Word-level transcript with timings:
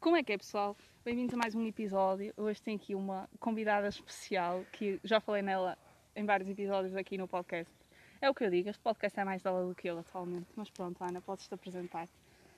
Como 0.00 0.16
é 0.16 0.22
que 0.22 0.32
é, 0.32 0.38
pessoal? 0.38 0.76
Bem-vindos 1.04 1.34
a 1.34 1.36
mais 1.36 1.54
um 1.54 1.66
episódio. 1.66 2.32
Hoje 2.36 2.60
tem 2.62 2.76
aqui 2.76 2.94
uma 2.94 3.28
convidada 3.38 3.88
especial 3.88 4.64
que 4.72 4.98
já 5.04 5.20
falei 5.20 5.42
nela 5.42 5.76
em 6.16 6.24
vários 6.24 6.48
episódios 6.48 6.96
aqui 6.96 7.18
no 7.18 7.28
podcast. 7.28 7.72
É 8.20 8.28
o 8.28 8.34
que 8.34 8.44
eu 8.44 8.50
digo, 8.50 8.68
este 8.68 8.82
podcast 8.82 9.18
é 9.18 9.24
mais 9.24 9.42
dela 9.42 9.66
do 9.66 9.74
que 9.74 9.88
eu 9.88 9.98
atualmente. 9.98 10.46
Mas 10.56 10.70
pronto, 10.70 11.02
Ana, 11.02 11.20
podes-te 11.20 11.52
apresentar. 11.54 12.08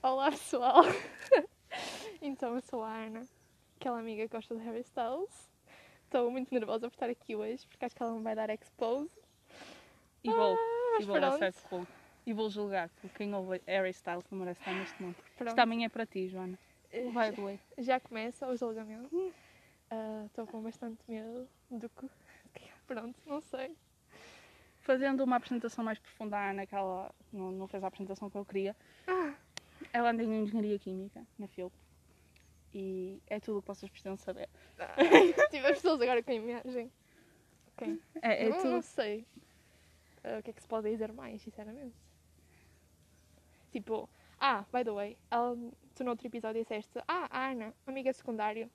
Olá 0.02 0.30
pessoal! 0.30 0.82
então 2.23 2.55
eu 2.55 2.60
sou 2.60 2.82
a 2.82 2.92
Ana, 2.92 3.27
aquela 3.77 3.98
amiga 3.98 4.22
que 4.22 4.34
gosta 4.34 4.54
de 4.54 4.62
Harry 4.62 4.80
Styles. 4.80 5.50
Estou 6.04 6.30
muito 6.30 6.52
nervosa 6.52 6.88
por 6.88 6.95
estar 6.95 7.10
aqui 7.10 7.34
hoje 7.34 7.66
porque 7.66 7.84
acho 7.84 7.95
que 7.96 8.02
ela 8.02 8.15
me 8.15 8.23
vai 8.23 8.34
dar 8.34 8.51
expose. 8.51 9.10
E 10.23 10.30
vou, 10.30 10.54
Ah, 10.56 10.98
e 11.01 11.04
vou 11.04 11.20
dar 11.20 11.29
pronto. 11.29 11.38
certo 11.40 11.56
fogo. 11.68 11.87
E 12.24 12.32
vou 12.32 12.48
julgar, 12.51 12.88
porque 13.01 13.18
quem 13.18 13.34
ouve 13.34 13.60
Harry 13.66 13.90
Styles 13.90 14.24
não 14.30 14.38
merece 14.38 14.60
estar 14.60 14.73
neste 14.74 15.02
mundo. 15.02 15.16
Pronto. 15.37 15.48
Isto 15.48 15.56
também 15.56 15.84
é 15.84 15.88
para 15.88 16.06
ti, 16.06 16.29
Joana. 16.29 16.56
Vai 17.12 17.32
doer. 17.32 17.59
Já 17.78 17.98
começa 18.01 18.46
o 18.48 18.56
julgamento. 18.56 19.32
Ah, 19.91 20.24
Estou 20.27 20.46
com 20.46 20.62
bastante 20.62 20.98
medo 21.09 21.48
do 21.70 21.88
que. 21.88 22.09
Pronto, 22.87 23.18
não 23.27 23.41
sei. 23.41 23.77
Fazendo 24.80 25.23
uma 25.23 25.37
apresentação 25.37 25.84
mais 25.84 25.98
profunda 25.98 26.37
à 26.37 26.51
Ana, 26.51 26.66
que 26.66 26.74
ela 26.74 27.15
não, 27.32 27.52
não 27.52 27.68
fez 27.68 27.82
a 27.84 27.87
apresentação 27.87 28.28
que 28.28 28.37
eu 28.37 28.45
queria. 28.45 28.77
Ah, 29.06 29.34
Ela 29.92 30.10
anda 30.10 30.23
em 30.23 30.42
Engenharia 30.42 30.78
Química, 30.78 31.27
na 31.38 31.46
FILP. 31.46 31.73
E 32.74 33.20
é 33.27 33.38
tudo 33.38 33.59
o 33.59 33.62
que 33.62 33.68
vocês 33.68 33.90
precisam 33.90 34.16
saber. 34.16 34.48
tipo, 35.51 35.66
as 35.66 35.77
pessoas 35.77 36.01
agora 36.01 36.23
com 36.23 36.30
a 36.30 36.34
imagem. 36.34 36.90
Ok. 37.68 38.01
É, 38.23 38.46
é 38.46 38.48
não, 38.48 38.57
tudo. 38.59 38.70
não 38.70 38.82
sei 38.82 39.26
ah, 40.24 40.38
o 40.38 40.43
que 40.43 40.51
é 40.51 40.52
que 40.52 40.63
se 40.63 40.68
pode 40.68 40.90
dizer 40.90 41.13
mais, 41.13 41.43
sinceramente. 41.43 41.95
Tipo, 43.70 44.09
ah, 44.38 44.65
by 44.73 44.85
the 44.85 44.93
way, 44.93 45.18
ela, 45.30 45.57
tu 45.93 46.04
no 46.04 46.10
outro 46.10 46.26
episódio 46.26 46.62
disseste, 46.62 46.98
ah, 47.07 47.29
Ana, 47.51 47.73
amiga 47.87 48.10
de 48.10 48.16
secundário. 48.16 48.71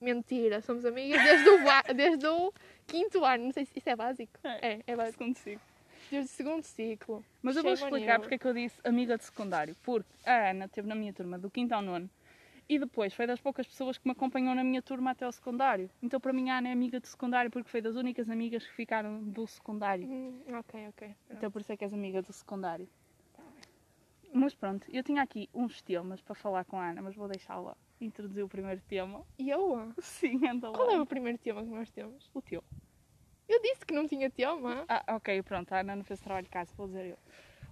Mentira, 0.00 0.60
somos 0.60 0.84
amigas 0.84 1.22
desde 1.22 1.48
o, 1.48 1.58
desde 1.94 2.26
o 2.26 2.52
quinto 2.86 3.24
ano. 3.24 3.44
Não 3.44 3.52
sei 3.52 3.64
se 3.64 3.78
isso 3.78 3.88
é 3.88 3.96
básico. 3.96 4.38
É, 4.44 4.82
é 4.86 4.96
básico. 4.96 5.18
Segundo 5.18 5.36
ciclo. 5.36 5.60
Desde 6.10 6.32
o 6.32 6.36
segundo 6.36 6.62
ciclo. 6.62 7.24
Mas 7.42 7.56
eu 7.56 7.62
vou 7.62 7.72
explicar 7.72 8.20
porque 8.20 8.34
é 8.34 8.38
que 8.38 8.46
eu 8.46 8.52
disse 8.52 8.78
amiga 8.84 9.16
de 9.16 9.24
secundário. 9.24 9.74
Porque 9.82 10.08
a 10.24 10.50
Ana 10.50 10.66
esteve 10.66 10.86
na 10.86 10.94
minha 10.94 11.12
turma 11.12 11.38
do 11.38 11.50
quinto 11.50 11.74
ao 11.74 11.80
nono. 11.80 12.10
E 12.68 12.78
depois 12.78 13.14
foi 13.14 13.26
das 13.26 13.40
poucas 13.40 13.66
pessoas 13.66 13.96
que 13.96 14.06
me 14.06 14.12
acompanhou 14.12 14.54
na 14.54 14.64
minha 14.64 14.82
turma 14.82 15.12
até 15.12 15.26
o 15.26 15.30
secundário. 15.30 15.88
Então 16.02 16.18
para 16.18 16.32
mim 16.32 16.50
a 16.50 16.58
Ana 16.58 16.68
é 16.68 16.72
amiga 16.72 16.98
de 16.98 17.06
secundário 17.06 17.50
porque 17.50 17.70
foi 17.70 17.80
das 17.80 17.94
únicas 17.94 18.28
amigas 18.28 18.66
que 18.66 18.72
ficaram 18.72 19.22
do 19.22 19.46
secundário. 19.46 20.06
Hum, 20.06 20.40
ok, 20.58 20.88
ok. 20.88 21.14
Então 21.30 21.50
por 21.50 21.60
isso 21.60 21.72
é 21.72 21.76
que 21.76 21.84
és 21.84 21.94
amiga 21.94 22.20
do 22.20 22.32
secundário. 22.32 22.88
Mas 24.36 24.54
pronto, 24.54 24.86
eu 24.92 25.02
tinha 25.02 25.22
aqui 25.22 25.48
uns 25.54 25.80
temas 25.80 26.20
para 26.20 26.34
falar 26.34 26.62
com 26.66 26.78
a 26.78 26.90
Ana, 26.90 27.00
mas 27.00 27.16
vou 27.16 27.26
deixá-la 27.26 27.74
introduzir 27.98 28.44
o 28.44 28.48
primeiro 28.48 28.82
tema. 28.82 29.24
E 29.38 29.48
eu? 29.48 29.90
Sim, 29.98 30.46
anda 30.46 30.68
lá. 30.68 30.76
Qual 30.76 30.90
é 30.90 31.00
o 31.00 31.06
primeiro 31.06 31.38
tema 31.38 31.64
que 31.64 31.70
nós 31.70 31.90
temos? 31.90 32.30
o 32.34 32.42
teu? 32.42 32.62
Eu 33.48 33.62
disse 33.62 33.86
que 33.86 33.94
não 33.94 34.06
tinha 34.06 34.28
tema. 34.28 34.84
Ah, 34.88 35.16
ok, 35.16 35.42
pronto, 35.42 35.72
a 35.72 35.80
Ana 35.80 35.96
não 35.96 36.04
fez 36.04 36.20
trabalho 36.20 36.44
de 36.44 36.50
casa, 36.50 36.70
vou 36.76 36.86
dizer 36.86 37.06
eu. 37.06 37.18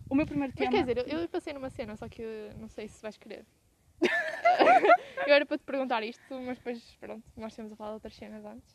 O 0.09 0.15
meu 0.15 0.27
primeiro 0.27 0.55
Mas 0.56 0.59
tema... 0.59 0.71
quer 0.71 0.95
dizer, 0.95 1.12
eu, 1.12 1.21
eu 1.21 1.29
passei 1.29 1.53
numa 1.53 1.69
cena, 1.69 1.97
só 1.97 2.09
que 2.09 2.23
não 2.59 2.69
sei 2.69 2.89
se 2.89 3.03
vais 3.03 3.19
querer. 3.19 3.45
eu 5.27 5.34
era 5.34 5.45
para 5.45 5.59
te 5.59 5.65
perguntar 5.65 6.03
isto, 6.03 6.23
mas 6.41 6.56
depois, 6.56 6.97
pronto, 6.99 7.23
nós 7.37 7.55
temos 7.55 7.73
a 7.73 7.77
falar 7.77 7.91
de 7.91 7.95
outras 7.97 8.15
cenas 8.15 8.43
antes. 8.43 8.75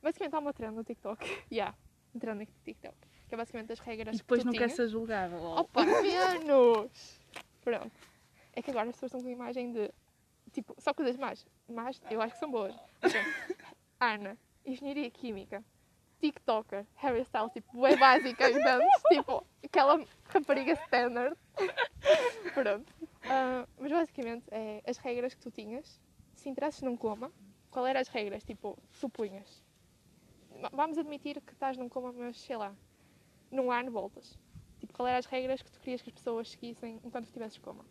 Basicamente 0.00 0.34
há 0.34 0.38
uma 0.38 0.52
trend 0.52 0.76
no 0.76 0.84
TikTok. 0.84 1.26
Yeah, 1.50 1.76
uma 2.14 2.20
trend 2.20 2.38
no 2.38 2.46
TikTok. 2.64 2.96
Que 3.30 3.34
é 3.34 3.38
basicamente 3.38 3.72
as 3.72 3.78
regras 3.78 4.14
E 4.16 4.18
depois 4.18 4.40
que 4.40 4.42
tu 4.42 4.46
não 4.46 4.52
quer 4.52 4.58
tinhas. 4.66 4.72
ser 4.74 4.88
julgada. 4.88 5.36
lol. 5.36 5.60
Opa, 5.60 5.84
menos! 5.86 7.20
Pronto. 7.62 7.92
É 8.52 8.60
que 8.60 8.70
agora 8.72 8.88
as 8.88 8.96
pessoas 8.96 9.10
estão 9.10 9.22
com 9.22 9.28
a 9.28 9.30
imagem 9.30 9.72
de. 9.72 9.88
Tipo, 10.52 10.74
só 10.78 10.92
coisas 10.92 11.16
más. 11.16 11.46
Mas 11.68 12.02
eu 12.10 12.20
acho 12.20 12.34
que 12.34 12.40
são 12.40 12.50
boas. 12.50 12.74
Pronto. 13.00 13.14
Ana, 14.00 14.36
Engenharia 14.66 15.08
Química, 15.12 15.62
TikToker, 16.20 16.84
Harry 16.96 17.20
Styles, 17.22 17.52
tipo, 17.52 17.86
é 17.86 17.96
básica, 17.96 18.48
entendes? 18.50 18.88
tipo, 19.10 19.46
aquela 19.64 20.04
rapariga 20.24 20.72
standard. 20.72 21.36
Pronto. 22.52 22.92
Ah, 23.24 23.64
mas 23.78 23.92
basicamente 23.92 24.44
é 24.50 24.82
as 24.86 24.96
regras 24.98 25.34
que 25.34 25.40
tu 25.40 25.50
tinhas. 25.52 26.00
Se 26.34 26.48
entrasses 26.48 26.82
num 26.82 26.96
coma, 26.96 27.30
qual 27.70 27.86
eram 27.86 28.00
as 28.00 28.08
regras? 28.08 28.42
Tipo, 28.42 28.76
tu 29.00 29.08
punhas. 29.08 29.62
Va- 30.60 30.70
Vamos 30.72 30.98
admitir 30.98 31.40
que 31.42 31.52
estás 31.52 31.76
num 31.76 31.88
coma, 31.88 32.12
mas 32.12 32.40
sei 32.40 32.56
lá, 32.56 32.74
num 33.50 33.70
ano 33.70 33.90
voltas. 33.90 34.38
Tipo, 34.78 34.92
qual 34.94 35.08
eram 35.08 35.18
as 35.18 35.26
regras 35.26 35.60
que 35.62 35.70
tu 35.70 35.78
querias 35.80 36.00
que 36.02 36.08
as 36.08 36.14
pessoas 36.14 36.48
seguissem 36.50 36.98
enquanto 37.04 37.26
estivesses 37.26 37.58
coma? 37.58 37.84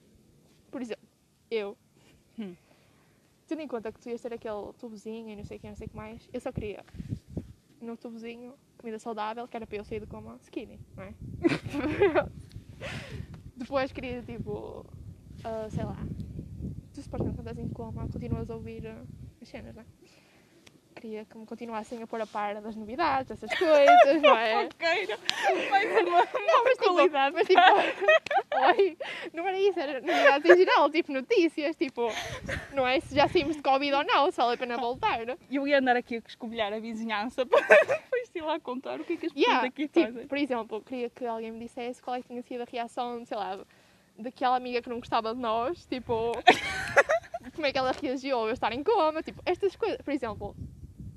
Por 0.71 0.81
exemplo, 0.81 1.07
eu, 1.51 1.77
Hum. 2.37 2.55
tendo 3.47 3.61
em 3.61 3.67
conta 3.67 3.91
que 3.91 3.99
tu 3.99 4.09
ias 4.09 4.21
ter 4.21 4.33
aquele 4.33 4.71
tubozinho 4.79 5.29
e 5.29 5.35
não 5.35 5.43
sei 5.43 5.57
o 5.57 5.59
que, 5.59 5.67
não 5.67 5.75
sei 5.75 5.87
o 5.87 5.89
que 5.89 5.95
mais, 5.95 6.27
eu 6.31 6.39
só 6.39 6.51
queria 6.51 6.83
no 7.81 7.95
tubozinho 7.97 8.53
comida 8.77 8.97
saudável, 8.99 9.47
que 9.47 9.57
era 9.57 9.67
para 9.67 9.77
eu 9.77 9.83
sair 9.83 9.99
do 9.99 10.07
coma 10.07 10.37
skinny, 10.43 10.79
não 10.95 11.03
é? 11.03 11.13
Depois 13.55 13.91
queria, 13.91 14.23
tipo, 14.23 14.85
ah, 15.43 15.69
sei 15.69 15.83
lá, 15.83 15.97
tu 16.93 17.01
supostamente 17.01 17.35
quando 17.37 17.47
estás 17.49 17.57
em 17.57 17.69
coma 17.73 18.07
continuas 18.07 18.49
a 18.49 18.55
ouvir 18.55 18.87
ah, 18.87 19.03
as 19.41 19.47
cenas, 19.49 19.75
não 19.75 19.81
é? 19.83 19.85
Queria 20.99 21.23
que 21.23 21.37
me 21.37 21.45
continuassem 21.45 22.03
a 22.03 22.07
pôr 22.07 22.19
a 22.19 22.27
par 22.27 22.59
das 22.61 22.75
novidades, 22.75 23.31
essas 23.31 23.49
coisas, 23.57 24.21
não 24.21 24.37
é? 24.37 24.63
Fofoqueira. 24.65 25.17
Mais 25.69 26.07
uma, 26.07 26.19
Não, 26.45 26.63
mas 26.65 26.77
tipo, 26.77 26.93
qualidade. 26.93 27.35
mas 27.35 27.47
tipo, 27.47 27.61
oi, 28.67 28.97
não 29.33 29.47
era 29.47 29.57
isso, 29.57 29.79
era 29.79 30.01
novidades 30.01 30.51
em 30.51 30.57
geral, 30.57 30.89
tipo 30.89 31.13
notícias, 31.13 31.75
tipo, 31.77 32.09
não 32.73 32.85
é 32.85 32.99
se 32.99 33.15
já 33.15 33.29
saímos 33.29 33.55
de 33.55 33.61
Covid 33.61 33.93
ou 33.93 34.03
não, 34.03 34.29
se 34.29 34.37
vale 34.37 34.55
a 34.55 34.57
pena 34.57 34.77
voltar. 34.77 35.19
Eu 35.49 35.65
ia 35.65 35.79
andar 35.79 35.95
aqui 35.95 36.17
a 36.17 36.21
escobilhar 36.27 36.73
a 36.73 36.79
vizinhança 36.79 37.45
para 37.45 37.61
depois 37.61 38.29
ir 38.35 38.41
lá 38.41 38.59
contar 38.59 38.99
o 38.99 39.05
que 39.05 39.13
é 39.13 39.17
que 39.17 39.25
as 39.27 39.31
pessoas 39.31 39.47
Yeah, 39.47 39.67
aqui 39.67 39.87
tipo, 39.87 40.05
fazem. 40.05 40.27
por 40.27 40.37
exemplo, 40.37 40.81
queria 40.81 41.09
que 41.09 41.25
alguém 41.25 41.51
me 41.53 41.59
dissesse 41.59 42.01
qual 42.01 42.17
é 42.17 42.21
que 42.21 42.27
tinha 42.27 42.41
sido 42.41 42.61
a 42.63 42.65
reação, 42.69 43.23
sei 43.25 43.37
lá, 43.37 43.57
daquela 44.17 44.57
amiga 44.57 44.81
que 44.81 44.89
não 44.89 44.99
gostava 44.99 45.33
de 45.33 45.39
nós, 45.39 45.85
tipo, 45.85 46.33
como 47.55 47.65
é 47.65 47.71
que 47.71 47.77
ela 47.77 47.93
reagiu 47.93 48.37
ao 48.37 48.47
eu 48.47 48.53
estar 48.53 48.73
em 48.73 48.83
coma, 48.83 49.23
tipo, 49.23 49.41
estas 49.45 49.77
coisas, 49.77 50.01
por 50.01 50.13
exemplo, 50.13 50.53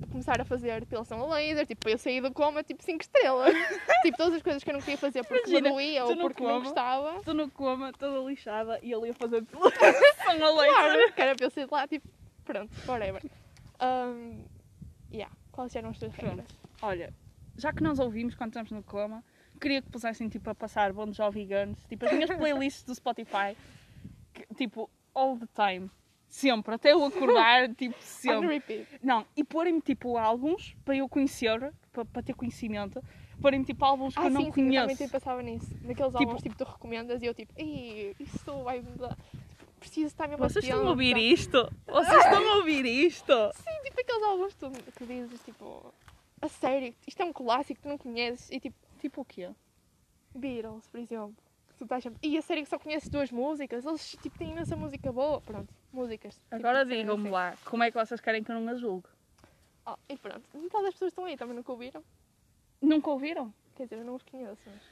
começar 0.07 0.41
a 0.41 0.45
fazer 0.45 0.81
depilação 0.81 1.23
a 1.23 1.35
laser, 1.35 1.67
tipo, 1.67 1.89
eu 1.89 1.99
saí 1.99 2.21
do 2.21 2.33
coma, 2.33 2.63
tipo, 2.63 2.83
5 2.83 3.01
estrelas, 3.03 3.55
tipo, 4.03 4.17
todas 4.17 4.35
as 4.35 4.43
coisas 4.43 4.63
que 4.65 4.71
eu 4.71 4.75
não 4.75 4.81
queria 4.81 4.99
fazer 4.99 5.25
porque 5.25 5.51
me 5.51 5.59
Imagina, 5.59 5.71
doía 5.71 6.05
tu 6.05 6.11
ou 6.11 6.17
porque 6.17 6.43
não 6.43 6.51
coma. 6.51 6.61
gostava. 6.65 7.17
Estou 7.19 7.35
no 7.35 7.51
coma, 7.51 7.93
toda 7.93 8.29
lixada 8.29 8.79
e 8.83 8.93
ali 8.95 9.11
a 9.11 9.15
fazer 9.15 9.41
depilação 9.43 9.83
a 10.29 10.51
laser. 10.51 10.75
Claro, 10.75 11.13
que 11.13 11.23
era 11.23 11.35
para 11.35 11.47
eu 11.47 11.51
sair 11.51 11.67
de 11.67 11.73
lá, 11.73 11.87
tipo, 11.89 12.09
pronto, 12.45 12.71
whatever. 12.87 13.23
Um, 13.81 14.45
yeah, 15.13 15.33
quais 15.51 15.75
eram 15.75 15.91
as 15.91 15.99
tuas 15.99 16.15
regras? 16.15 16.47
Olha, 16.81 17.13
já 17.57 17.73
que 17.73 17.83
nós 17.83 17.99
ouvimos 17.99 18.35
quando 18.35 18.51
estamos 18.51 18.71
no 18.71 18.83
coma, 18.83 19.25
queria 19.61 19.83
que 19.83 19.89
pusessem 19.91 20.29
tipo 20.29 20.49
a 20.51 20.55
passar 20.55 20.93
Bon 20.93 21.13
Jovi 21.13 21.47
Guns, 21.47 21.85
tipo 21.89 22.05
as 22.05 22.13
minhas 22.13 22.31
playlists 22.37 22.85
do 22.85 22.95
Spotify, 22.95 23.57
que, 24.33 24.47
tipo 24.55 24.91
all 25.15 25.39
the 25.39 25.47
time, 25.55 25.91
sempre, 26.35 26.75
até 26.75 26.93
eu 26.93 27.05
acordar, 27.05 27.69
tipo 27.77 27.95
sempre. 28.01 28.87
Não, 29.03 29.25
e 29.37 29.45
porem-me 29.45 29.81
tipo 29.81 30.17
álbuns 30.17 30.75
para 30.85 30.97
eu 30.97 31.09
conhecer, 31.09 31.73
para, 31.93 32.05
para 32.05 32.23
ter 32.23 32.35
conhecimento, 32.35 33.03
porem-me 33.41 33.65
tipo 33.65 33.85
álbuns 33.85 34.15
que 34.15 34.21
Ah, 34.21 34.25
eu 34.27 34.31
não 34.31 34.41
sim, 34.41 34.53
sim, 34.53 34.67
eu 34.69 34.83
também 34.83 34.97
conheço. 34.97 35.19
tipo, 35.19 35.43
nisso. 35.43 35.75
Naqueles 35.83 36.13
Tipo- 36.13 36.19
álbuns, 36.19 36.43
tipo, 36.43 36.57
tu 36.57 36.65
recomendas 36.65 37.23
e 37.23 37.27
eu, 37.27 37.35
tipo, 37.35 37.53
Ei, 37.57 38.17
isso 38.19 38.63
vai 38.65 38.81
me 38.81 38.91
dar. 38.97 39.15
Tipo, 39.59 39.73
preciso 39.79 40.07
estar 40.07 40.27
mesmo 40.29 40.43
Vocês 40.49 40.65
estão 40.65 40.79
a 40.79 40.81
atenta." 40.81 40.91
ouvir 40.91 41.17
isto? 41.17 41.73
Vocês 41.87 42.25
estão 42.25 42.53
a 42.53 42.57
ouvir 42.57 42.85
isto? 42.87 43.33
Sim, 43.57 43.83
tipo, 43.85 44.01
aqueles 44.01 44.23
álbuns 44.23 44.55
tu, 44.55 44.71
que 44.97 45.05
dizes, 45.07 45.41
tipo, 45.45 45.93
a 46.41 46.49
sério, 46.49 46.95
isto 47.07 47.21
é 47.21 47.25
um 47.25 47.33
clássico 47.33 47.75
que 47.81 47.83
tu 47.83 47.89
não 47.89 47.99
conheces. 47.99 48.51
E 48.51 48.59
tipo, 48.59 48.77
Tipo 49.01 49.23
o 49.23 49.25
quê? 49.25 49.51
Beatles, 50.35 50.87
por 50.89 51.01
exemplo. 51.01 51.35
que 51.69 51.75
Tu 51.79 51.85
estás 51.85 52.03
sempre. 52.05 52.19
E 52.23 52.39
a 52.39 52.43
sério 52.43 52.63
que 52.63 52.69
só 52.71 52.79
conheces 52.79 53.09
duas 53.09 53.33
músicas. 53.33 53.85
Eles, 53.85 54.17
tipo, 54.23 54.39
têm 54.39 54.51
imensa 54.53 54.77
música 54.77 55.11
boa. 55.13 55.41
Pronto, 55.41 55.75
músicas. 55.93 56.35
tipo, 56.35 56.55
Agora 56.57 56.85
cenas 56.85 56.99
digam-me 56.99 57.23
assim. 57.25 57.31
lá, 57.31 57.55
como 57.65 57.83
é 57.83 57.91
que 57.91 57.97
vocês 57.99 58.21
querem 58.21 58.43
que 58.43 58.51
eu 58.51 58.61
não 58.61 58.73
a 58.73 58.77
julgue? 58.77 59.09
Oh, 59.87 59.97
e 60.09 60.17
pronto, 60.17 60.43
metade 60.55 60.85
das 60.85 60.93
pessoas 60.95 61.11
estão 61.13 61.25
aí, 61.25 61.37
também 61.37 61.57
nunca 61.57 61.73
ouviram. 61.73 62.05
Nunca 62.81 63.11
ouviram? 63.11 63.53
Quer 63.77 63.85
dizer, 63.85 63.99
eu 63.99 64.05
não 64.05 64.15
os 64.15 64.23
conheço, 64.23 64.61
mas. 64.67 64.83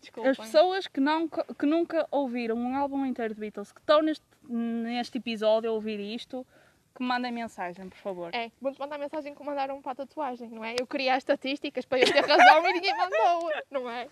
Desculpa. 0.00 0.30
As 0.30 0.36
pessoas 0.38 0.86
que, 0.86 0.98
não, 0.98 1.28
que 1.28 1.66
nunca 1.66 2.06
ouviram 2.10 2.56
um 2.56 2.74
álbum 2.74 3.04
inteiro 3.04 3.34
de 3.34 3.40
Beatles, 3.40 3.70
que 3.70 3.80
estão 3.80 4.00
neste, 4.00 4.24
neste 4.48 5.18
episódio 5.18 5.68
a 5.68 5.72
ouvir 5.74 6.00
isto, 6.00 6.46
que 6.94 7.02
mandem 7.02 7.30
mensagem, 7.30 7.86
por 7.88 7.98
favor. 7.98 8.34
É, 8.34 8.50
vou-te 8.60 8.78
mandar 8.78 8.98
mensagem 8.98 9.34
que 9.34 9.44
mandaram 9.44 9.80
para 9.82 9.92
a 9.92 9.94
tatuagem, 9.96 10.48
não 10.48 10.64
é? 10.64 10.74
Eu 10.78 10.86
queria 10.86 11.14
as 11.14 11.18
estatísticas 11.18 11.84
para 11.84 11.98
eu 12.00 12.10
ter 12.10 12.20
razão 12.24 12.66
e 12.66 12.72
ninguém 12.72 12.96
mandou, 12.96 13.50
não 13.70 13.90
é? 13.90 14.08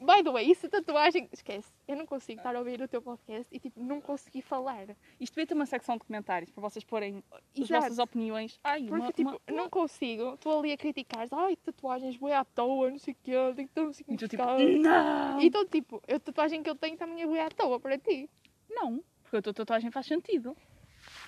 By 0.00 0.22
the 0.24 0.30
way, 0.30 0.50
isso 0.50 0.66
tatuagem. 0.68 1.28
Esquece, 1.30 1.70
eu 1.86 1.94
não 1.94 2.06
consigo 2.06 2.40
estar 2.40 2.56
a 2.56 2.58
ouvir 2.58 2.80
o 2.80 2.88
teu 2.88 3.02
podcast 3.02 3.46
e 3.54 3.58
tipo, 3.60 3.78
não 3.82 4.00
consegui 4.00 4.40
falar. 4.40 4.86
Isto 5.20 5.34
devia 5.34 5.46
ter 5.46 5.54
uma 5.54 5.66
secção 5.66 5.96
de 5.98 6.04
comentários 6.04 6.50
para 6.50 6.62
vocês 6.62 6.82
porem 6.84 7.22
as 7.30 7.40
Exato. 7.60 7.82
vossas 7.82 7.98
opiniões. 7.98 8.58
Ai, 8.64 8.80
Porque 8.84 8.94
uma, 8.94 9.12
tipo, 9.12 9.30
uma- 9.30 9.40
não 9.48 9.68
consigo, 9.68 10.34
estou 10.34 10.58
ali 10.58 10.72
a 10.72 10.76
criticar, 10.78 11.28
ai, 11.30 11.54
tatuagens 11.56 12.16
boé 12.16 12.34
à 12.34 12.44
toa, 12.44 12.90
não 12.90 12.98
sei 12.98 13.12
o 13.12 13.16
quê, 13.22 13.32
tem 13.54 13.66
tão 13.66 13.90
E 13.90 13.92
tu 13.92 14.26
tipo, 14.26 14.42
significado. 14.44 14.62
não! 14.78 15.40
Então, 15.40 15.66
tipo, 15.66 16.02
a 16.08 16.18
tatuagem 16.18 16.62
que 16.62 16.70
eu 16.70 16.74
tenho 16.76 16.96
também 16.96 17.22
é 17.22 17.26
boé 17.26 17.44
à 17.44 17.50
toa 17.50 17.78
para 17.78 17.98
ti. 17.98 18.28
Não, 18.70 19.04
porque 19.22 19.36
a 19.36 19.42
tua 19.42 19.52
tatuagem 19.52 19.90
faz 19.90 20.06
sentido. 20.06 20.56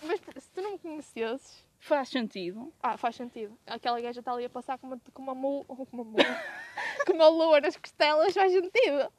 Mas 0.03 0.19
se 0.43 0.51
tu 0.51 0.63
não 0.63 0.73
me 0.73 0.79
conhecesses, 0.79 1.65
Faz 1.85 2.09
sentido. 2.11 2.73
ah, 2.81 2.97
faz 2.97 3.17
sentido. 3.17 3.59
Aquela 3.67 4.01
gaja 4.01 4.21
está 4.21 4.33
ali 4.33 4.45
a 4.45 4.51
passar 4.51 4.79
com 4.79 4.87
uma, 4.87 5.01
com 5.13 5.21
uma, 5.23 5.35
mu- 5.35 5.65
com 5.67 5.83
uma, 5.93 6.05
com 7.05 7.13
uma 7.13 7.29
lua 7.29 7.61
nas 7.61 7.77
costelas, 7.77 8.33
faz 8.33 8.53
sentido. 8.53 9.11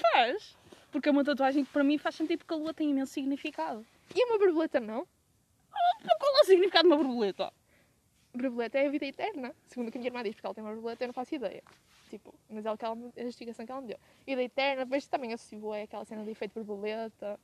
Faz. 0.00 0.56
Porque 0.90 1.10
é 1.10 1.12
uma 1.12 1.22
tatuagem 1.22 1.64
que 1.66 1.70
para 1.70 1.84
mim 1.84 1.98
faz 1.98 2.14
sentido 2.14 2.38
porque 2.38 2.54
a 2.54 2.56
lua 2.56 2.72
tem 2.72 2.88
imenso 2.90 3.12
significado. 3.12 3.84
E 4.14 4.24
uma 4.24 4.38
borboleta 4.38 4.80
não? 4.80 5.06
Qual 6.18 6.36
é 6.38 6.40
o 6.40 6.44
significado 6.46 6.88
de 6.88 6.94
uma 6.94 7.02
borboleta? 7.04 7.52
Borboleta 8.32 8.78
é 8.78 8.86
a 8.86 8.90
vida 8.90 9.04
eterna. 9.04 9.54
Segundo 9.66 9.88
o 9.88 9.92
que 9.92 9.98
a 9.98 10.00
minha 10.00 10.08
irmã 10.08 10.22
diz, 10.22 10.34
porque 10.34 10.46
ela 10.46 10.54
tem 10.54 10.64
uma 10.64 10.72
borboleta, 10.72 11.04
eu 11.04 11.08
não 11.08 11.12
faço 11.14 11.34
ideia. 11.34 11.62
Tipo, 12.08 12.34
mas 12.48 12.64
é 12.64 12.72
o 12.72 12.78
que 12.78 12.84
ela, 12.86 12.94
me- 12.94 13.12
a 13.14 13.22
justificação 13.24 13.66
que 13.66 13.72
ela 13.72 13.82
me 13.82 13.88
deu. 13.88 13.98
Vida 14.24 14.42
eterna, 14.42 14.84
depois 14.86 15.06
também 15.06 15.34
associo 15.34 15.74
é 15.74 15.82
aquela 15.82 16.06
cena 16.06 16.24
de 16.24 16.30
efeito 16.30 16.54
borboleta. 16.54 17.38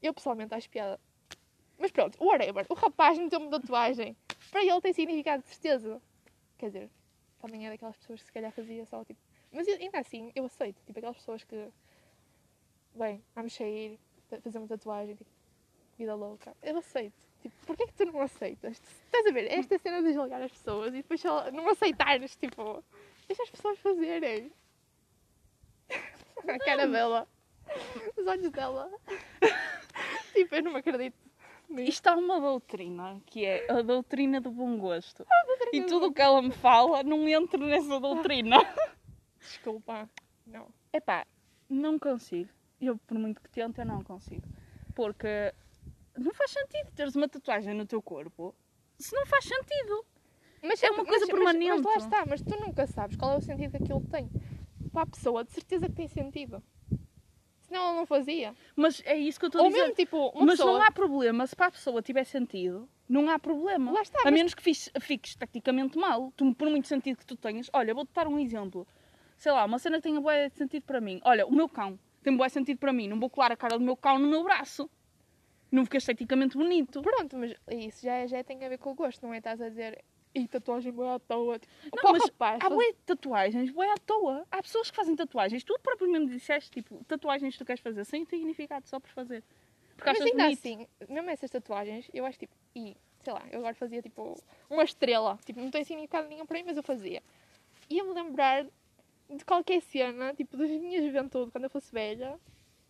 Eu 0.00 0.14
pessoalmente 0.14 0.54
acho 0.54 0.70
piada. 0.70 1.00
Mas 1.78 1.90
pronto, 1.90 2.22
whatever. 2.24 2.64
O 2.68 2.74
rapaz 2.74 3.18
meteu-me 3.18 3.50
tatuagem. 3.50 4.16
Para 4.50 4.62
ele 4.64 4.80
tem 4.80 4.92
significado 4.92 5.42
de 5.42 5.48
certeza. 5.50 6.00
Quer 6.58 6.66
dizer, 6.66 6.90
também 7.40 7.66
é 7.66 7.70
daquelas 7.70 7.96
pessoas 7.96 8.20
que 8.20 8.26
se 8.26 8.32
calhar 8.32 8.50
fazia 8.52 8.84
só 8.86 9.04
tipo. 9.04 9.20
Mas 9.52 9.68
ainda 9.68 9.98
assim, 9.98 10.32
eu 10.34 10.44
aceito. 10.46 10.82
Tipo, 10.86 10.98
aquelas 10.98 11.16
pessoas 11.16 11.44
que. 11.44 11.68
Bem, 12.94 13.22
vamos 13.34 13.52
sair, 13.54 13.98
fa- 14.28 14.40
fazer 14.40 14.58
uma 14.58 14.66
tatuagem, 14.68 15.14
tipo, 15.16 15.30
vida 15.98 16.14
louca. 16.14 16.56
Eu 16.62 16.78
aceito. 16.78 17.14
Tipo, 17.42 17.54
porquê 17.66 17.82
é 17.82 17.86
que 17.86 17.92
tu 17.92 18.06
não 18.06 18.20
aceitas? 18.22 18.80
Estás 19.04 19.26
a 19.26 19.30
ver? 19.30 19.46
Esta 19.52 19.78
cena 19.78 20.02
de 20.02 20.12
julgar 20.14 20.40
as 20.42 20.50
pessoas 20.52 20.88
e 20.94 21.02
depois 21.02 21.22
não 21.52 21.68
aceitares, 21.68 22.34
tipo, 22.36 22.82
deixa 23.28 23.42
as 23.42 23.50
pessoas 23.50 23.78
fazerem. 23.80 24.50
A 26.48 26.58
cara 26.58 26.86
dela, 26.86 27.28
os 28.16 28.26
olhos 28.26 28.50
dela. 28.50 28.90
tipo, 30.32 30.54
eu 30.54 30.62
não 30.62 30.72
me 30.72 30.78
acredito. 30.78 31.16
Isto 31.70 32.08
há 32.08 32.16
uma 32.16 32.40
doutrina, 32.40 33.20
que 33.26 33.44
é 33.44 33.70
a 33.70 33.82
doutrina 33.82 34.40
do 34.40 34.50
bom 34.50 34.78
gosto. 34.78 35.26
E 35.72 35.80
do 35.80 35.86
tudo 35.86 36.06
o 36.06 36.12
que 36.12 36.22
ela 36.22 36.40
me 36.40 36.52
fala 36.52 37.02
não 37.02 37.28
entra 37.28 37.58
nessa 37.58 37.98
doutrina. 38.00 38.56
Desculpa. 39.40 40.08
Não. 40.46 40.68
Epá, 40.92 41.26
não 41.68 41.98
consigo. 41.98 42.50
Eu, 42.80 42.96
por 42.98 43.18
muito 43.18 43.40
que 43.40 43.48
tente, 43.50 43.80
eu 43.80 43.86
não 43.86 44.02
consigo. 44.02 44.46
Porque 44.94 45.52
não 46.16 46.32
faz 46.32 46.50
sentido 46.52 46.90
teres 46.92 47.14
uma 47.16 47.28
tatuagem 47.28 47.74
no 47.74 47.86
teu 47.86 48.00
corpo 48.00 48.54
se 48.98 49.14
não 49.14 49.26
faz 49.26 49.44
sentido. 49.44 50.04
Mas 50.62 50.82
É 50.82 50.90
uma 50.90 51.04
coisa 51.04 51.26
mas, 51.26 51.34
permanente. 51.34 51.68
Mas, 51.68 51.82
mas 51.82 51.94
lá 51.94 52.04
está, 52.04 52.26
mas 52.26 52.42
tu 52.42 52.58
nunca 52.58 52.86
sabes 52.86 53.16
qual 53.16 53.32
é 53.32 53.36
o 53.36 53.40
sentido 53.40 53.72
que 53.72 53.84
aquilo 53.84 54.00
tem. 54.06 54.30
Para 54.92 55.02
a 55.02 55.06
pessoa, 55.06 55.44
de 55.44 55.52
certeza 55.52 55.86
que 55.88 55.94
tem 55.94 56.08
sentido. 56.08 56.62
Senão 57.68 57.82
ela 57.82 57.94
não 57.94 58.06
fazia. 58.06 58.54
Mas 58.76 59.02
é 59.04 59.16
isso 59.16 59.38
que 59.38 59.44
eu 59.46 59.48
estou 59.48 59.60
a 59.60 59.64
Ou 59.64 59.70
dizer. 59.70 59.80
mesmo 59.82 59.94
tipo, 59.96 60.28
uma 60.28 60.46
Mas 60.46 60.58
pessoa. 60.58 60.78
não 60.78 60.82
há 60.86 60.90
problema, 60.90 61.46
se 61.46 61.56
para 61.56 61.66
a 61.66 61.70
pessoa 61.70 62.00
tiver 62.00 62.24
sentido, 62.24 62.88
não 63.08 63.28
há 63.28 63.38
problema. 63.38 63.90
Lá 63.92 64.02
está, 64.02 64.20
a 64.20 64.24
mas- 64.26 64.34
menos 64.34 64.54
que 64.54 64.62
fiques, 64.62 64.90
fiques 65.00 65.34
tecnicamente 65.34 65.98
mal. 65.98 66.32
Tu, 66.36 66.54
por 66.54 66.70
muito 66.70 66.86
sentido 66.86 67.16
que 67.18 67.26
tu 67.26 67.36
tenhas. 67.36 67.68
Olha, 67.72 67.92
vou-te 67.94 68.12
dar 68.14 68.28
um 68.28 68.38
exemplo. 68.38 68.86
Sei 69.36 69.50
lá, 69.52 69.64
uma 69.64 69.78
cena 69.78 69.96
que 69.96 70.04
tenha 70.04 70.18
de 70.48 70.56
sentido 70.56 70.84
para 70.84 71.00
mim. 71.00 71.20
Olha, 71.24 71.46
o 71.46 71.52
meu 71.52 71.68
cão 71.68 71.98
tem 72.22 72.36
de 72.36 72.48
sentido 72.52 72.78
para 72.78 72.92
mim. 72.92 73.08
Não 73.08 73.18
vou 73.20 73.28
colar 73.28 73.52
a 73.52 73.56
cara 73.56 73.76
do 73.78 73.84
meu 73.84 73.96
cão 73.96 74.18
no 74.18 74.28
meu 74.28 74.42
braço. 74.44 74.88
Não 75.70 75.84
fica 75.84 75.98
esteticamente 75.98 76.56
bonito. 76.56 77.02
Pronto, 77.02 77.36
mas 77.36 77.52
isso 77.70 78.02
já, 78.06 78.26
já 78.26 78.42
tem 78.44 78.64
a 78.64 78.68
ver 78.68 78.78
com 78.78 78.90
o 78.90 78.94
gosto, 78.94 79.26
não 79.26 79.34
é? 79.34 79.38
Estás 79.38 79.60
a 79.60 79.68
dizer, 79.68 80.02
e 80.36 80.46
tatuagem 80.46 80.92
boa 80.92 81.14
à 81.14 81.18
toa. 81.18 81.58
Tipo, 81.58 81.96
Não, 81.96 82.12
mas 82.12 82.24
rapaz, 82.24 82.62
Há 82.62 82.68
de 82.68 82.92
tatuagens, 83.06 83.70
bué 83.70 83.90
à 83.90 83.96
toa. 83.96 84.46
Há 84.50 84.62
pessoas 84.62 84.90
que 84.90 84.96
fazem 84.96 85.16
tatuagens. 85.16 85.64
Tu 85.64 85.78
próprio 85.82 86.10
mesmo 86.10 86.28
disseste, 86.28 86.70
tipo, 86.70 87.02
tatuagens 87.06 87.54
que 87.54 87.58
tu 87.58 87.64
queres 87.64 87.80
fazer 87.80 88.04
sem 88.04 88.24
significado, 88.26 88.86
só 88.86 89.00
por 89.00 89.10
fazer. 89.10 89.42
Porque 89.96 90.10
Mas 90.10 90.20
achas 90.20 90.30
ainda 90.30 90.44
bonito. 90.44 90.58
assim, 90.58 90.86
mesmo 91.08 91.30
essas 91.30 91.50
tatuagens, 91.50 92.10
eu 92.12 92.26
acho 92.26 92.38
tipo, 92.38 92.54
e 92.74 92.94
sei 93.24 93.32
lá, 93.32 93.42
eu 93.50 93.60
agora 93.60 93.74
fazia 93.74 94.02
tipo 94.02 94.38
uma 94.68 94.84
estrela. 94.84 95.38
Tipo, 95.44 95.60
não 95.60 95.70
tem 95.70 95.84
significado 95.84 96.28
nenhum 96.28 96.44
para 96.44 96.58
mim, 96.58 96.64
mas 96.66 96.76
eu 96.76 96.82
fazia. 96.82 97.22
Ia-me 97.88 98.12
lembrar 98.12 98.66
de 99.30 99.44
qualquer 99.44 99.80
cena, 99.80 100.34
tipo, 100.34 100.56
da 100.56 100.64
minha 100.64 101.00
juventude, 101.02 101.50
quando 101.50 101.64
eu 101.64 101.70
fosse 101.70 101.90
velha, 101.92 102.38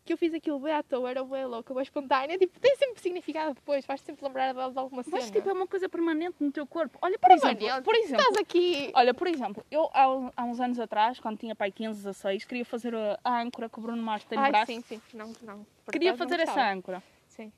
que 0.07 0.13
eu 0.13 0.17
fiz 0.17 0.33
aquilo 0.33 0.61
bem 0.61 0.73
à 0.73 0.83
toa, 0.83 1.11
era 1.11 1.25
bem 1.25 1.45
louca, 1.45 1.75
bem 1.75 1.83
espontânea. 1.83 2.39
Tipo, 2.39 2.59
tem 2.61 2.77
sempre 2.77 3.03
significado 3.03 3.55
depois, 3.55 3.85
faz 3.85 4.01
sempre 4.01 4.25
lembrar 4.25 4.53
de 4.53 4.79
alguma 4.79 5.03
cena. 5.03 5.17
Mas 5.17 5.31
tipo, 5.31 5.49
é 5.49 5.53
uma 5.53 5.67
coisa 5.67 5.89
permanente 5.89 6.37
no 6.39 6.53
teu 6.53 6.65
corpo. 6.67 6.97
Olha, 7.03 7.19
por 7.19 7.31
exemplo, 7.33 7.67
por 7.83 7.95
exemplo, 7.95 8.23
Estás 8.23 8.37
aqui. 8.37 8.91
Olha, 8.95 9.13
por 9.13 9.27
exemplo, 9.27 9.67
eu 9.71 9.91
há, 9.93 10.33
há 10.37 10.45
uns 10.45 10.61
anos 10.61 10.79
atrás, 10.79 11.19
quando 11.19 11.39
tinha 11.39 11.55
pai 11.57 11.73
15, 11.73 11.99
16, 12.05 12.45
queria 12.45 12.65
fazer 12.65 12.95
a, 12.95 13.19
a 13.25 13.43
âncora 13.43 13.69
que 13.69 13.79
o 13.79 13.83
Bruno 13.83 14.03
Mars 14.03 14.25
tem 14.25 14.39
no 14.39 14.45
Ai, 14.45 14.51
braço. 14.53 14.73
sim, 14.73 14.81
sim. 14.83 15.03
Não, 15.13 15.33
não. 15.43 15.67
Queria 15.91 16.13
acaso 16.13 16.23
não 16.23 16.31
fazer 16.31 16.43
essa 16.49 16.73
âncora. 16.73 17.03
Sim, 17.27 17.53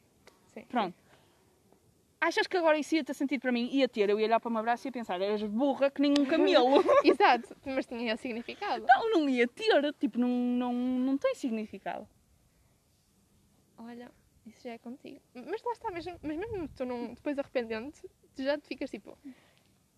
sim. 0.47 0.63
Pronto. 0.63 0.95
Achas 2.21 2.49
que 2.49 2.57
agora 2.57 2.77
isso 2.79 2.97
ia 2.97 3.05
ter 3.05 3.15
sentido 3.15 3.43
para 3.43 3.53
mim? 3.53 3.69
Ia 3.71 3.89
ter. 3.89 4.11
Eu 4.11 4.19
ia 4.19 4.27
olhar 4.27 4.41
para 4.41 4.49
o 4.49 4.53
meu 4.53 4.63
braço 4.63 4.87
e 4.87 4.89
ia 4.89 4.93
pensar, 4.93 5.21
és 5.21 5.43
burra 5.45 5.89
que 5.91 6.01
nem 6.01 6.13
um 6.19 6.25
camelo. 6.25 6.83
Exato, 7.05 7.55
mas 7.65 7.87
tinha 7.87 8.17
significado. 8.17 8.85
não, 8.89 9.11
não 9.13 9.29
ia 9.29 9.47
ter. 9.47 9.93
Tipo, 10.01 10.19
não, 10.19 10.29
não, 10.29 10.73
não 10.73 11.19
tem 11.19 11.35
significado. 11.37 12.09
Olha, 13.79 14.11
isso 14.47 14.63
já 14.63 14.73
é 14.73 14.79
contigo. 14.79 15.21
Mas 15.35 15.63
lá 15.63 15.73
está, 15.73 15.91
mesmo, 15.91 16.19
mas 16.23 16.37
mesmo 16.37 16.69
tu 16.69 16.85
não, 16.85 17.15
depois 17.15 17.39
arrependente, 17.39 18.03
tu 18.35 18.43
já 18.43 18.59
te 18.59 18.67
ficas 18.67 18.91
tipo. 18.91 19.17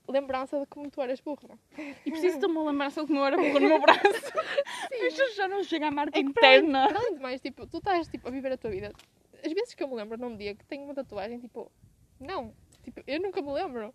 Lembrança 0.09 0.59
de 0.59 0.67
como 0.67 0.91
tu 0.91 1.01
eras 1.01 1.21
burra. 1.21 1.57
E 2.05 2.11
preciso 2.11 2.41
de 2.41 2.47
uma 2.47 2.69
lembrança 2.71 3.01
de 3.03 3.07
que 3.07 3.13
não 3.13 3.25
era 3.25 3.37
burra 3.37 3.61
no 3.61 3.69
meu 3.69 3.81
braço. 3.81 4.01
Isto 5.07 5.35
já 5.37 5.47
não 5.47 5.63
chega 5.63 5.87
à 5.87 5.91
marca 5.91 6.19
É 6.19 6.21
interna. 6.21 6.89
para 6.89 6.99
além 6.99 7.15
de 7.15 7.21
mais, 7.21 7.41
tipo, 7.41 7.65
tu 7.67 7.79
estás 7.79 8.09
tipo, 8.09 8.27
a 8.27 8.31
viver 8.31 8.51
a 8.53 8.57
tua 8.59 8.71
vida. 8.71 8.93
Às 9.45 9.53
vezes 9.53 9.73
que 9.75 9.83
eu 9.83 9.89
me 9.89 9.95
lembro 9.95 10.19
num 10.19 10.37
dia 10.37 10.55
que 10.55 10.65
tenho 10.65 10.83
uma 10.85 10.95
tatuagem, 10.95 11.39
tipo, 11.39 11.71
não. 12.19 12.53
Tipo, 12.83 13.03
eu 13.07 13.21
nunca 13.21 13.41
me 13.41 13.53
lembro. 13.53 13.95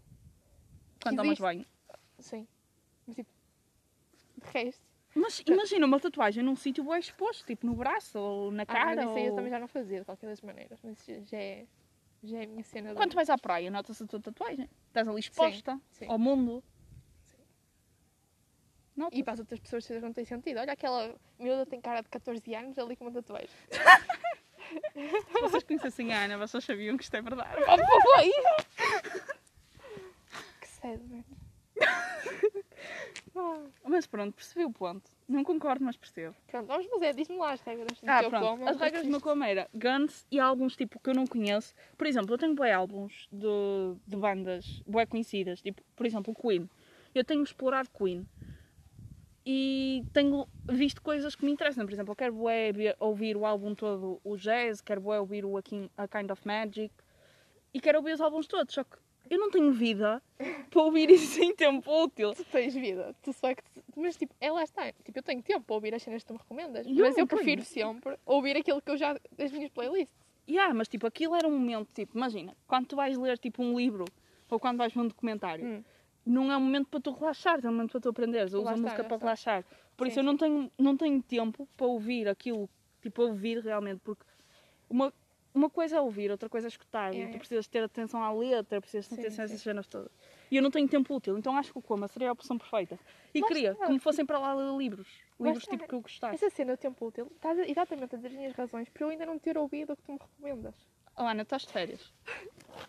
Quando 1.03 1.17
tomas 1.17 1.38
banho. 1.38 1.65
Sim. 2.19 2.47
Mas 3.05 3.15
tipo, 3.17 3.29
de 4.38 4.51
resto. 4.51 4.84
Mas 5.15 5.41
imagina 5.47 5.85
uma 5.85 5.97
tatuagem 5.97 6.44
num 6.44 6.57
sítio 6.57 6.83
bem 6.83 7.00
exposto, 7.00 7.45
tipo 7.45 7.65
no 7.65 7.73
braço 7.73 8.19
ou 8.19 8.51
na 8.51 8.63
Ah, 8.63 8.65
cara. 8.65 8.95
mas 8.97 9.06
isso 9.06 9.15
aí 9.15 9.25
eu 9.27 9.35
também 9.35 9.50
já 9.50 9.59
não 9.59 9.67
fazia, 9.67 10.00
de 10.00 10.06
qualquer 10.06 10.27
das 10.27 10.41
maneiras. 10.41 10.77
Mas 10.83 10.97
já 11.25 11.38
é, 11.38 11.65
já 12.21 12.39
é 12.39 12.44
a 12.44 12.47
minha 12.47 12.63
cena. 12.63 12.94
Quando 12.94 13.15
vais 13.15 13.29
à 13.29 13.38
praia, 13.38 13.71
notas 13.71 14.01
a 14.01 14.06
tua 14.06 14.19
tatuagem. 14.19 14.69
Estás 14.88 15.07
ali 15.07 15.19
exposta 15.21 15.79
sim. 15.91 16.05
ao 16.10 16.19
mundo. 16.19 16.62
Sim. 17.24 17.38
E 19.13 19.24
para 19.24 19.34
as 19.34 19.39
outras 19.39 19.60
pessoas 19.62 19.88
não 20.01 20.12
tem 20.12 20.25
sentido. 20.25 20.60
Olha, 20.60 20.74
aquela 20.74 21.15
miúda 21.39 21.65
tem 21.65 21.79
cara 21.79 22.01
de 22.01 22.10
14 22.10 22.53
anos 22.53 22.77
ali 22.77 22.98
com 22.98 23.05
uma 23.05 23.13
tatuagem. 23.13 23.50
Se 23.69 23.79
vocês 25.41 25.63
conhecessem 25.63 26.13
a 26.13 26.25
Ana, 26.25 26.38
vocês 26.38 26.63
sabiam 26.65 26.98
que 26.98 27.03
isto 27.03 27.15
é 27.15 27.22
verdade. 27.22 27.55
Oh, 27.67 28.01
foi! 28.01 28.31
que 30.60 30.67
sad, 30.67 31.01
mano. 31.07 31.44
Mas 33.83 34.05
pronto, 34.07 34.33
percebi 34.33 34.65
o 34.65 34.71
ponto. 34.71 35.09
Não 35.27 35.43
concordo, 35.43 35.83
mas 35.83 35.97
percebo. 35.97 36.35
Pronto, 36.47 36.67
vamos 36.67 36.85
fazer. 36.87 37.13
Diz-me 37.13 37.37
lá 37.37 37.53
as 37.53 37.61
regras 37.61 37.99
do 37.99 38.09
Ah, 38.09 38.19
teu 38.21 38.29
pronto. 38.29 38.45
como. 38.45 38.69
As 38.69 38.77
regras 38.77 39.03
do 39.03 39.09
meu 39.09 39.21
Guns 39.73 40.25
e 40.31 40.39
álbuns 40.39 40.75
tipo 40.75 40.99
que 40.99 41.09
eu 41.09 41.13
não 41.13 41.25
conheço. 41.25 41.73
Por 41.97 42.07
exemplo, 42.07 42.33
eu 42.33 42.37
tenho 42.37 42.55
bué 42.55 42.71
álbuns 42.71 43.27
de, 43.31 43.47
de 44.07 44.15
bandas 44.15 44.81
bué 44.85 45.05
conhecidas. 45.05 45.61
Tipo, 45.61 45.81
por 45.95 46.05
exemplo, 46.05 46.33
o 46.37 46.41
Queen. 46.41 46.69
Eu 47.13 47.23
tenho 47.23 47.43
explorado 47.43 47.89
Queen. 47.89 48.27
E 49.45 50.03
tenho 50.13 50.47
visto 50.67 51.01
coisas 51.01 51.35
que 51.35 51.45
me 51.45 51.51
interessam. 51.51 51.85
Por 51.85 51.93
exemplo, 51.93 52.11
eu 52.11 52.15
quero 52.15 52.33
bué 52.33 52.71
ouvir 52.99 53.35
o 53.35 53.45
álbum 53.45 53.75
todo, 53.75 54.19
o 54.23 54.37
jazz. 54.37 54.81
Quero 54.81 55.01
bué 55.01 55.19
ouvir 55.19 55.45
o 55.45 55.57
A 55.57 56.07
Kind 56.07 56.31
of 56.31 56.45
Magic. 56.47 56.93
E 57.73 57.79
quero 57.79 57.97
ouvir 57.99 58.13
os 58.13 58.21
álbuns 58.21 58.47
todos. 58.47 58.73
Só 58.73 58.83
que 58.83 58.97
eu 59.29 59.39
não 59.39 59.50
tenho 59.50 59.72
vida 59.72 60.22
para 60.70 60.82
ouvir 60.82 61.10
isso 61.10 61.41
em 61.41 61.55
tempo 61.55 61.89
útil. 62.03 62.34
Tu 62.34 62.44
tens 62.46 62.74
vida. 62.74 63.15
Tu 63.22 63.34
só 63.34 63.50
é 63.50 63.55
que. 63.55 63.63
Mas 63.96 64.15
tipo, 64.17 64.34
é 64.39 64.51
lá 64.51 64.63
está. 64.63 64.91
Tipo, 65.03 65.20
eu 65.20 65.24
tenho 65.24 65.41
tempo 65.41 65.65
para 65.65 65.75
ouvir 65.75 65.94
as 65.96 66.03
cenas 66.03 66.22
que 66.24 66.27
tu 66.27 66.34
me 66.34 66.39
recomendas. 66.39 66.86
Eu 66.86 66.94
mas 66.96 67.10
eu 67.10 67.13
tenho. 67.15 67.27
prefiro 67.27 67.63
sempre 67.63 68.17
ouvir 68.25 68.58
aquilo 68.58 68.82
que 68.82 68.91
eu 68.91 68.98
já. 68.98 69.17
das 69.38 69.51
minhas 69.51 69.70
playlists. 69.70 70.13
Yeah, 70.48 70.74
mas 70.74 70.88
tipo, 70.88 71.08
aquilo 71.08 71.34
era 71.36 71.48
um 71.48 71.51
momento, 71.58 71.89
tipo, 71.94 72.15
imagina, 72.15 72.55
quando 72.67 72.86
tu 72.86 72.96
vais 72.96 73.17
ler 73.17 73.38
tipo 73.39 73.63
um 73.63 73.77
livro 73.79 74.05
ou 74.50 74.60
quando 74.60 74.77
vais 74.77 74.94
ver 74.94 75.00
um 75.01 75.08
documentário, 75.08 75.65
Hum. 75.65 75.84
não 76.24 76.51
é 76.51 76.58
um 76.58 76.62
momento 76.62 76.88
para 76.88 77.00
tu 77.00 77.12
relaxares, 77.12 77.65
é 77.65 77.70
um 77.70 77.72
momento 77.72 77.91
para 77.94 78.01
tu 78.01 78.10
aprenderes. 78.10 78.53
Eu 78.53 78.60
uso 78.60 78.70
a 78.70 78.77
música 78.77 79.03
para 79.03 79.15
está. 79.15 79.17
relaxar. 79.17 79.65
Por 79.98 80.05
Sim, 80.05 80.10
isso 80.12 80.20
eu 80.20 80.24
não 80.24 80.38
tenho, 80.38 80.72
não 80.77 80.96
tenho 80.96 81.20
tempo 81.24 81.67
para 81.75 81.88
ouvir 81.88 82.27
aquilo, 82.27 82.70
tipo, 83.01 83.24
ouvir 83.24 83.58
realmente, 83.63 84.01
porque 84.03 84.24
uma, 84.88 85.12
uma 85.55 85.69
coisa 85.69 85.97
é 85.97 86.01
ouvir, 86.01 86.29
outra 86.31 86.50
coisa 86.50 86.67
é 86.67 86.69
escutar. 86.69 87.13
É, 87.13 87.17
E 87.17 87.21
é. 87.24 87.27
tu 87.29 87.38
precisas 87.38 87.67
ter 87.67 87.83
atenção 87.83 88.21
à 88.21 88.31
letra, 88.31 88.79
precisas 88.81 89.07
ter 89.07 89.15
Sim, 89.15 89.21
atenção 89.21 89.43
a 89.43 89.45
essas 89.45 89.62
cenas 89.62 89.88
todas. 89.88 90.12
E 90.51 90.57
eu 90.57 90.62
não 90.62 90.69
tenho 90.69 90.88
tempo 90.88 91.15
útil, 91.15 91.38
então 91.38 91.55
acho 91.57 91.71
que 91.71 91.79
o 91.79 91.81
Coma 91.81 92.07
seria 92.07 92.29
a 92.29 92.33
opção 92.33 92.57
perfeita. 92.57 93.00
E 93.33 93.39
Lá 93.41 93.47
queria 93.47 93.75
que 93.75 93.91
me 93.91 94.00
fossem 94.00 94.25
para 94.25 94.38
lá 94.38 94.53
ler 94.53 94.77
livros. 94.77 95.07
Livros 95.39 95.63
está. 95.63 95.71
tipo 95.71 95.88
que 95.88 95.95
eu 95.95 96.01
gostasse. 96.01 96.35
Essa 96.35 96.50
cena 96.55 96.75
do 96.75 96.79
tempo 96.79 97.05
útil, 97.07 97.31
estás 97.35 97.57
exatamente 97.59 98.15
a 98.15 98.17
dizer 98.17 98.27
as 98.29 98.33
minhas 98.33 98.53
razões 98.53 98.89
para 98.89 99.03
eu 99.05 99.09
ainda 99.09 99.25
não 99.25 99.39
ter 99.39 99.57
ouvido 99.57 99.93
o 99.93 99.95
que 99.97 100.03
tu 100.03 100.12
me 100.13 100.19
recomendas. 100.19 100.75
Oh, 101.17 101.24
Ana, 101.24 101.43
estás 101.43 101.62
de 101.63 101.71
férias. 101.71 102.13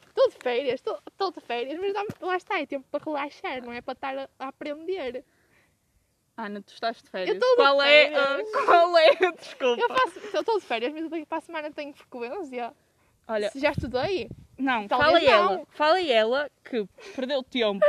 Estou 0.09 0.29
de 0.29 0.37
férias, 0.43 0.75
estou- 0.75 1.31
de 1.33 1.41
férias, 1.41 1.79
mas 1.79 1.93
lá 2.21 2.37
está, 2.37 2.59
é 2.61 2.67
tempo 2.67 2.87
para 2.91 3.05
relaxar, 3.05 3.63
não 3.65 3.73
é 3.73 3.81
para 3.81 3.93
estar 3.93 4.31
a 4.39 4.49
aprender. 4.49 5.25
Ana, 6.37 6.61
tu 6.61 6.73
estás 6.75 7.03
de 7.03 7.09
férias. 7.09 7.35
estou 7.37 7.51
de 7.51 7.57
qual, 7.57 7.83
É, 7.83 8.11
férias. 8.11 8.21
a- 8.55 8.65
qual 8.67 8.99
é 8.99 9.11
a 9.11 9.31
desculpa? 9.33 9.81
Eu 9.83 9.89
faço, 9.89 10.19
eu 10.35 10.41
estou 10.41 10.59
de 10.61 10.65
férias, 10.67 10.93
mas 10.93 11.03
eu 11.05 11.11
tenho- 11.11 11.27
para 11.27 11.39
a 11.39 11.41
semana 11.41 11.71
tenho 11.73 11.93
frequência. 11.95 12.73
Olha, 13.29 13.51
Se 13.51 13.59
já 13.59 13.71
estudei, 13.73 14.29
não, 14.59 14.87
talvez 14.87 15.13
fala 15.13 15.21
não. 15.21 15.29
ela. 15.55 15.67
Fala 15.71 16.01
ela 16.03 16.51
que 16.65 16.87
perdeu 17.15 17.43
tempo 17.43 17.85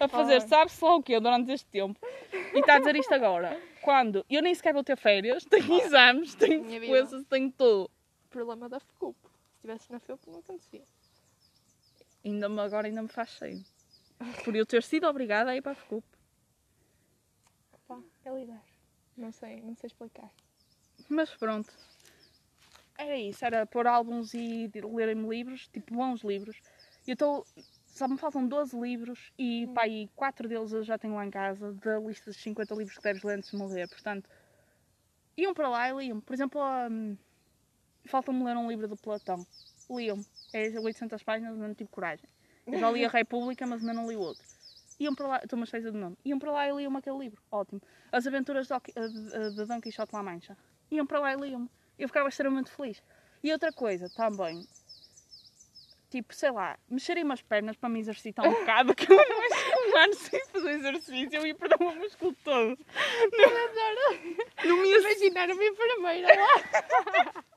a 0.00 0.08
fazer 0.08 0.40
sabe-se 0.42 0.82
lá 0.82 0.94
o 0.94 1.02
quê 1.02 1.18
durante 1.20 1.50
este 1.52 1.66
tempo. 1.66 1.98
E 2.54 2.60
está 2.60 2.76
a 2.76 2.78
dizer 2.78 2.96
isto 2.96 3.12
agora. 3.12 3.60
Quando 3.82 4.24
eu 4.30 4.42
nem 4.42 4.54
sequer 4.54 4.72
vou 4.72 4.84
ter 4.84 4.96
férias, 4.96 5.44
tenho 5.44 5.80
exames, 5.80 6.34
tenho 6.36 6.62
Minha 6.62 6.80
vida. 6.80 6.94
sequências, 6.94 7.24
tenho 7.28 7.50
tudo. 7.52 7.90
problema 8.30 8.68
da 8.68 8.78
FCUP. 8.78 9.16
Se 9.22 9.28
estivesse 9.56 9.90
na 9.92 9.98
FEUP, 9.98 10.20
não 10.30 10.38
acontecia. 10.38 10.82
Ainda 12.24 12.48
me, 12.48 12.60
agora 12.60 12.86
ainda 12.86 13.02
me 13.02 13.08
faz 13.08 13.30
cheio. 13.30 13.62
Por 14.44 14.54
eu 14.54 14.64
ter 14.66 14.82
sido 14.82 15.06
obrigada 15.06 15.50
a 15.50 15.56
ir 15.56 15.62
para 15.62 15.72
a 15.72 15.74
FCUP. 15.74 16.04
É 18.28 18.34
lidar. 18.34 18.62
Não 19.16 19.32
sei, 19.32 19.62
não 19.62 19.74
sei 19.74 19.86
explicar. 19.86 20.30
Mas 21.08 21.34
pronto. 21.34 21.72
Era 22.98 23.16
isso, 23.16 23.42
era 23.44 23.64
pôr 23.64 23.86
álbuns 23.86 24.34
e 24.34 24.68
de- 24.68 24.82
lerem-me 24.82 25.26
livros, 25.28 25.66
tipo 25.68 25.94
bons 25.94 26.20
livros. 26.22 26.60
Eu 27.06 27.14
estou. 27.14 27.46
Só 27.86 28.06
me 28.06 28.18
faltam 28.18 28.46
12 28.46 28.78
livros 28.78 29.32
e 29.38 29.66
Hum. 29.66 29.72
pá, 29.74 29.84
aí 29.84 30.08
4 30.14 30.46
deles 30.46 30.72
eu 30.72 30.82
já 30.84 30.98
tenho 30.98 31.14
lá 31.14 31.24
em 31.24 31.30
casa, 31.30 31.72
da 31.72 31.98
lista 31.98 32.30
dos 32.30 32.40
50 32.40 32.74
livros 32.74 32.96
que 32.96 33.02
deves 33.02 33.22
ler 33.22 33.38
antes 33.38 33.50
de 33.50 33.56
morrer. 33.56 33.88
Portanto, 33.88 34.28
iam 35.36 35.54
para 35.54 35.68
lá 35.68 35.88
e 35.88 35.92
liam. 35.94 36.20
Por 36.20 36.34
exemplo, 36.34 36.60
hum, 36.90 37.16
falta-me 38.04 38.44
ler 38.44 38.56
um 38.58 38.68
livro 38.68 38.86
do 38.86 38.96
Platão. 38.96 39.46
Liam. 39.90 40.24
É 40.52 40.78
800 40.78 41.22
páginas, 41.22 41.56
mas 41.56 41.66
não 41.68 41.74
tive 41.74 41.90
coragem. 41.90 42.28
Eu 42.66 42.78
já 42.78 42.90
li 42.90 43.04
a 43.04 43.08
República, 43.08 43.66
mas 43.66 43.80
ainda 43.80 43.94
não 43.94 44.06
li 44.06 44.16
o 44.16 44.20
outro. 44.20 44.46
Iam 45.00 45.14
para 45.14 45.26
lá, 45.28 45.40
estou-me 45.42 45.62
a 45.62 45.66
do 45.92 45.98
nome. 45.98 46.16
Iam 46.24 46.38
para 46.38 46.50
lá 46.50 46.68
e 46.68 46.72
liam 46.72 46.96
aquele 46.96 47.18
livro. 47.18 47.40
Ótimo. 47.52 47.80
As 48.10 48.26
Aventuras 48.26 48.66
de, 48.66 48.74
Doc- 48.74 48.88
de, 48.88 49.64
Don 49.66 49.80
Quixote 49.80 50.14
La 50.14 50.22
Mancha. 50.22 50.56
Iam 50.90 51.06
para 51.06 51.20
lá 51.20 51.32
e 51.34 51.36
liam. 51.36 51.68
Eu 51.98 52.08
ficava 52.08 52.28
extremamente 52.28 52.70
feliz. 52.70 53.02
E 53.42 53.52
outra 53.52 53.70
coisa 53.72 54.10
também, 54.10 54.66
tipo, 56.10 56.34
sei 56.34 56.50
lá, 56.50 56.76
mexerem 56.88 57.22
umas 57.22 57.42
pernas 57.42 57.76
para 57.76 57.88
me 57.88 58.00
exercitar 58.00 58.44
um 58.46 58.50
bocado, 58.60 58.94
que 58.94 59.10
eu 59.12 59.16
não 59.16 59.42
acho 59.42 59.92
um 59.92 59.96
ano 59.98 60.14
sem 60.14 60.44
fazer 60.46 60.70
exercício, 60.70 61.36
eu 61.36 61.46
ia 61.46 61.54
perder 61.54 61.76
o 61.80 61.90
meu 61.90 61.96
músculo 61.96 62.34
todo. 62.42 62.76
Não 64.64 64.76
me 64.78 64.88
ia 64.88 64.98
Imaginar 64.98 65.50
uma 65.50 65.64
enfermeira 65.64 66.28
lá. 66.34 67.44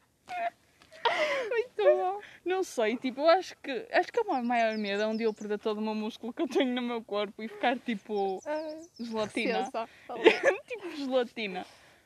Muito 1.50 1.84
bom. 1.84 2.22
Não 2.46 2.64
sei, 2.64 2.98
tipo, 2.98 3.22
eu 3.22 3.30
acho 3.30 3.56
que 3.58 3.88
acho 3.92 4.12
que 4.12 4.20
é 4.20 4.24
o 4.24 4.34
meu 4.34 4.44
maior 4.44 4.78
medo 4.78 5.04
é 5.04 5.08
um 5.08 5.16
dia 5.16 5.28
eu 5.28 5.34
perder 5.34 5.60
todo 5.60 5.78
o 5.78 5.82
meu 5.82 5.96
músculo 5.96 6.34
que 6.34 6.42
eu 6.42 6.48
tenho 6.48 6.74
no 6.74 6.82
meu 6.82 7.04
corpo 7.04 7.42
e 7.44 7.48
ficar 7.48 7.78
tipo 7.80 8.42
gelatina. 9.00 9.70
tipo 10.68 10.96
gelatina. 10.96 11.66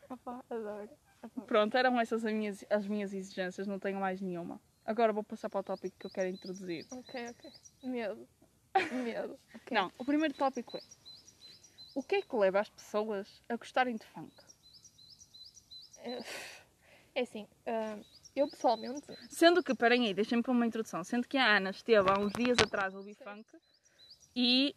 Opa, 0.09 0.43
adoro. 0.49 0.89
adoro. 1.21 1.47
Pronto, 1.47 1.77
eram 1.77 1.99
essas 1.99 2.25
as 2.25 2.31
minhas, 2.31 2.65
as 2.69 2.87
minhas 2.87 3.13
exigências, 3.13 3.67
não 3.67 3.79
tenho 3.79 3.99
mais 3.99 4.21
nenhuma. 4.21 4.59
Agora 4.85 5.11
vou 5.11 5.23
passar 5.23 5.49
para 5.49 5.61
o 5.61 5.63
tópico 5.63 5.95
que 5.97 6.05
eu 6.05 6.11
quero 6.11 6.29
introduzir. 6.29 6.85
Ok, 6.91 7.29
ok. 7.29 7.51
Medo. 7.83 8.27
Medo. 8.91 9.39
Ok. 9.55 9.71
Não, 9.75 9.91
o 9.97 10.05
primeiro 10.05 10.33
tópico 10.35 10.77
é 10.77 10.81
o 11.95 12.03
que 12.03 12.15
é 12.15 12.21
que 12.21 12.35
leva 12.35 12.59
as 12.59 12.69
pessoas 12.69 13.41
a 13.47 13.55
gostarem 13.55 13.95
de 13.95 14.05
funk? 14.05 14.33
É 17.15 17.21
assim, 17.21 17.47
ah, 17.65 17.97
eu 18.35 18.47
pessoalmente. 18.49 19.01
Sendo 19.29 19.63
que, 19.63 19.73
parem 19.73 20.05
aí, 20.07 20.13
deixem-me 20.13 20.43
para 20.43 20.51
uma 20.51 20.65
introdução. 20.65 21.03
Sendo 21.03 21.27
que 21.27 21.37
a 21.37 21.57
Ana 21.57 21.69
esteve 21.71 22.09
há 22.09 22.19
uns 22.19 22.33
dias 22.33 22.57
atrás 22.59 22.93
a 22.93 22.97
ouvir 22.97 23.15
funk 23.15 23.45
e 24.35 24.75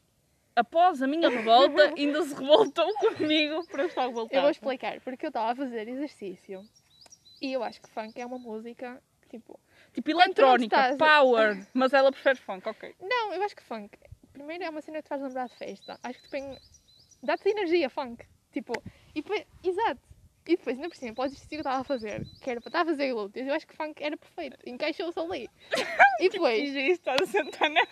após 0.55 1.03
a 1.03 1.07
minha 1.07 1.29
revolta 1.29 1.93
ainda 1.97 2.23
se 2.23 2.35
revoltou 2.35 2.93
comigo 3.17 3.67
para 3.67 3.85
estar 3.87 4.07
revoltada. 4.07 4.37
Eu 4.37 4.43
vou 4.43 4.51
explicar, 4.51 5.01
porque 5.01 5.27
eu 5.27 5.29
estava 5.29 5.53
a 5.53 5.55
fazer 5.57 5.89
exercício 5.89 6.65
e 7.41 7.53
eu 7.53 7.63
acho 7.63 7.81
que 7.81 7.91
funk 7.91 8.21
é 8.21 8.27
uma 8.27 8.39
música 8.39 9.03
tipo. 9.29 9.59
Tipo 9.93 10.11
eletrónica, 10.11 10.77
estás- 10.93 10.97
power, 10.97 11.67
mas 11.75 11.93
ela 11.93 12.11
prefere 12.13 12.39
funk, 12.39 12.69
ok. 12.69 12.95
Não, 13.01 13.33
eu 13.33 13.43
acho 13.43 13.57
que 13.57 13.63
funk, 13.63 13.97
primeiro 14.33 14.65
é 14.65 14.71
uma 14.71 14.81
cena 14.81 14.99
que 14.99 15.05
te 15.05 15.09
faz 15.09 15.23
lembrar 15.23 15.49
de 15.49 15.57
festa. 15.57 15.99
Acho 16.03 16.23
que 16.23 16.29
põe. 16.31 16.59
dá-te 17.23 17.49
energia, 17.49 17.89
funk. 17.91 18.25
Tipo, 18.53 18.73
e 19.15 19.23
depois. 19.23 19.45
Exato. 19.65 20.01
E 20.49 20.57
depois, 20.57 20.77
ainda 20.77 20.89
por 20.89 20.97
cima, 20.97 21.15
para 21.15 21.25
o 21.25 21.27
exercício 21.27 21.51
que 21.51 21.57
eu 21.57 21.61
estava 21.61 21.83
a 21.83 21.85
fazer, 21.85 22.25
que 22.41 22.51
era 22.51 22.59
para 22.59 22.71
estar 22.71 22.81
a 22.81 22.87
fazer 22.87 23.13
glúteos, 23.13 23.47
eu 23.47 23.53
acho 23.53 23.67
que 23.67 23.77
funk 23.77 24.03
era 24.03 24.17
perfeito. 24.17 24.57
Encaixou-se 24.67 25.21
ali. 25.21 25.51
E 26.21 26.31
depois. 26.31 26.75
E 26.75 26.91
estás 26.91 27.21
a 27.21 27.27
sentar 27.27 27.69
na. 27.69 27.83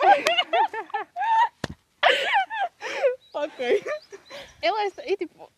ok. 3.34 3.84
Ela 4.62 4.86
é, 4.86 5.12
e 5.12 5.18
tipo, 5.18 5.52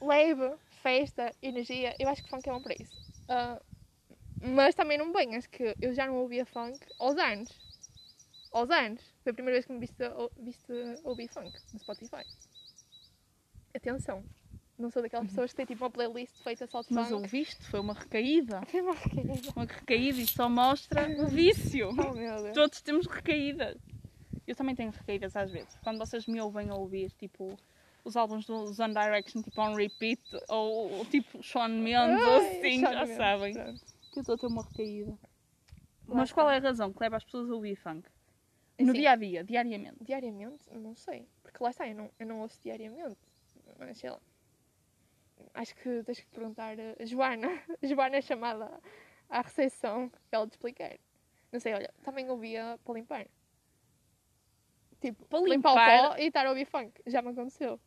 leve, 0.00 0.56
festa, 0.82 1.30
energia, 1.42 1.94
eu 1.98 2.08
acho 2.08 2.24
que 2.24 2.30
funk 2.30 2.48
é 2.48 2.52
bom 2.52 2.62
para 2.62 2.76
isso. 2.80 2.96
Ah, 3.28 3.60
mas 4.40 4.74
também 4.74 4.96
não 4.96 5.12
venhas 5.12 5.46
que 5.46 5.76
eu 5.82 5.92
já 5.92 6.06
não 6.06 6.16
ouvia 6.16 6.46
funk 6.46 6.80
aos 6.98 7.18
anos. 7.18 7.50
Aos 8.52 8.70
anos. 8.70 9.02
Foi 9.22 9.32
a 9.32 9.34
primeira 9.34 9.56
vez 9.56 9.66
que 9.66 9.72
me 9.74 9.80
viste, 9.80 10.02
viste 10.38 10.72
ouvir 11.04 11.28
funk 11.28 11.52
no 11.74 11.78
Spotify. 11.78 12.24
Atenção. 13.74 14.24
Não 14.78 14.90
sou 14.90 15.02
daquelas 15.02 15.26
pessoas 15.26 15.50
que 15.50 15.56
têm 15.56 15.66
tipo 15.66 15.84
uma 15.84 15.90
playlist 15.90 16.36
feita 16.42 16.66
só 16.68 16.82
de 16.82 16.92
Mas 16.92 17.08
funk. 17.08 17.22
ouviste, 17.22 17.64
foi 17.66 17.80
uma 17.80 17.94
recaída. 17.94 18.62
Foi 18.70 18.80
uma 18.80 18.94
recaída. 18.94 19.50
Uma 19.56 19.64
recaída 19.64 20.18
e 20.20 20.26
só 20.26 20.48
mostra 20.48 21.08
o 21.20 21.26
vício. 21.26 21.88
Oh 21.98 22.12
meu 22.14 22.42
Deus. 22.42 22.54
Todos 22.54 22.80
temos 22.82 23.06
recaídas. 23.06 23.76
Eu 24.46 24.54
também 24.54 24.74
tenho 24.76 24.90
recaídas 24.90 25.34
às 25.36 25.50
vezes. 25.50 25.76
Quando 25.82 25.98
vocês 25.98 26.26
me 26.26 26.40
ouvem 26.40 26.70
a 26.70 26.74
ouvir, 26.74 27.10
tipo, 27.18 27.58
os 28.04 28.16
álbuns 28.16 28.46
dos 28.46 28.78
One 28.78 28.94
Direction, 28.94 29.42
tipo, 29.42 29.60
on 29.60 29.74
repeat, 29.74 30.20
ou, 30.48 30.92
ou, 30.98 31.04
tipo, 31.06 31.42
Shawn 31.42 31.68
Mendes, 31.68 32.24
ou 32.24 32.36
assim, 32.36 32.80
Shawn 32.80 32.92
já 32.92 33.00
Mendes, 33.00 33.16
sabem. 33.16 33.52
pronto. 33.54 33.84
Que 34.12 34.18
eu 34.18 34.20
estou 34.20 34.34
a 34.36 34.38
ter 34.38 34.46
uma 34.46 34.62
recaída. 34.62 35.10
Lá 36.06 36.14
Mas 36.16 36.28
está. 36.30 36.34
qual 36.40 36.50
é 36.50 36.56
a 36.56 36.60
razão 36.60 36.92
que 36.92 37.00
leva 37.00 37.16
as 37.16 37.24
pessoas 37.24 37.50
a 37.50 37.54
ouvir 37.54 37.76
funk? 37.76 38.08
No 38.78 38.90
Assim, 38.92 39.00
dia 39.00 39.10
a 39.10 39.16
dia, 39.16 39.42
diariamente. 39.44 39.96
Diariamente? 40.02 40.60
Não 40.72 40.94
sei. 40.94 41.26
Porque 41.42 41.62
lá 41.62 41.70
está, 41.70 41.86
eu 41.88 41.96
não, 41.96 42.10
eu 42.18 42.26
não 42.26 42.40
ouço 42.40 42.58
diariamente. 42.62 43.16
Mas 43.78 43.98
sei 43.98 44.08
lá. 44.10 44.20
Acho 45.54 45.74
que 45.76 46.02
tens 46.04 46.20
que 46.20 46.26
perguntar 46.26 46.76
a 46.98 47.04
Joana. 47.04 47.48
A 47.82 47.86
Joana 47.86 48.16
é 48.16 48.20
chamada 48.20 48.80
à 49.28 49.40
recepção 49.40 50.08
para 50.08 50.38
ela 50.38 50.46
te 50.46 50.52
explicar. 50.52 50.96
Não 51.52 51.60
sei, 51.60 51.74
olha, 51.74 51.92
também 52.02 52.28
ouvia 52.30 52.78
para 52.84 52.94
limpar. 52.94 53.26
Tipo, 55.00 55.24
Para 55.26 55.40
limpar, 55.40 55.70
limpar? 55.70 56.04
o 56.04 56.08
pó 56.10 56.16
e 56.18 56.26
estar 56.26 56.46
a 56.46 56.50
ouvir 56.50 56.66
funk. 56.66 57.00
Já 57.06 57.22
me 57.22 57.30
aconteceu. 57.30 57.80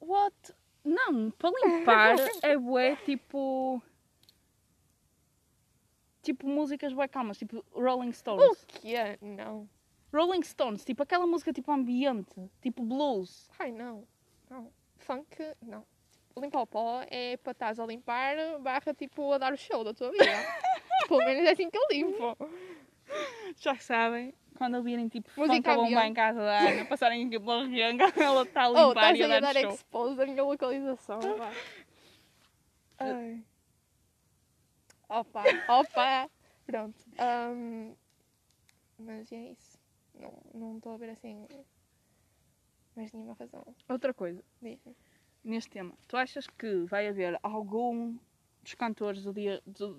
What? 0.00 0.54
Não, 0.82 1.30
para 1.32 1.50
limpar 1.50 2.16
é 2.42 2.56
bué, 2.56 2.96
tipo... 2.96 3.82
Tipo 6.22 6.46
músicas 6.46 6.92
bué 6.92 7.08
calmas, 7.08 7.38
tipo 7.38 7.64
Rolling 7.72 8.12
Stones. 8.12 8.62
O 8.62 8.66
que 8.66 8.94
é? 8.94 9.18
Não. 9.20 9.68
Rolling 10.12 10.42
Stones, 10.42 10.84
tipo 10.84 11.02
aquela 11.02 11.26
música 11.26 11.52
tipo 11.52 11.70
ambiente, 11.70 12.50
tipo 12.60 12.82
blues. 12.82 13.50
Ai, 13.58 13.70
não. 13.72 14.06
Não. 14.48 14.72
Funk, 14.96 15.36
não. 15.62 15.86
Limpar 16.38 16.62
o 16.62 16.66
pó 16.66 17.02
é 17.10 17.36
para 17.36 17.52
estás 17.52 17.78
a 17.78 17.86
limpar 17.86 18.36
barra 18.60 18.94
tipo 18.94 19.32
a 19.32 19.38
dar 19.38 19.52
o 19.52 19.56
show 19.56 19.84
da 19.84 19.92
tua 19.92 20.10
vida. 20.10 20.24
Pelo 21.08 21.18
menos 21.24 21.44
é 21.46 21.50
assim 21.52 21.68
que 21.70 21.76
eu 21.76 21.86
limpo. 21.90 22.36
Já 23.56 23.76
sabem, 23.76 24.32
quando 24.56 24.76
ouvirem 24.76 25.08
tipo 25.08 25.28
Música 25.36 25.54
funk 25.56 25.68
a 25.68 25.74
bombar 25.74 25.88
ambiente. 25.88 26.06
em 26.10 26.14
casa 26.14 26.38
da 26.40 26.58
Ana, 26.60 26.84
passarem 26.86 27.26
aqui 27.26 27.38
pela 27.40 27.64
região, 27.66 27.98
ela 28.16 28.42
está 28.42 28.62
a 28.62 28.70
Oh, 28.70 28.88
limpar 28.88 29.12
estás 29.14 29.18
e 29.18 29.22
a 29.22 29.26
a 29.26 29.40
dar 29.40 29.40
dar 29.54 29.60
show. 29.60 29.70
expose 29.74 30.16
da 30.16 30.26
minha 30.26 30.42
localização, 30.44 31.18
vá. 31.36 31.50
Ai. 32.98 33.42
Opa, 35.08 35.42
opa. 35.68 36.30
Pronto. 36.66 36.98
Ahm, 37.18 37.94
mas 38.98 39.32
é 39.32 39.50
isso. 39.50 39.78
Não 40.14 40.32
não 40.54 40.76
estou 40.76 40.94
a 40.94 40.96
ver 40.96 41.10
assim 41.10 41.46
mais 42.94 43.10
nenhuma 43.12 43.34
razão. 43.34 43.64
Outra 43.88 44.14
coisa, 44.14 44.42
Diz-me. 44.62 44.94
Neste 45.44 45.70
tema, 45.70 45.94
tu 46.06 46.16
achas 46.16 46.46
que 46.46 46.84
vai 46.84 47.08
haver 47.08 47.38
algum 47.42 48.16
dos 48.62 48.74
cantores 48.74 49.22
do 49.22 49.32
dia, 49.32 49.62
do, 49.66 49.96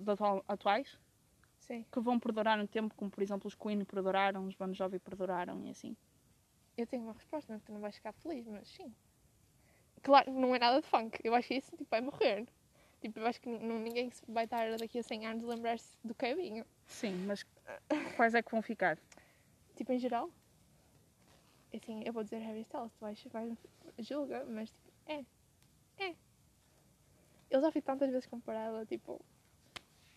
atuais 0.48 0.98
Sim. 1.60 1.86
que 1.92 2.00
vão 2.00 2.20
perdurar 2.20 2.58
no 2.58 2.68
tempo, 2.68 2.94
como 2.96 3.10
por 3.10 3.22
exemplo 3.24 3.48
os 3.48 3.56
Queen 3.56 3.84
perduraram, 3.86 4.48
os 4.48 4.56
Bon 4.56 4.74
Jovi 4.74 5.00
perduraram 5.00 5.66
e 5.66 5.70
assim? 5.70 5.96
Eu 6.78 6.88
tenho 6.88 7.04
uma 7.04 7.14
resposta, 7.14 7.52
mas 7.52 7.62
tu 7.64 7.72
não 7.72 7.80
vais 7.80 7.96
ficar 7.96 8.14
feliz, 8.14 8.48
mas 8.48 8.68
sim. 8.68 8.94
Claro, 10.02 10.32
não 10.32 10.56
é 10.56 10.60
nada 10.60 10.82
de 10.82 10.88
funk. 10.88 11.20
Eu 11.24 11.36
acho 11.36 11.48
que 11.48 11.56
isso 11.56 11.76
tipo, 11.76 11.90
vai 11.90 12.02
morrer. 12.02 12.48
Tipo, 13.02 13.20
eu 13.20 13.28
acho 13.28 13.42
que 13.42 13.50
não, 13.50 13.80
ninguém 13.80 14.12
vai 14.28 14.46
estar 14.46 14.78
daqui 14.78 15.00
a 15.00 15.04
100 15.04 15.28
anos 15.28 15.44
a 15.44 15.48
lembrar-se 15.48 15.98
do 16.04 16.16
Kevin. 16.16 16.64
Sim, 16.88 17.26
mas 17.26 17.46
quais 18.16 18.34
é 18.34 18.42
que 18.42 18.52
vão 18.52 18.62
ficar? 18.62 18.98
Tipo, 19.76 19.92
em 19.92 20.00
geral. 20.00 20.30
Assim, 21.74 22.04
eu 22.06 22.14
vou 22.14 22.24
dizer 22.24 22.40
Harry 22.40 22.62
Styles, 22.62 22.92
tu 22.94 23.00
vais, 23.00 23.24
vais 23.32 23.58
julga, 24.00 24.46
mas 24.46 24.70
tipo, 24.70 24.91
é. 25.12 25.26
É. 26.06 26.16
Eu 27.50 27.62
já 27.62 27.72
fui 27.72 27.82
tantas 27.82 28.10
vezes 28.10 28.26
comparada, 28.26 28.86
tipo, 28.86 29.24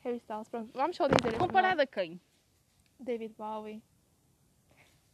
Harry 0.00 0.18
Styles, 0.18 0.48
pronto. 0.48 0.70
Vamos 0.74 0.96
só 0.96 1.06
dizer 1.08 1.28
este 1.28 1.38
Comparado 1.38 1.80
a 1.80 1.86
quem? 1.86 2.20
David 2.98 3.34
Bowie. 3.36 3.82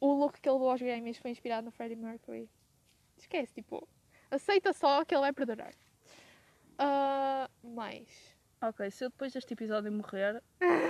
O 0.00 0.14
look 0.14 0.40
que 0.40 0.48
ele 0.48 0.54
levou 0.54 0.70
aos 0.70 0.80
Grammys 0.80 1.18
foi 1.18 1.30
inspirado 1.30 1.64
no 1.64 1.70
Freddie 1.70 1.96
Mercury. 1.96 2.48
Esquece, 3.16 3.52
tipo, 3.52 3.86
aceita 4.30 4.72
só 4.72 5.04
que 5.04 5.14
ele 5.14 5.20
vai 5.22 5.32
perdurar. 5.32 5.74
Ah, 6.78 7.50
mais. 7.62 8.36
Ok, 8.62 8.90
se 8.90 9.04
eu 9.04 9.10
depois 9.10 9.32
deste 9.32 9.52
episódio 9.52 9.92
morrer, 9.92 10.42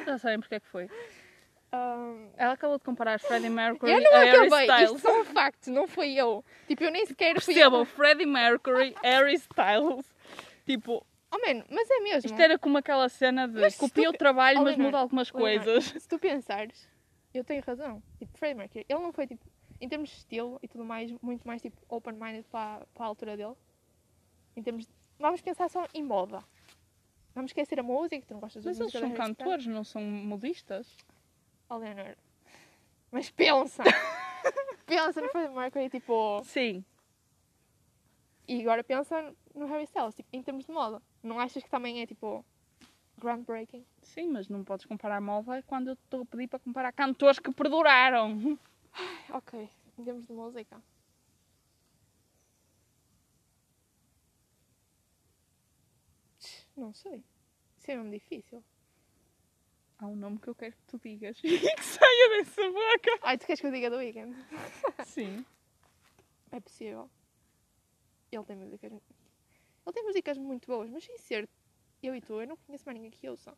já 0.06 0.18
sabem 0.18 0.40
porque 0.40 0.56
é 0.56 0.60
que 0.60 0.66
foi. 0.66 0.88
Ahm, 1.72 2.30
Ela 2.36 2.54
acabou 2.54 2.78
de 2.78 2.84
comparar 2.84 3.20
Freddie 3.20 3.48
Mercury 3.48 3.92
eu 3.92 4.00
não 4.00 4.12
a 4.12 4.18
Harry 4.18 4.30
acabei, 4.30 4.66
Styles. 4.66 4.90
isto 4.90 4.98
são 5.00 5.24
factos, 5.24 5.68
não 5.68 5.86
fui 5.86 6.14
eu. 6.14 6.44
Tipo, 6.66 6.84
eu 6.84 6.90
nem 6.90 7.06
sequer 7.06 7.40
fui 7.40 7.54
Percebam, 7.54 7.80
eu. 7.80 7.84
Freddie 7.84 8.26
Mercury, 8.26 8.94
Harry 9.02 9.34
Styles. 9.34 10.04
Tipo, 10.66 11.06
Oh, 11.32 11.38
man, 11.38 11.64
mas 11.70 11.88
é 11.88 12.00
mesmo. 12.00 12.28
isto 12.28 12.40
era 12.40 12.58
como 12.58 12.76
aquela 12.76 13.08
cena 13.08 13.46
de 13.46 13.60
Mas 13.60 13.74
se 13.74 13.78
copia 13.78 14.10
tu- 14.10 14.14
o 14.14 14.18
trabalho, 14.18 14.58
Oh, 14.60 14.64
mas 14.64 14.76
muda 14.76 14.98
algumas 14.98 15.30
Leonor, 15.30 15.62
coisas. 15.64 15.84
Se 16.02 16.08
tu 16.08 16.18
pensares, 16.18 16.88
eu 17.32 17.44
tenho 17.44 17.62
razão. 17.64 18.02
Tipo, 18.18 18.36
Freddie 18.36 18.58
Mercury, 18.58 18.84
ele 18.88 18.98
não 18.98 19.12
foi 19.12 19.28
tipo, 19.28 19.44
em 19.80 19.88
termos 19.88 20.08
de 20.08 20.16
estilo 20.16 20.58
e 20.60 20.66
tudo 20.66 20.84
mais, 20.84 21.12
muito 21.22 21.46
mais 21.46 21.62
tipo 21.62 21.76
open-minded 21.88 22.44
para, 22.50 22.84
para 22.92 23.04
a 23.04 23.08
altura 23.08 23.36
dele. 23.36 23.54
Em 24.56 24.62
termos 24.62 24.86
de... 24.86 24.92
Vamos 25.20 25.40
pensar 25.40 25.70
só 25.70 25.86
em 25.94 26.02
moda. 26.02 26.42
Vamos 27.32 27.50
esquecer 27.50 27.78
a 27.78 27.82
música, 27.84 28.26
tu 28.26 28.34
não 28.34 28.40
gostas 28.40 28.64
da 28.64 28.70
Mas 28.70 28.80
eles 28.80 28.92
música 28.92 28.98
são 28.98 29.08
Harry 29.10 29.20
Styles. 29.20 29.36
cantores, 29.38 29.66
não 29.68 29.84
são 29.84 30.02
modistas. 30.02 30.96
Oh, 31.70 31.76
Leonor. 31.78 32.16
Mas 33.12 33.30
pensa! 33.30 33.84
pensa 34.84 35.20
no 35.20 35.28
Freddie 35.28 35.54
Mercury, 35.54 35.88
tipo... 35.88 36.42
Sim. 36.42 36.84
E 38.48 38.60
agora 38.62 38.82
pensa 38.82 39.32
no 39.54 39.66
Harry 39.66 39.84
Styles, 39.84 40.16
tipo, 40.16 40.28
em 40.32 40.42
termos 40.42 40.66
de 40.66 40.72
moda. 40.72 41.00
Não 41.22 41.38
achas 41.38 41.62
que 41.62 41.70
também 41.70 42.02
é, 42.02 42.06
tipo, 42.06 42.44
groundbreaking? 43.18 43.86
Sim, 44.02 44.30
mas 44.30 44.48
não 44.48 44.64
podes 44.64 44.84
comparar 44.84 45.20
moda 45.20 45.62
quando 45.68 45.88
eu 45.88 45.94
estou 45.94 46.22
a 46.22 46.26
pedir 46.26 46.48
para 46.48 46.58
comparar 46.58 46.92
cantores 46.92 47.38
que 47.38 47.52
perduraram. 47.52 48.58
Ok, 49.32 49.70
em 49.96 50.04
termos 50.04 50.26
de 50.26 50.32
música. 50.32 50.82
Não 56.76 56.92
sei. 56.92 57.22
Isso 57.78 57.90
é 57.92 57.94
mesmo 57.94 58.10
difícil. 58.10 58.64
Há 60.02 60.06
um 60.06 60.16
nome 60.16 60.38
que 60.38 60.48
eu 60.48 60.54
quero 60.54 60.72
que 60.72 60.82
tu 60.86 60.98
digas 60.98 61.38
e 61.44 61.58
que 61.58 61.84
saia 61.84 62.28
dessa 62.38 62.62
boca. 62.62 63.18
Ai, 63.22 63.36
tu 63.36 63.44
queres 63.44 63.60
que 63.60 63.66
eu 63.66 63.70
diga 63.70 63.90
do 63.90 63.96
Weekend? 63.96 64.34
Sim. 65.04 65.44
É 66.50 66.58
possível. 66.58 67.10
Ele 68.32 68.44
tem 68.44 68.56
músicas. 68.56 68.90
Ele 68.90 69.92
tem 69.92 70.04
músicas 70.04 70.38
muito 70.38 70.66
boas, 70.66 70.88
mas 70.88 71.04
sem 71.04 71.18
ser 71.18 71.46
eu 72.02 72.14
e 72.14 72.20
tu, 72.22 72.40
eu 72.40 72.46
não 72.46 72.56
conheço 72.56 72.84
mais 72.86 72.96
ninguém 72.96 73.10
que 73.10 73.28
ouça. 73.28 73.52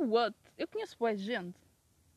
What? 0.00 0.36
Eu 0.56 0.66
conheço 0.66 0.98
boa 0.98 1.16
gente. 1.16 1.60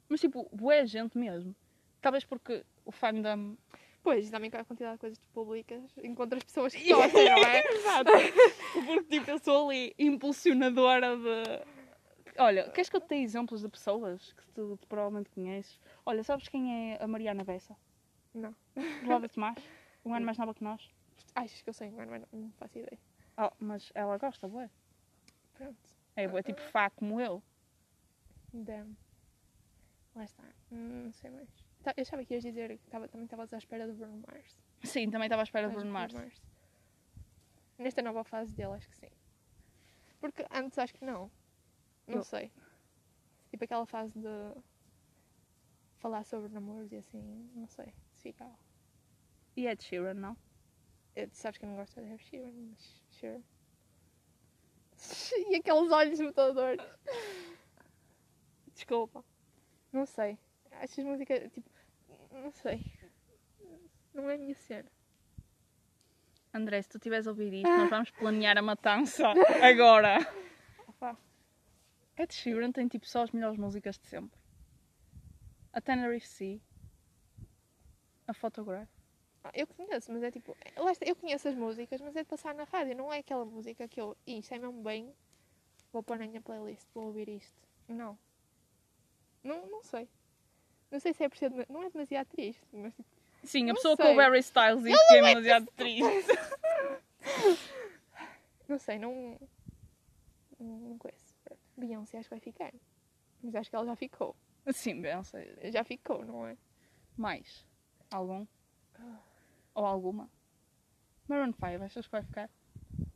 Mas 0.09 0.19
tipo, 0.19 0.49
boa 0.51 0.83
gente 0.87 1.15
mesmo. 1.15 1.55
Talvez 2.01 2.25
porque 2.25 2.65
o 2.83 2.91
fandom. 2.91 3.55
Pois, 4.01 4.31
também 4.31 4.49
com 4.49 4.57
a 4.57 4.65
quantidade 4.65 4.95
de 4.95 4.99
coisas 4.99 5.19
que 5.19 5.27
tu 5.27 5.31
publicas, 5.31 5.83
encontras 6.03 6.43
pessoas 6.43 6.73
que 6.73 6.89
gostam, 6.91 7.23
não 7.23 7.43
é? 7.43 7.61
Exato. 7.73 8.11
Porque 8.73 9.19
tipo, 9.19 9.29
eu 9.29 9.37
sou 9.37 9.69
ali 9.69 9.93
impulsionadora 9.99 11.15
de. 11.15 11.70
Olha, 12.41 12.67
queres 12.71 12.89
que 12.89 12.95
eu 12.95 13.01
te 13.01 13.10
dê 13.10 13.17
exemplos 13.17 13.62
de 13.62 13.69
pessoas 13.69 14.33
que 14.33 14.43
tu, 14.53 14.79
provavelmente 14.89 15.29
conheces? 15.29 15.79
Olha, 16.03 16.24
sabes 16.24 16.48
quem 16.48 16.93
é 16.93 16.98
a 17.00 17.07
Mariana 17.07 17.43
Bessa? 17.43 17.77
Não. 18.33 18.55
Prova 19.05 19.29
Tomás? 19.29 19.63
Um 20.03 20.12
ano 20.15 20.25
mais 20.25 20.39
nova 20.39 20.51
que 20.55 20.63
nós. 20.63 20.89
Achas 21.36 21.62
que 21.62 21.69
eu 21.69 21.74
sei, 21.74 21.91
mas 21.91 22.10
não, 22.10 22.27
não 22.31 22.51
faço 22.53 22.79
ideia. 22.79 22.98
Oh, 23.38 23.51
mas 23.60 23.91
ela 23.93 24.17
gosta, 24.17 24.48
bué. 24.48 24.71
Pronto. 25.53 25.77
É 26.15 26.27
bué, 26.27 26.41
tipo 26.41 26.60
fá 26.62 26.89
como 26.89 27.21
eu. 27.21 27.43
Damn. 28.51 28.98
Lá 30.15 30.24
está. 30.24 30.43
Hum, 30.71 31.03
Não 31.05 31.13
sei 31.13 31.29
mais. 31.29 31.48
Tá, 31.83 31.93
Eu 31.95 32.01
achava 32.01 32.25
que 32.25 32.33
ias 32.33 32.41
dizer 32.43 32.75
que 32.79 32.89
tava, 32.89 33.07
também 33.07 33.25
estavas 33.25 33.53
à 33.53 33.57
espera 33.60 33.86
do 33.86 33.93
Bruno 33.93 34.24
Mars. 34.25 34.57
Sim, 34.83 35.12
também 35.12 35.27
estava 35.27 35.43
à 35.43 35.45
espera 35.45 35.67
Mas 35.67 35.75
Bruno 35.75 35.91
Mars. 35.91 36.41
Nesta 37.77 38.01
nova 38.01 38.24
fase 38.24 38.51
dele, 38.55 38.74
acho 38.74 38.89
que 38.89 38.98
sim. 38.98 39.09
Porque 40.20 40.44
antes 40.51 40.79
acho 40.79 40.96
que 40.96 41.05
não. 41.05 41.29
Não 42.07 42.18
Eu- 42.18 42.24
sei. 42.24 42.51
Tipo 43.50 43.64
aquela 43.66 43.85
fase 43.85 44.18
de 44.20 44.61
falar 46.00 46.24
sobre 46.24 46.50
namoros 46.50 46.92
e 46.92 46.98
assim, 46.98 47.50
não 47.53 47.68
sei. 47.68 47.94
Se 48.14 48.24
ficava. 48.24 48.57
E 49.55 49.68
Ed 49.68 49.83
Sheeran, 49.83 50.14
não? 50.16 50.37
Eu- 51.16 51.29
sabes 51.33 51.57
que 51.57 51.66
eu 51.66 51.70
não 51.70 51.75
gosto 51.75 52.00
de 52.01 52.07
Harry 52.07 52.24
Sheeran, 52.24 52.51
mas 52.53 53.01
sure. 53.11 53.44
E 55.51 55.55
aqueles 55.55 55.92
olhos 55.92 56.20
metadores. 56.20 56.81
Desculpa. 58.74 59.24
Não 59.92 60.05
sei. 60.05 60.37
Estas 60.72 61.03
músicas, 61.03 61.51
tipo, 61.51 61.70
não 62.31 62.51
sei. 62.51 62.85
Não 64.14 64.29
é 64.29 64.35
a 64.35 64.37
minha 64.37 64.55
cena. 64.55 64.90
André, 66.53 66.81
se 66.81 66.90
tu 66.90 66.98
estiveres 66.98 67.27
a 67.27 67.31
ouvir 67.31 67.53
isto, 67.53 67.64
nós 67.77 67.90
vamos 67.90 68.11
planear 68.11 68.57
a 68.57 68.61
matança 68.61 69.27
agora. 69.61 70.18
Opa. 70.87 71.18
Ed 72.22 72.34
Sheeran 72.34 72.72
tem 72.72 72.88
tipo 72.88 73.07
só 73.07 73.24
as 73.24 73.31
melhores 73.31 73.57
músicas 73.57 73.98
de 73.98 74.07
sempre. 74.07 74.40
A 75.74 75.81
Tenerife 75.81 76.27
Sea. 76.27 76.60
A 78.27 78.34
Photograph. 78.34 78.88
Ah, 79.44 79.51
Eu 79.53 79.66
conheço, 79.68 80.12
mas 80.12 80.22
é 80.24 80.29
tipo. 80.31 80.55
Eu 81.01 81.16
conheço 81.16 81.48
as 81.48 81.55
músicas, 81.55 82.00
mas 82.01 82.16
é 82.16 82.22
de 82.24 82.29
passar 82.29 82.53
na 82.53 82.64
rádio. 82.64 82.96
Não 82.96 83.12
é 83.12 83.20
aquela 83.20 83.44
música 83.46 83.88
que 83.88 84.00
eu. 84.00 84.16
"Ih, 84.27 84.40
Isto 84.40 84.53
é 84.53 84.60
mesmo 84.60 84.84
bem. 84.84 85.14
Vou 85.92 86.03
pôr 86.03 86.18
na 86.20 86.27
minha 86.27 86.42
playlist, 86.42 86.86
vou 86.94 87.05
ouvir 87.05 87.27
isto. 87.27 87.57
Não. 87.88 88.18
Não, 89.44 89.66
não 89.68 89.84
sei. 89.84 90.07
Não 90.92 91.00
sei 91.00 91.14
se 91.14 91.24
é 91.24 91.29
por 91.29 91.38
ser. 91.38 91.51
Não 91.70 91.84
é 91.84 91.90
demasiado 91.90 92.27
triste, 92.27 92.62
mas 92.72 92.94
tipo. 92.94 93.10
Sim, 93.44 93.72
a 93.72 93.74
pessoa 93.74 93.96
sei. 93.96 94.05
com 94.05 94.14
o 94.14 94.18
Harry 94.20 94.40
Styles 94.40 94.84
diz 94.84 94.96
que 95.07 95.14
é 95.16 95.22
demasiado 95.22 95.66
triste. 95.75 96.27
Não 98.68 98.77
sei. 98.79 98.98
Não, 99.00 99.38
não 100.60 100.98
conheço. 100.98 101.21
Beyoncé 101.81 102.17
acho 102.20 102.29
que 102.29 102.35
vai 102.35 102.39
ficar. 102.39 102.74
Mas 103.44 103.55
acho 103.55 103.70
que 103.70 103.75
ela 103.75 103.85
já 103.85 103.96
ficou. 103.96 104.35
Sim, 104.72 104.94
não 104.96 105.24
sei. 105.24 105.72
Já 105.72 105.83
ficou, 105.83 106.24
não 106.25 106.46
é? 106.48 106.55
Mais? 107.17 107.65
Algum? 108.11 108.46
Ou 109.74 109.85
alguma? 109.85 110.29
Maroon 111.27 111.53
5, 111.53 111.65
achas 111.83 112.05
que 112.05 112.11
vai 112.11 112.22
ficar? 112.24 112.50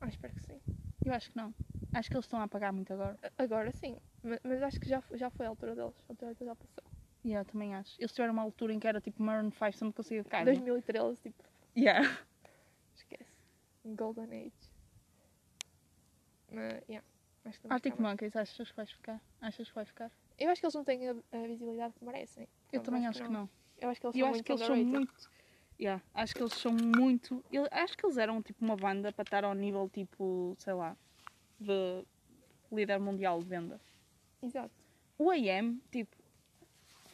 Ah, 0.01 0.08
espero 0.08 0.34
que 0.34 0.41
sim. 0.41 0.60
Eu 1.06 1.13
acho 1.13 1.30
que 1.32 1.38
não. 1.38 1.54
Acho 1.93 2.10
que 2.10 2.15
eles 2.15 2.25
estão 2.25 2.39
a 2.39 2.43
apagar 2.43 2.73
muito 2.73 2.91
agora. 2.93 3.17
Agora 3.38 3.71
sim. 3.71 3.97
Ma- 4.23 4.39
Mas, 4.43 4.62
acho 4.63 4.80
que 4.80 4.89
já, 4.89 5.04
já 5.13 5.30
foi 5.30 5.45
a 5.45 5.49
altura 5.49 5.75
deles. 5.75 5.93
A 6.08 6.12
altura 6.13 6.34
deles 6.34 6.47
já 6.47 6.56
passou. 6.56 6.84
E 7.23 7.34
eu 7.34 7.45
também 7.45 7.75
acho. 7.75 7.95
Eles 7.99 8.12
tiveram 8.13 8.34
uma 8.34 8.41
altura 8.41 8.73
em 8.73 8.80
que 8.80 8.88
era 8.88 8.99
tipo 9.01 9.21
Maroon 9.21 9.51
5 9.51 9.73
sempre 9.73 9.93
que 9.93 9.99
eu 9.99 10.04
saía 10.04 10.23
de 10.23 10.30
casa. 10.30 10.45
2013, 10.45 11.21
tipo, 11.21 11.43
Yeah. 11.78 12.17
esquece. 12.95 13.32
Golden 13.84 14.25
Age. 14.47 14.71
Mas, 16.51 16.84
yeah. 16.88 17.06
Acho 17.45 17.60
que 17.60 17.67
Arctic. 17.69 17.99
Monkeys, 17.99 18.36
achas 18.36 18.69
que 18.69 18.75
vais 18.75 18.91
ficar? 18.91 19.21
Achas 19.39 19.69
que 19.69 19.75
vai 19.75 19.86
ficar? 19.86 20.12
Eu 20.38 20.49
acho 20.49 20.60
que 20.60 20.65
eles 20.65 20.75
não 20.75 20.84
têm 20.84 21.10
a, 21.10 21.12
a 21.12 21.47
visibilidade 21.47 21.93
que 21.93 22.03
merecem. 22.03 22.47
Eu 22.73 22.81
também 22.81 23.05
acho 23.05 23.23
que 23.23 23.29
não. 23.29 23.47
Eu 23.79 23.89
acho 23.89 24.01
que 24.01 24.08
eles 24.08 24.15
Eu 24.15 24.21
são 24.21 24.29
acho 24.29 24.36
muito 24.36 24.45
que 24.45 24.51
eles 24.51 24.65
são 24.65 24.75
muito. 24.75 25.29
Yeah, 25.79 26.01
acho 26.13 26.34
que 26.34 26.41
eles 26.41 26.53
são 26.53 26.71
muito. 26.71 27.45
Eu 27.51 27.67
acho 27.69 27.97
que 27.97 28.05
eles 28.05 28.17
eram 28.17 28.41
tipo 28.41 28.63
uma 28.63 28.75
banda 28.75 29.12
para 29.12 29.23
estar 29.23 29.43
ao 29.43 29.53
nível 29.53 29.89
tipo, 29.89 30.55
sei 30.58 30.73
lá, 30.73 30.95
de 31.60 32.03
líder 32.71 32.99
mundial 32.99 33.39
de 33.39 33.45
venda. 33.45 33.79
Exato. 34.41 34.73
O 35.17 35.29
AM, 35.29 35.81
tipo, 35.91 36.15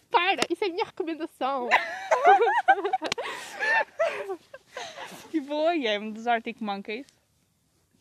Para! 0.09 0.41
Isso 0.49 0.63
é 0.63 0.67
a 0.67 0.71
minha 0.71 0.85
recomendação! 0.85 1.69
tipo 5.31 5.53
o 5.53 5.67
AM 5.67 6.11
dos 6.11 6.27
Arctic 6.27 6.61
Monkeys, 6.61 7.07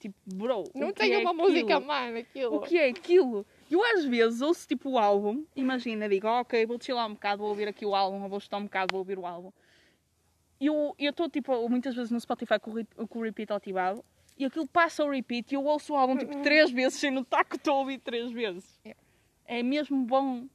tipo, 0.01 0.17
bro, 0.27 0.65
não 0.75 0.93
tenho 0.93 1.15
é 1.15 1.19
uma 1.19 1.31
aquilo? 1.31 1.49
música 1.49 1.81
má 1.81 2.11
naquilo. 2.11 2.57
O 2.57 2.61
que 2.61 2.77
é 2.77 2.89
aquilo? 2.89 3.47
Eu 3.71 3.85
às 3.85 4.05
vezes 4.05 4.41
ouço 4.41 4.67
tipo 4.67 4.91
o 4.91 4.99
álbum, 4.99 5.45
imagina, 5.55 6.09
digo, 6.09 6.27
ok, 6.27 6.67
vou 6.67 6.81
chilar 6.81 7.07
um 7.07 7.15
bocado, 7.15 7.43
vou 7.43 7.51
ouvir 7.51 7.69
aqui 7.69 7.87
o 7.87 7.95
álbum, 7.95 8.23
ou 8.23 8.29
vou 8.29 8.39
estar 8.39 8.57
um 8.57 8.65
bocado, 8.65 8.93
vou 8.93 9.01
ouvir 9.01 9.19
o 9.19 9.27
álbum. 9.27 9.53
E 10.61 10.67
eu 10.67 10.95
estou 10.99 11.29
tipo, 11.29 11.69
muitas 11.69 11.95
vezes 11.95 12.11
no 12.11 12.19
Spotify 12.21 12.59
com 12.59 12.73
o, 12.73 13.09
com 13.09 13.19
o 13.19 13.23
repeat 13.23 13.53
ativado, 13.53 14.05
e 14.37 14.45
aquilo 14.45 14.67
passa 14.67 15.05
o 15.05 15.11
repeat 15.11 15.53
e 15.53 15.55
eu 15.55 15.65
ouço 15.65 15.93
o 15.93 15.97
álbum 15.97 16.17
tipo 16.17 16.43
três 16.43 16.71
vezes 16.71 16.99
sem 16.99 17.11
notar 17.11 17.45
que 17.45 17.57
estou 17.57 17.75
a 17.75 17.79
ouvir 17.81 17.99
três 17.99 18.33
vezes. 18.33 18.81
Yeah. 18.85 19.01
É 19.45 19.63
mesmo 19.63 20.05
bom, 20.05 20.47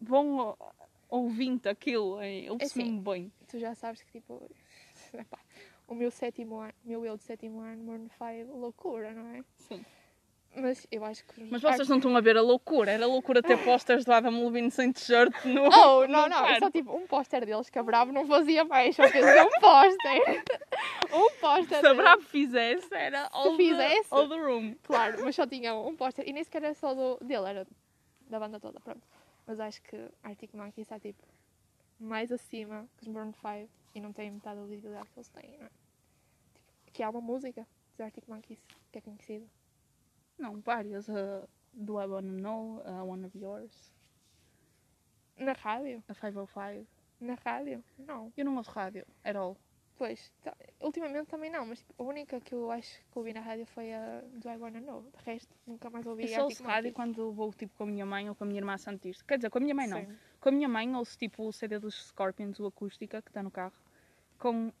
bom 0.00 0.56
ouvinte 1.08 1.68
aquilo, 1.68 2.20
é, 2.20 2.50
ouço 2.50 2.64
assim, 2.64 2.84
mesmo 2.84 3.00
bem. 3.02 3.32
Tu 3.48 3.58
já 3.58 3.74
sabes 3.74 4.02
que 4.02 4.12
tipo. 4.12 4.48
o 5.92 5.94
meu 5.94 6.10
sétimo 6.10 6.56
ano, 6.56 6.72
meu 6.84 7.04
eu 7.04 7.16
de 7.16 7.22
sétimo 7.22 7.60
ano, 7.60 7.84
Morn 7.84 8.08
5, 8.08 8.56
loucura, 8.56 9.12
não 9.12 9.26
é? 9.28 9.44
Sim. 9.56 9.84
Mas 10.54 10.86
eu 10.90 11.02
acho 11.04 11.24
que. 11.24 11.44
Mas 11.44 11.62
vocês 11.62 11.88
não 11.88 11.96
estão 11.96 12.14
a 12.14 12.20
ver 12.20 12.36
a 12.36 12.42
loucura, 12.42 12.90
era 12.90 13.06
loucura 13.06 13.42
ter 13.42 13.56
posters 13.64 14.04
do 14.04 14.12
Adam 14.12 14.44
Levine 14.44 14.70
sem 14.70 14.92
t-shirt 14.92 15.32
no. 15.46 15.64
Oh, 15.64 16.06
não, 16.06 16.22
no 16.24 16.28
não, 16.28 16.46
é 16.46 16.58
só 16.58 16.70
tipo 16.70 16.94
um 16.94 17.06
póster 17.06 17.46
deles 17.46 17.70
que 17.70 17.78
a 17.78 17.82
Bravo 17.82 18.12
não 18.12 18.26
fazia 18.26 18.64
mais, 18.64 18.94
só 18.94 19.08
fez 19.08 19.24
um 19.24 19.60
póster. 19.60 20.44
um 21.12 21.30
póster. 21.40 21.80
Se 21.80 21.86
a. 21.86 21.94
Bravo 21.94 22.22
fizesse, 22.22 22.94
era 22.94 23.28
all, 23.32 23.56
fizesse? 23.56 24.10
The, 24.10 24.14
all 24.14 24.28
the 24.28 24.36
room. 24.36 24.74
Claro, 24.82 25.24
mas 25.24 25.34
só 25.34 25.46
tinha 25.46 25.74
um 25.74 25.96
póster. 25.96 26.28
E 26.28 26.32
nem 26.34 26.44
sequer 26.44 26.64
era 26.64 26.74
só 26.74 26.92
do, 26.92 27.16
dele, 27.24 27.48
era 27.48 27.66
da 28.28 28.38
banda 28.38 28.60
toda, 28.60 28.78
pronto. 28.80 29.02
Mas 29.46 29.58
acho 29.58 29.80
que 29.82 29.96
Arctic 30.22 30.52
Monkeys 30.52 30.84
está 30.84 30.98
tipo 30.98 31.22
mais 31.98 32.30
acima 32.30 32.86
que 32.98 33.04
os 33.04 33.08
Burn 33.08 33.32
5 33.32 33.70
e 33.94 34.00
não 34.00 34.12
tem 34.12 34.30
metade 34.30 34.60
da 34.60 34.66
visibilidade 34.66 35.08
que 35.10 35.18
eles 35.18 35.28
têm, 35.28 35.56
não 35.58 35.66
é? 35.66 35.81
Que 36.92 37.02
há 37.02 37.10
uma 37.10 37.20
música 37.20 37.66
dos 37.90 38.00
Arctic 38.00 38.28
Monkeys 38.28 38.60
que 38.90 38.98
é 38.98 39.00
conhecida. 39.00 39.46
Não, 40.38 40.60
várias. 40.60 41.08
Uh, 41.08 41.48
do 41.72 41.98
I 41.98 42.06
Wanna 42.06 42.32
Know, 42.32 42.82
uh, 42.84 43.04
One 43.04 43.24
of 43.26 43.38
Yours. 43.38 43.92
Na 45.38 45.52
rádio? 45.52 46.02
A 46.08 46.14
505. 46.14 46.86
Na 47.20 47.34
rádio? 47.34 47.82
Não. 47.98 48.32
Eu 48.36 48.44
não 48.44 48.56
ouço 48.56 48.70
rádio, 48.70 49.06
at 49.24 49.36
all. 49.36 49.56
Pois, 49.96 50.32
ultimamente 50.80 51.28
também 51.28 51.50
não, 51.50 51.64
mas 51.64 51.78
tipo, 51.78 52.02
a 52.02 52.06
única 52.06 52.40
que 52.40 52.54
eu 52.54 52.70
acho 52.72 52.98
que 52.98 53.18
ouvi 53.18 53.32
na 53.32 53.40
rádio 53.40 53.66
foi 53.66 53.92
a 53.92 54.20
do 54.32 54.48
I 54.48 54.56
Wanna 54.56 54.80
Know. 54.80 55.02
De 55.02 55.24
resto, 55.24 55.54
nunca 55.66 55.88
mais 55.90 56.04
ouvi 56.06 56.24
Eu 56.24 56.28
só 56.28 56.44
ouço 56.44 56.62
rádio 56.64 56.92
quando 56.92 57.30
vou 57.32 57.52
tipo 57.52 57.76
com 57.76 57.84
a 57.84 57.86
minha 57.86 58.04
mãe 58.04 58.28
ou 58.28 58.34
com 58.34 58.44
a 58.44 58.46
minha 58.46 58.58
irmã 58.58 58.74
a 58.74 58.78
Santista. 58.78 59.24
Quer 59.24 59.36
dizer, 59.36 59.50
com 59.50 59.58
a 59.58 59.60
minha 59.60 59.74
mãe 59.74 59.86
não. 59.86 60.00
Sim. 60.00 60.16
Com 60.40 60.48
a 60.48 60.52
minha 60.52 60.68
mãe 60.68 60.94
ouço 60.96 61.16
tipo 61.16 61.46
o 61.46 61.52
CD 61.52 61.78
dos 61.78 62.08
Scorpions, 62.08 62.58
o 62.58 62.66
acústica, 62.66 63.22
que 63.22 63.30
está 63.30 63.42
no 63.42 63.50
carro. 63.50 63.74
Com 64.38 64.72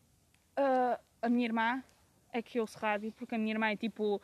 ah, 0.56 0.98
a 1.20 1.28
minha 1.28 1.44
irmã 1.44 1.84
é 2.32 2.42
que 2.42 2.58
ouço 2.58 2.78
rádio, 2.78 3.12
porque 3.12 3.34
a 3.34 3.38
minha 3.38 3.52
irmã 3.52 3.70
é 3.70 3.76
tipo 3.76 4.20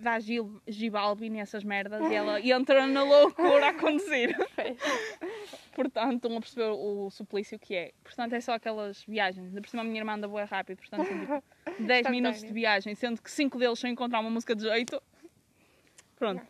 dá 0.00 0.18
Gil, 0.18 0.60
Gibalbi 0.66 1.28
nessas 1.28 1.62
merdas 1.62 2.00
e 2.10 2.14
ela 2.14 2.40
entra 2.40 2.86
na 2.86 3.02
loucura 3.02 3.68
a 3.68 3.74
conduzir. 3.74 4.36
Portanto, 5.74 6.16
estão 6.16 6.36
a 6.36 6.40
perceber 6.40 6.70
o 6.70 7.10
suplício 7.10 7.58
que 7.58 7.74
é. 7.74 7.92
Portanto, 8.02 8.32
é 8.32 8.40
só 8.40 8.54
aquelas 8.54 9.04
viagens. 9.04 9.46
Ainda 9.46 9.60
por 9.60 9.68
cima 9.68 9.82
a 9.82 9.84
minha 9.84 10.00
irmã 10.00 10.14
anda 10.14 10.26
boa 10.26 10.44
rápido, 10.44 10.78
portanto, 10.78 11.06
são 11.06 11.20
tipo 11.20 11.42
10 11.86 12.10
minutos 12.10 12.40
de 12.40 12.52
viagem, 12.52 12.94
sendo 12.94 13.22
que 13.22 13.30
5 13.30 13.58
deles 13.58 13.78
são 13.78 13.88
encontrar 13.88 14.20
uma 14.20 14.30
música 14.30 14.54
de 14.54 14.62
jeito. 14.62 15.00
Pronto. 16.16 16.44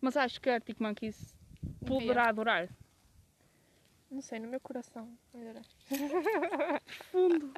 Mas 0.00 0.16
acho 0.16 0.40
que 0.40 0.50
Arctic 0.50 0.80
Monkeys 0.80 1.34
poderá 1.86 2.28
adorar. 2.28 2.68
Não 4.10 4.20
sei, 4.20 4.38
no 4.40 4.48
meu 4.48 4.60
coração. 4.60 5.08
adorar. 5.32 5.62
Profundo. 6.84 7.54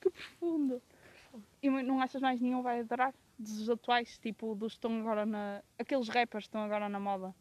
Que 0.00 0.10
profundo. 0.10 0.82
E 1.64 1.70
não 1.70 1.98
achas 1.98 2.20
mais 2.20 2.38
nenhum 2.42 2.60
vai 2.60 2.80
adorar? 2.80 3.14
Dos 3.38 3.70
atuais, 3.70 4.18
tipo, 4.18 4.54
dos 4.54 4.74
que 4.74 4.76
estão 4.76 5.00
agora 5.00 5.24
na. 5.24 5.62
Aqueles 5.78 6.10
rappers 6.10 6.44
que 6.44 6.48
estão 6.48 6.62
agora 6.62 6.90
na 6.90 7.00
moda. 7.00 7.34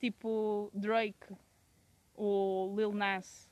Tipo 0.00 0.68
Drake, 0.74 1.32
o 2.16 2.74
Lil 2.76 2.92
Nas. 2.92 3.48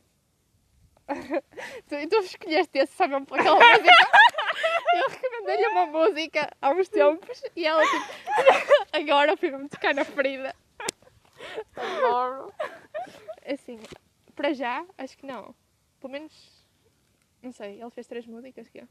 Tu, 1.89 2.09
tu 2.09 2.17
escolheste 2.25 2.79
esse 2.79 2.97
por 2.97 3.39
aquela 3.39 3.55
música. 3.55 3.91
Eu 4.97 5.09
recomendei-lhe 5.11 5.67
uma 5.69 5.87
música 5.87 6.51
há 6.61 6.71
uns 6.71 6.89
tempos 6.89 7.43
e 7.55 7.65
ela 7.65 7.85
tipo. 7.85 8.91
Agora 8.93 9.37
fui-me 9.37 9.69
tocar 9.69 9.95
na 9.95 10.05
ferida. 10.05 10.57
Adoro. 11.77 12.53
Assim, 13.47 13.79
para 14.35 14.53
já, 14.53 14.85
acho 14.99 15.17
que 15.17 15.25
não. 15.25 15.55
Pelo 16.01 16.13
menos. 16.13 16.67
Não 17.41 17.53
sei, 17.53 17.81
ele 17.81 17.91
fez 17.91 18.09
três 18.09 18.27
músicas 18.27 18.69
que 18.69 18.81
é. 18.81 18.89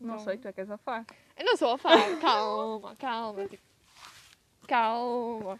Não 0.00 0.14
Então- 0.14 0.24
sei, 0.24 0.38
tu 0.38 0.48
é 0.48 0.52
que 0.52 0.60
és 0.60 0.70
a. 0.70 0.78
Eu 1.36 1.44
não 1.44 1.56
sou 1.56 1.72
a 1.72 1.78
fã, 1.78 1.90
calma, 2.20 2.94
calma. 2.96 3.46
Tipo, 3.48 3.62
calma. 4.66 5.58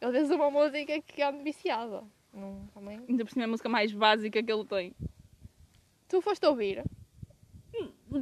Ele 0.00 0.12
fez 0.12 0.30
uma 0.30 0.50
música 0.50 1.00
que 1.02 1.22
ando 1.22 1.42
viciada. 1.44 2.02
Não, 2.32 2.66
também. 2.74 3.04
Ainda 3.08 3.24
por 3.24 3.30
cima 3.30 3.44
é 3.44 3.46
a 3.46 3.48
música 3.48 3.68
mais 3.68 3.92
básica 3.92 4.42
que 4.42 4.50
ele 4.52 4.64
tem. 4.64 4.94
Tu 6.08 6.20
foste 6.22 6.44
ouvir? 6.46 6.82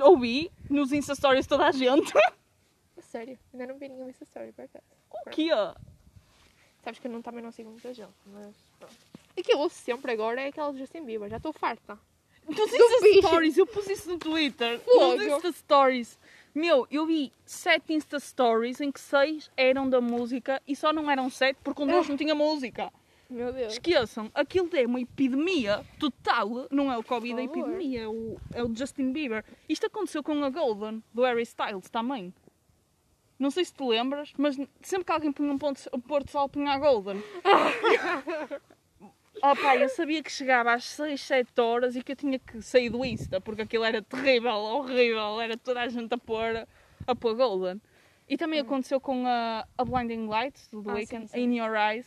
Ouvi 0.02 0.50
nos 0.68 0.92
Insta 0.92 1.14
Stories 1.14 1.46
toda 1.46 1.66
a 1.66 1.72
gente. 1.72 2.12
Sério, 2.98 3.38
ainda 3.52 3.66
não 3.66 3.78
vi 3.78 3.88
nenhum 3.88 4.08
Insta 4.08 4.24
Story 4.24 4.52
por 4.52 4.64
acaso. 4.64 4.84
O 5.10 5.30
quê? 5.30 5.48
Sabes 6.82 6.98
que 7.00 7.06
eu 7.06 7.10
não, 7.12 7.20
também 7.22 7.42
não 7.42 7.50
sigo 7.52 7.70
muita 7.70 7.92
gente, 7.92 8.12
mas 8.26 8.54
pronto. 8.78 8.94
E 9.36 9.42
que 9.42 9.52
eu 9.52 9.58
ouço 9.58 9.76
sempre 9.76 10.12
agora 10.12 10.40
é 10.40 10.48
aquela 10.48 10.72
Justin 10.76 11.04
Bieber, 11.04 11.28
já 11.28 11.36
estou 11.38 11.52
farta. 11.52 11.98
Bicho. 12.48 12.62
Insta 12.62 13.28
Stories, 13.28 13.58
eu 13.58 13.66
pus 13.66 13.88
isso 13.88 14.10
no 14.10 14.18
Twitter. 14.18 14.80
Nos 14.86 15.22
Insta 15.22 15.52
Stories. 15.52 16.18
Meu, 16.54 16.86
eu 16.90 17.06
vi 17.06 17.32
sete 17.44 17.92
Insta 17.92 18.18
Stories 18.18 18.80
em 18.80 18.90
que 18.90 19.00
seis 19.00 19.50
eram 19.56 19.88
da 19.88 20.00
música 20.00 20.60
e 20.66 20.74
só 20.74 20.92
não 20.92 21.08
eram 21.10 21.30
sete 21.30 21.58
porque 21.62 21.82
um 21.82 21.86
deles 21.86 22.08
não 22.08 22.16
tinha 22.16 22.34
música. 22.34 22.92
Meu 23.30 23.52
Deus. 23.52 23.74
Esqueçam, 23.74 24.28
aquilo 24.34 24.68
é 24.72 24.84
uma 24.84 25.00
epidemia 25.00 25.86
total, 26.00 26.66
não 26.68 26.92
é 26.92 26.98
o 26.98 27.04
Covid, 27.04 27.38
é 27.38 27.42
a 27.42 27.44
epidemia, 27.44 28.02
é 28.02 28.08
o, 28.08 28.36
é 28.52 28.64
o 28.64 28.74
Justin 28.74 29.12
Bieber. 29.12 29.44
Isto 29.68 29.86
aconteceu 29.86 30.20
com 30.20 30.42
a 30.42 30.50
Golden, 30.50 31.00
do 31.14 31.22
Harry 31.22 31.42
Styles 31.42 31.88
também. 31.88 32.34
Não 33.38 33.52
sei 33.52 33.64
se 33.64 33.72
te 33.72 33.84
lembras, 33.84 34.32
mas 34.36 34.56
sempre 34.82 35.04
que 35.04 35.12
alguém 35.12 35.32
punha 35.32 35.52
um 35.52 35.58
ponto, 35.58 35.80
o 35.92 36.00
Porto 36.00 36.32
Sol 36.32 36.48
punha 36.48 36.72
a 36.72 36.78
Golden. 36.78 37.22
Oh 39.42 39.56
pá, 39.56 39.76
eu 39.76 39.88
sabia 39.88 40.22
que 40.22 40.30
chegava 40.30 40.72
às 40.74 40.84
6, 40.84 41.20
7 41.22 41.58
horas 41.60 41.96
e 41.96 42.02
que 42.02 42.12
eu 42.12 42.16
tinha 42.16 42.38
que 42.38 42.60
sair 42.60 42.90
do 42.90 43.04
Insta, 43.04 43.40
porque 43.40 43.62
aquilo 43.62 43.84
era 43.84 44.02
terrível, 44.02 44.52
horrível, 44.52 45.40
era 45.40 45.56
toda 45.56 45.80
a 45.80 45.88
gente 45.88 46.12
a 46.12 46.18
pôr, 46.18 46.66
a 47.06 47.14
pôr 47.14 47.34
Golden. 47.34 47.80
E 48.28 48.36
também 48.36 48.60
aconteceu 48.60 49.00
com 49.00 49.26
a, 49.26 49.66
a 49.78 49.84
Blinding 49.84 50.26
Lights, 50.26 50.68
do 50.68 50.82
The 50.82 50.90
Ah, 50.90 50.94
Weeknd, 50.94 51.26
sim, 51.26 51.34
sim. 51.34 51.40
In 51.40 51.58
Your 51.58 51.74
Eyes 51.74 52.06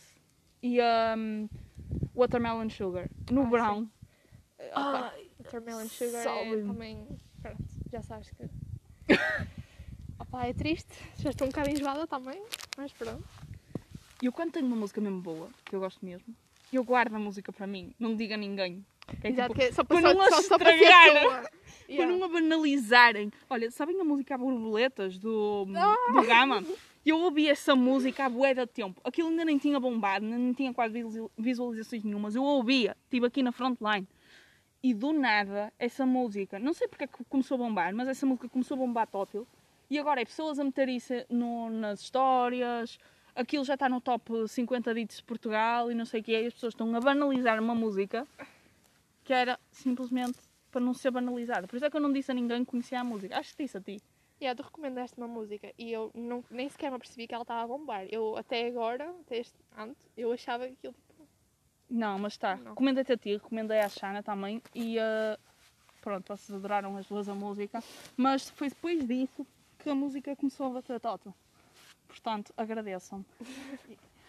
e 0.62 0.78
um, 0.80 1.48
Watermelon 2.14 2.70
Sugar, 2.70 3.08
no 3.30 3.42
Ah, 3.42 3.46
Brown. 3.46 3.88
Opa, 4.70 5.12
Watermelon 5.38 5.88
Sugar 5.88 6.26
é 6.26 6.56
também. 6.62 7.06
Pronto, 7.42 7.64
já 7.90 8.00
sabes 8.02 8.30
que. 8.30 8.44
Opa, 10.20 10.46
é 10.46 10.52
triste. 10.54 10.94
Já 11.18 11.30
estou 11.30 11.48
um 11.48 11.50
bocado 11.50 11.68
enjoada 11.68 12.06
também, 12.06 12.40
mas 12.78 12.92
pronto. 12.92 13.24
E 14.22 14.26
eu 14.26 14.32
quando 14.32 14.52
tenho 14.52 14.66
uma 14.66 14.76
música 14.76 15.00
mesmo 15.00 15.20
boa, 15.20 15.50
que 15.64 15.74
eu 15.74 15.80
gosto 15.80 16.02
mesmo, 16.02 16.34
eu 16.76 16.84
guardo 16.84 17.14
a 17.14 17.18
música 17.18 17.52
para 17.52 17.66
mim, 17.66 17.94
não 17.98 18.14
digo 18.16 18.34
a 18.34 18.36
ninguém. 18.36 18.84
É 19.22 19.28
Exato, 19.28 19.52
tipo, 19.52 19.62
é 19.62 19.70
só 19.72 19.84
para 19.84 20.00
para 20.00 20.14
não 20.14 20.28
só, 20.30 20.42
só 20.42 20.58
para 20.58 20.74
estragar. 20.74 21.22
tua. 21.22 21.30
para 21.42 21.64
Yeah. 21.86 22.16
não 22.16 22.24
a 22.24 22.28
banalizarem. 22.28 23.30
Olha, 23.50 23.70
sabem 23.70 24.00
a 24.00 24.04
música 24.04 24.34
a 24.34 24.38
borboletas 24.38 25.18
do, 25.18 25.66
Ah! 25.76 26.12
do 26.14 26.26
Gama? 26.26 26.64
Eu 27.04 27.18
ouvi 27.20 27.46
essa 27.46 27.76
música 27.76 28.24
há 28.24 28.28
bué 28.30 28.54
de 28.54 28.66
tempo. 28.66 28.98
Aquilo 29.04 29.28
ainda 29.28 29.44
nem 29.44 29.58
tinha 29.58 29.78
bombado, 29.78 30.24
ainda 30.24 30.38
nem 30.38 30.54
tinha 30.54 30.72
quase 30.72 30.94
visu- 31.02 31.30
visualizações 31.36 32.02
nenhumas. 32.02 32.34
Eu 32.34 32.42
ouvia, 32.42 32.96
estive 33.04 33.26
aqui 33.26 33.42
na 33.42 33.52
frontline. 33.52 34.08
E 34.82 34.94
do 34.94 35.12
nada, 35.12 35.70
essa 35.78 36.06
música, 36.06 36.58
não 36.58 36.72
sei 36.72 36.88
porque 36.88 37.04
é 37.04 37.08
começou 37.28 37.56
a 37.56 37.58
bombar, 37.58 37.94
mas 37.94 38.08
essa 38.08 38.24
música 38.24 38.48
começou 38.48 38.76
a 38.76 38.78
bombar 38.78 39.06
tótil. 39.06 39.46
E 39.90 39.98
agora 39.98 40.22
é 40.22 40.24
pessoas 40.24 40.58
a 40.58 40.64
meter 40.64 40.88
isso 40.88 41.12
no- 41.28 41.68
nas 41.68 42.00
histórias, 42.00 42.98
aquilo 43.34 43.64
já 43.64 43.74
está 43.74 43.88
no 43.88 44.00
top 44.00 44.48
50 44.48 44.94
ditos 44.94 45.16
de 45.18 45.24
Portugal 45.24 45.90
e 45.90 45.94
não 45.94 46.04
sei 46.04 46.20
o 46.20 46.24
que 46.24 46.34
é, 46.34 46.42
e 46.42 46.46
as 46.46 46.54
pessoas 46.54 46.72
estão 46.72 46.94
a 46.94 47.00
banalizar 47.00 47.60
uma 47.60 47.74
música 47.74 48.26
que 49.24 49.32
era 49.32 49.58
simplesmente 49.70 50.38
para 50.70 50.80
não 50.80 50.92
ser 50.92 51.10
banalizada. 51.10 51.66
Por 51.66 51.76
isso 51.76 51.84
é 51.84 51.90
que 51.90 51.96
eu 51.96 52.00
não 52.00 52.12
disse 52.12 52.30
a 52.30 52.34
ninguém 52.34 52.64
que 52.64 52.70
conhecia 52.70 53.00
a 53.00 53.04
música. 53.04 53.38
Acho 53.38 53.56
que 53.56 53.62
disse 53.62 53.76
a 53.76 53.80
ti. 53.80 54.00
Yeah, 54.40 54.60
tu 54.60 54.66
recomendaste 54.66 55.16
uma 55.16 55.28
música 55.28 55.72
e 55.78 55.92
eu 55.92 56.10
não, 56.12 56.44
nem 56.50 56.68
sequer 56.68 56.90
me 56.90 56.96
apercebi 56.96 57.26
que 57.26 57.34
ela 57.34 57.42
estava 57.42 57.62
a 57.62 57.66
bombar. 57.66 58.06
Eu 58.10 58.36
até 58.36 58.66
agora, 58.66 59.08
até 59.20 59.38
este 59.38 59.54
ano, 59.76 59.96
eu 60.16 60.32
achava 60.32 60.66
que 60.66 60.72
aquilo 60.72 60.94
tipo. 61.08 61.28
Não, 61.88 62.18
mas 62.18 62.32
está. 62.32 62.56
Recomendei-te 62.56 63.12
a 63.12 63.16
ti, 63.16 63.34
recomendei 63.34 63.78
à 63.78 63.88
Xana 63.88 64.22
também 64.22 64.60
e 64.74 64.98
eh, 64.98 65.38
pronto, 66.02 66.36
vocês 66.36 66.54
adoraram 66.54 66.96
as 66.96 67.06
duas 67.06 67.28
a 67.28 67.34
música, 67.34 67.82
mas 68.16 68.50
foi 68.50 68.68
depois 68.68 69.06
disso 69.06 69.46
que 69.78 69.88
a 69.88 69.94
música 69.94 70.34
começou 70.34 70.66
a 70.66 70.70
bater 70.70 70.98
toto. 70.98 71.32
Portanto, 72.14 72.54
agradeçam. 72.56 73.24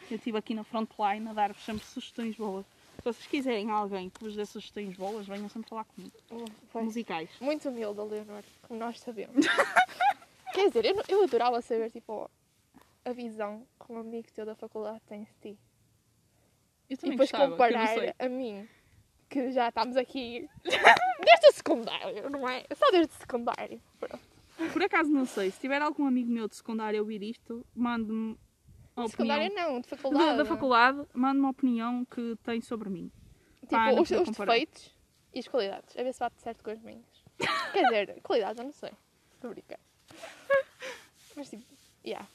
Eu 0.10 0.18
estive 0.18 0.38
aqui 0.40 0.56
na 0.56 0.64
frontline 0.64 1.28
a 1.30 1.34
dar-vos 1.34 1.64
sempre 1.64 1.86
sugestões 1.86 2.36
boas. 2.36 2.66
Se 2.98 3.04
vocês 3.04 3.28
quiserem 3.28 3.70
alguém 3.70 4.10
que 4.10 4.24
vos 4.24 4.36
dê 4.36 4.44
sugestões 4.44 4.98
boas, 4.98 5.28
venham 5.28 5.48
sempre 5.50 5.70
falar 5.70 5.84
comigo. 5.86 6.12
foi 6.70 6.82
Musicais. 6.82 7.30
Muito 7.40 7.70
humilde, 7.70 8.00
a 8.00 8.04
Leonor, 8.04 8.44
como 8.64 8.80
nós 8.80 9.00
sabemos. 9.00 9.46
Quer 10.54 10.68
dizer, 10.68 10.86
eu, 10.86 11.04
eu 11.08 11.24
adorava 11.24 11.62
saber 11.62 11.92
tipo, 11.92 12.30
a 13.04 13.12
visão 13.12 13.68
que 13.80 13.92
um 13.92 14.00
amigo 14.00 14.28
teu 14.34 14.48
da 14.48 14.56
faculdade 14.56 15.02
tem 15.08 15.24
de 15.24 15.34
ti. 15.42 15.60
Eu 16.90 16.96
E 16.96 16.98
também 16.98 17.12
depois 17.12 17.30
gostava, 17.30 17.52
comparar 17.52 18.16
a 18.18 18.30
mim, 18.30 18.68
que 19.30 19.52
já 19.52 19.70
estamos 19.70 19.96
aqui 19.96 20.50
desde 20.64 21.48
o 21.50 21.54
secundário, 21.54 22.30
não 22.32 22.50
é? 22.50 22.66
Só 22.76 22.90
desde 22.90 23.14
o 23.14 23.18
secundário. 23.18 23.80
Pronto. 24.00 24.35
Por 24.72 24.84
acaso 24.84 25.10
não 25.10 25.26
sei, 25.26 25.52
se 25.52 25.60
tiver 25.60 25.82
algum 25.82 26.06
amigo 26.06 26.32
meu 26.32 26.48
de 26.48 26.56
secundário 26.56 27.00
a 27.00 27.02
ouvir 27.02 27.22
isto, 27.24 27.66
mande-me 27.76 28.38
a 28.96 29.06
opinião. 29.06 29.10
Secundário 29.10 29.54
não, 29.56 29.82
de 29.82 29.90
Da, 29.90 29.98
faculdade. 29.98 30.38
da 30.38 30.46
faculdade, 30.46 31.06
mande-me 31.14 31.40
uma 31.42 31.50
opinião 31.50 32.06
que 32.06 32.38
tem 32.44 32.62
sobre 32.62 32.90
mim. 32.90 33.12
Tipo, 33.62 34.02
os, 34.02 34.12
os 34.12 34.30
defeitos 34.38 34.96
e 35.34 35.40
as 35.40 35.48
qualidades. 35.48 35.98
A 35.98 36.04
ver 36.04 36.14
se 36.14 36.20
bate 36.20 36.42
certo 36.42 36.64
com 36.64 36.70
as 36.70 36.82
minhas. 36.82 37.04
Quer 37.74 37.84
dizer, 37.84 38.20
qualidades 38.24 38.60
eu 38.60 38.66
não 38.66 38.72
sei. 38.72 38.92
Estou 39.34 39.50
a 39.50 39.54
brincar. 39.54 39.80
Mas 41.36 41.50
tipo, 41.50 41.64
yeah. 42.06 42.26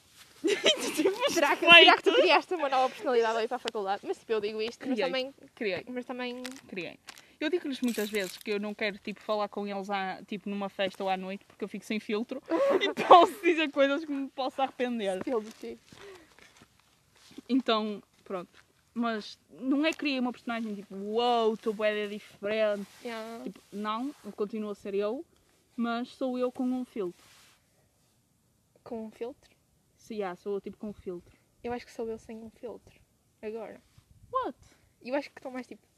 Será 1.31 1.55
que, 1.55 1.65
será 1.69 1.95
que 1.97 2.03
tu 2.03 2.13
criaste 2.13 2.53
uma 2.55 2.67
nova 2.67 2.89
personalidade 2.89 3.37
aí 3.39 3.47
para 3.47 3.57
a 3.57 3.59
faculdade? 3.59 4.01
Mas 4.05 4.17
tipo, 4.17 4.31
eu 4.31 4.41
digo 4.41 4.61
isto, 4.61 4.79
mas 4.87 4.95
Criei. 4.95 5.05
também, 5.05 5.33
Criei, 5.55 5.85
mas 5.87 6.05
também 6.05 6.41
criei. 6.67 6.99
Eu 7.41 7.49
digo-lhes 7.49 7.81
muitas 7.81 8.07
vezes 8.07 8.37
que 8.37 8.51
eu 8.51 8.59
não 8.59 8.71
quero 8.71 8.99
tipo, 8.99 9.19
falar 9.19 9.49
com 9.49 9.65
eles 9.67 9.89
à, 9.89 10.21
tipo, 10.27 10.47
numa 10.47 10.69
festa 10.69 11.03
ou 11.03 11.09
à 11.09 11.17
noite 11.17 11.43
porque 11.43 11.63
eu 11.63 11.67
fico 11.67 11.83
sem 11.83 11.99
filtro 11.99 12.39
e 12.79 12.93
posso 13.07 13.41
dizer 13.41 13.71
coisas 13.71 14.05
que 14.05 14.11
me 14.11 14.29
posso 14.29 14.61
arrepender. 14.61 15.23
ti. 15.59 15.79
Então, 17.49 18.01
pronto. 18.23 18.63
Mas 18.93 19.39
não 19.49 19.83
é 19.83 19.91
criei 19.91 20.19
uma 20.19 20.31
personagem 20.31 20.75
tipo, 20.75 20.93
uou, 20.93 21.47
wow, 21.47 21.57
tu 21.57 21.83
é 21.83 22.07
diferente. 22.07 22.87
Yeah. 23.03 23.43
Tipo, 23.43 23.59
não, 23.71 24.13
eu 24.23 24.31
continuo 24.33 24.69
a 24.69 24.75
ser 24.75 24.93
eu, 24.93 25.25
mas 25.75 26.09
sou 26.09 26.37
eu 26.37 26.51
com 26.51 26.63
um 26.63 26.85
filtro. 26.85 27.25
Com 28.83 29.07
um 29.07 29.09
filtro. 29.09 29.49
Se 29.95 30.13
yeah, 30.13 30.35
sou 30.35 30.53
eu 30.55 30.61
tipo 30.61 30.77
com 30.77 30.89
um 30.89 30.93
filtro. 30.93 31.35
Eu 31.63 31.73
acho 31.73 31.87
que 31.87 31.91
sou 31.91 32.07
eu 32.07 32.19
sem 32.19 32.37
um 32.37 32.51
filtro. 32.51 32.99
Agora. 33.41 33.81
What? 34.31 34.57
Eu 35.03 35.15
acho 35.15 35.31
que 35.31 35.39
estão 35.39 35.51
mais 35.51 35.65
tipo. 35.65 35.90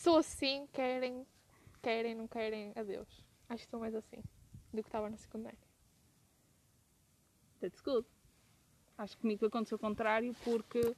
Sou 0.00 0.16
assim, 0.16 0.66
querem, 0.72 1.26
querem, 1.82 2.14
não 2.14 2.26
querem, 2.26 2.72
adeus. 2.74 3.22
Acho 3.50 3.58
que 3.58 3.66
estão 3.66 3.80
mais 3.80 3.94
assim 3.94 4.16
do 4.72 4.82
que 4.82 4.88
estava 4.88 5.10
na 5.10 5.16
secundária. 5.18 5.58
That's 7.60 7.82
good. 7.82 8.06
Acho 8.96 9.14
que 9.14 9.20
comigo 9.20 9.44
aconteceu 9.44 9.76
o 9.76 9.78
contrário 9.78 10.34
porque, 10.42 10.96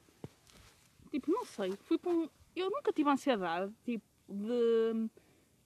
tipo, 1.10 1.32
não 1.32 1.44
sei, 1.44 1.72
fui 1.78 1.98
para 1.98 2.12
um. 2.12 2.28
Eu 2.54 2.70
nunca 2.70 2.92
tive 2.92 3.10
ansiedade, 3.10 3.74
tipo, 3.84 4.04
de 4.28 5.10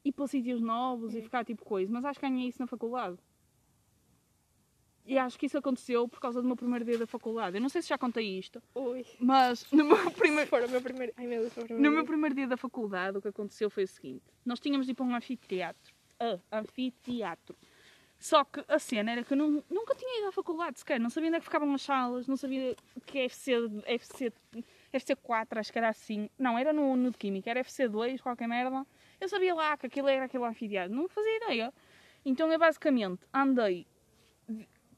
ir 0.02 0.12
para 0.12 0.26
sítios 0.28 0.62
novos 0.62 1.14
e 1.14 1.18
Hum. 1.18 1.22
ficar 1.22 1.44
tipo 1.44 1.62
coisa, 1.62 1.92
mas 1.92 2.06
acho 2.06 2.18
que 2.18 2.26
ganhei 2.26 2.48
isso 2.48 2.58
na 2.62 2.66
faculdade. 2.66 3.18
E 5.06 5.16
acho 5.18 5.38
que 5.38 5.46
isso 5.46 5.56
aconteceu 5.56 6.08
por 6.08 6.18
causa 6.20 6.42
do 6.42 6.46
meu 6.46 6.56
primeiro 6.56 6.84
dia 6.84 6.98
da 6.98 7.06
faculdade. 7.06 7.56
Eu 7.56 7.60
não 7.60 7.68
sei 7.68 7.80
se 7.80 7.88
já 7.88 7.96
contei 7.96 8.38
isto, 8.38 8.60
Ui. 8.74 9.06
mas 9.20 9.64
no 9.70 9.84
meu 9.84 10.10
primeiro, 10.10 10.50
for 10.50 10.62
o 10.64 10.68
meu 10.68 10.82
primeiro. 10.82 11.12
Ai 11.16 11.26
meu 11.26 11.40
Deus, 11.42 11.52
foi 11.52 11.62
o 11.62 11.66
primeiro. 11.66 11.88
no 11.88 11.94
meu 11.94 12.02
dia. 12.02 12.08
primeiro 12.10 12.34
dia 12.34 12.46
da 12.48 12.56
faculdade, 12.56 13.16
o 13.18 13.22
que 13.22 13.28
aconteceu 13.28 13.70
foi 13.70 13.84
o 13.84 13.88
seguinte: 13.88 14.24
nós 14.44 14.58
tínhamos 14.58 14.84
de 14.86 14.92
ir 14.92 14.94
para 14.96 15.04
um 15.04 15.14
anfiteatro. 15.14 15.94
Ah, 16.18 16.38
anfiteatro. 16.50 17.54
Só 18.18 18.42
que 18.44 18.64
a 18.66 18.78
cena 18.78 19.12
era 19.12 19.22
que 19.22 19.34
eu 19.34 19.36
não- 19.36 19.62
nunca 19.70 19.94
tinha 19.94 20.18
ido 20.20 20.28
à 20.28 20.32
faculdade 20.32 20.78
sequer, 20.78 20.98
não 20.98 21.10
sabia 21.10 21.28
onde 21.28 21.36
é 21.36 21.40
que 21.40 21.44
ficavam 21.44 21.72
as 21.74 21.82
salas, 21.82 22.26
não 22.26 22.36
sabia 22.36 22.74
o 22.96 23.00
que 23.02 23.18
é 23.18 23.24
FC, 23.26 23.52
FC, 23.84 24.32
FC4, 24.92 25.58
acho 25.58 25.70
que 25.72 25.78
era 25.78 25.90
assim. 25.90 26.28
Não, 26.38 26.58
era 26.58 26.72
no, 26.72 26.96
no 26.96 27.10
de 27.10 27.18
Química, 27.18 27.50
era 27.50 27.60
FC2, 27.62 28.20
qualquer 28.22 28.48
merda. 28.48 28.86
Eu 29.20 29.28
sabia 29.28 29.54
lá 29.54 29.76
que 29.76 29.86
aquilo 29.86 30.08
era 30.08 30.24
aquele 30.24 30.44
anfiteatro, 30.44 30.96
não 30.96 31.08
fazia 31.08 31.36
ideia. 31.36 31.72
Então 32.24 32.50
eu 32.50 32.58
basicamente 32.58 33.20
andei 33.32 33.86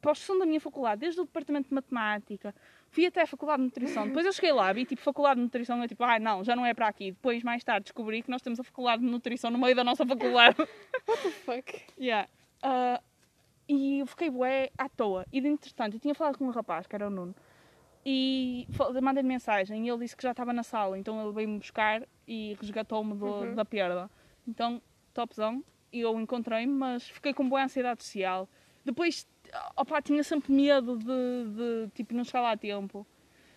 para 0.00 0.12
o 0.12 0.14
som 0.14 0.38
da 0.38 0.46
minha 0.46 0.61
faculdade, 0.61 1.00
desde 1.00 1.20
o 1.20 1.24
departamento 1.24 1.68
de 1.68 1.74
matemática, 1.74 2.54
fui 2.90 3.04
até 3.06 3.22
a 3.22 3.26
faculdade 3.26 3.58
de 3.58 3.64
nutrição. 3.66 4.06
Depois 4.06 4.24
eu 4.24 4.32
cheguei 4.32 4.52
lá, 4.52 4.72
vi 4.72 4.84
tipo 4.84 5.00
faculdade 5.02 5.37
de 5.37 5.42
nutrição, 5.42 5.80
eu 5.82 5.88
tipo, 5.88 6.02
ai 6.04 6.18
não, 6.18 6.44
já 6.44 6.54
não 6.54 6.64
é 6.64 6.72
para 6.74 6.88
aqui. 6.88 7.12
Depois, 7.12 7.42
mais 7.42 7.62
tarde, 7.64 7.84
descobri 7.84 8.22
que 8.22 8.30
nós 8.30 8.40
temos 8.42 8.61
a 8.61 8.62
faculdade 8.64 9.02
de 9.02 9.08
nutrição 9.11 9.50
no 9.50 9.58
meio 9.58 9.74
da 9.74 9.82
nossa 9.84 10.06
faculdade. 10.06 10.56
What 11.08 11.22
the 11.22 11.30
fuck? 11.30 11.80
Yeah. 11.98 12.28
Ah, 12.62 13.00
e 13.68 13.98
eu 14.00 14.06
fiquei 14.06 14.30
bué 14.30 14.70
à 14.78 14.88
toa. 14.88 15.26
E 15.32 15.40
de 15.40 15.48
entretanto, 15.48 15.94
eu 15.96 16.00
tinha 16.00 16.14
falado 16.14 16.38
com 16.38 16.46
um 16.46 16.50
rapaz, 16.50 16.87
que 16.87 16.94
era 16.94 17.06
o 17.06 17.11
Nuno, 17.11 17.34
e 18.06 18.66
mandei-lhe 19.02 19.28
mensagem 19.28 19.84
e 19.87 19.90
ele 19.90 19.98
disse 19.98 20.16
que 20.16 20.22
já 20.22 20.30
estava 20.30 20.52
na 20.52 20.62
sala, 20.62 20.98
então 20.98 21.22
ele 21.22 21.32
veio-me 21.32 21.58
buscar 21.58 22.02
e 22.26 22.56
resgatou-me 22.61 23.12
Uhum. 23.12 23.54
da 23.54 23.64
perda. 23.64 24.11
Então, 24.46 24.80
topzão, 25.12 25.62
e 25.92 26.00
eu 26.00 26.18
encontrei-me, 26.18 26.72
mas 26.72 27.08
fiquei 27.08 27.34
com 27.34 27.46
boa 27.48 27.64
ansiedade 27.64 28.02
social. 28.02 28.48
Depois, 28.84 29.26
opá, 29.76 30.00
tinha 30.02 30.22
sempre 30.22 30.52
medo 30.52 30.96
de, 30.96 31.06
de 31.06 31.90
tipo, 31.94 32.14
não 32.14 32.24
chegar 32.24 32.42
lá 32.42 32.52
a 32.52 32.56
tempo. 32.56 33.06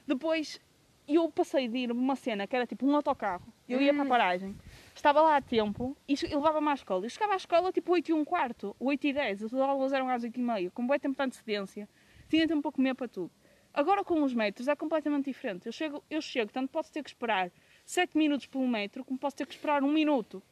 Depois, 0.08 0.60
eu 1.08 1.30
passei 1.32 1.68
de 1.68 1.78
ir 1.80 1.92
uma 1.92 2.16
cena 2.16 2.48
que 2.48 2.56
era 2.56 2.66
tipo 2.66 2.86
um 2.86 2.96
autocarro. 2.96 3.52
Eu 3.68 3.82
ia 3.82 3.94
para 3.94 4.04
a 4.04 4.06
Hum. 4.06 4.10
paragem, 4.10 4.58
estava 4.96 5.22
lá 5.22 5.38
a 5.38 5.42
tempo 5.42 5.96
e 6.08 6.16
levava-me 6.28 6.70
à 6.70 6.74
escola. 6.74 7.06
Eu 7.06 7.10
chegava 7.10 7.34
à 7.34 7.36
escola 7.38 7.72
tipo 7.72 7.92
8 7.92 8.10
e 8.10 8.14
um 8.14 8.24
quarto, 8.26 8.76
8 8.80 9.08
e 9.08 9.14
10. 9.14 9.44
As 9.44 9.54
aulas 9.54 9.94
eram 9.94 10.10
às 10.10 10.24
8 10.24 10.40
e 10.40 10.44
meia, 10.44 10.72
com 10.72 10.86
bom 10.86 10.98
tempo 10.98 11.16
de 11.16 11.24
antecedência. 11.24 11.88
Tinha 12.30 12.48
tempo 12.48 12.62
para 12.62 12.72
comer 12.72 12.94
para 12.96 13.08
tudo. 13.08 13.32
Agora 13.74 14.04
com 14.04 14.22
os 14.24 14.34
metros 14.34 14.68
é 14.68 14.76
completamente 14.76 15.26
diferente. 15.26 15.66
Eu 15.66 15.72
chego, 15.72 16.04
eu 16.10 16.22
chego 16.22 16.52
tanto 16.52 16.70
posso 16.70 16.92
ter 16.92 17.02
que 17.04 17.10
esperar 17.10 17.52
7 17.86 18.18
minutos 18.18 18.46
por 18.48 18.60
um 18.60 18.68
metro, 18.68 19.04
como 19.06 19.18
posso 19.18 19.36
ter 19.38 19.48
que 19.48 19.54
esperar 19.54 19.84
um 19.84 19.92
minuto. 19.92 20.44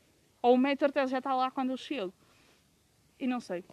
Ou 0.41 0.54
o 0.56 0.58
metro 0.58 0.88
até 0.88 1.06
já 1.06 1.17
está 1.17 1.36
lá 1.36 1.52
quando 1.52 1.71
eu 1.71 1.78
chego. 1.78 2.13
E 3.19 3.28
não 3.28 3.41
sei. 3.41 3.63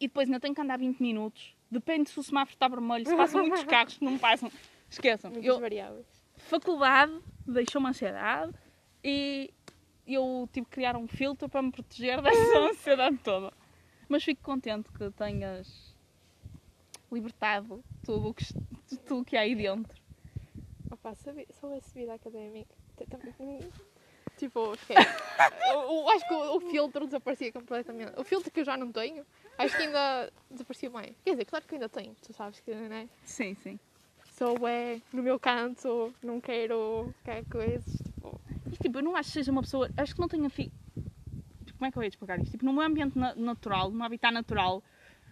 E 0.00 0.06
depois 0.06 0.28
ainda 0.28 0.40
tenho 0.40 0.54
que 0.54 0.60
andar 0.60 0.78
20 0.78 1.00
minutos. 1.00 1.54
Depende 1.70 2.08
se 2.10 2.18
o 2.18 2.22
semáforo 2.22 2.54
está 2.54 2.68
vermelho, 2.68 3.06
se 3.06 3.16
passam 3.16 3.42
muitos 3.42 3.64
carros 3.64 3.98
que 3.98 4.04
não 4.04 4.18
passam. 4.18 4.50
Esqueçam. 4.88 5.30
Muitas 5.30 5.46
Eu, 5.48 5.60
variáveis. 5.60 6.06
faculdade 6.36 7.18
deixou-me 7.46 7.88
ansiedade 7.88 8.52
e 9.02 9.52
eu 10.06 10.48
tive 10.52 10.66
que 10.66 10.72
criar 10.72 10.96
um 10.96 11.06
filtro 11.06 11.48
para 11.48 11.60
me 11.62 11.70
proteger 11.70 12.20
dessa 12.22 12.58
ansiedade 12.58 13.18
toda. 13.18 13.52
Mas 14.08 14.24
fico 14.24 14.42
contente 14.42 14.90
que 14.92 15.10
tenhas 15.10 15.94
libertado 17.12 17.82
tudo 18.04 18.28
o 18.28 18.34
que, 18.34 18.44
tudo 19.06 19.24
que 19.24 19.36
há 19.36 19.40
aí 19.40 19.54
dentro. 19.54 20.00
Opa, 20.90 21.14
sabe, 21.14 21.46
só 21.50 21.70
essa 21.74 21.92
vida 21.94 22.14
académica. 22.14 22.74
Tipo, 24.36 24.74
esquece. 24.74 25.00
eu, 25.72 25.80
eu 25.80 26.08
acho 26.10 26.26
que 26.26 26.34
o, 26.34 26.56
o 26.56 26.60
filtro 26.60 27.04
desaparecia 27.06 27.52
completamente. 27.52 28.12
O 28.18 28.24
filtro 28.24 28.50
que 28.50 28.60
eu 28.60 28.64
já 28.64 28.76
não 28.76 28.90
tenho, 28.92 29.26
acho 29.58 29.76
que 29.76 29.82
ainda 29.82 30.32
desaparecia 30.50 30.90
mais. 30.90 31.14
Quer 31.24 31.32
dizer, 31.32 31.44
claro 31.44 31.64
que 31.66 31.74
ainda 31.74 31.88
tenho, 31.88 32.14
tu 32.22 32.32
sabes 32.32 32.60
que, 32.60 32.74
não 32.74 32.94
é? 32.96 33.08
Sim, 33.24 33.54
sim. 33.54 33.78
Sou 34.32 34.68
é 34.68 35.00
no 35.12 35.22
meu 35.22 35.38
canto, 35.38 36.14
não 36.22 36.40
quero 36.40 37.12
qualquer 37.24 37.44
coisa. 37.46 37.84
Tipo, 38.04 38.40
E 38.70 38.76
tipo, 38.76 38.98
eu 38.98 39.02
não 39.02 39.16
acho 39.16 39.30
que 39.30 39.34
seja 39.34 39.50
uma 39.50 39.62
pessoa. 39.62 39.90
Acho 39.96 40.14
que 40.14 40.20
não 40.20 40.28
tenha. 40.28 40.48
Fi... 40.48 40.70
Como 41.76 41.86
é 41.86 41.90
que 41.90 41.98
eu 41.98 42.02
ia 42.02 42.08
explicar 42.08 42.38
isto? 42.38 42.52
Tipo, 42.52 42.64
no 42.64 42.72
meu 42.72 42.82
ambiente 42.82 43.18
na- 43.18 43.34
natural, 43.34 43.90
no 43.90 44.04
habitat 44.04 44.32
natural, 44.32 44.82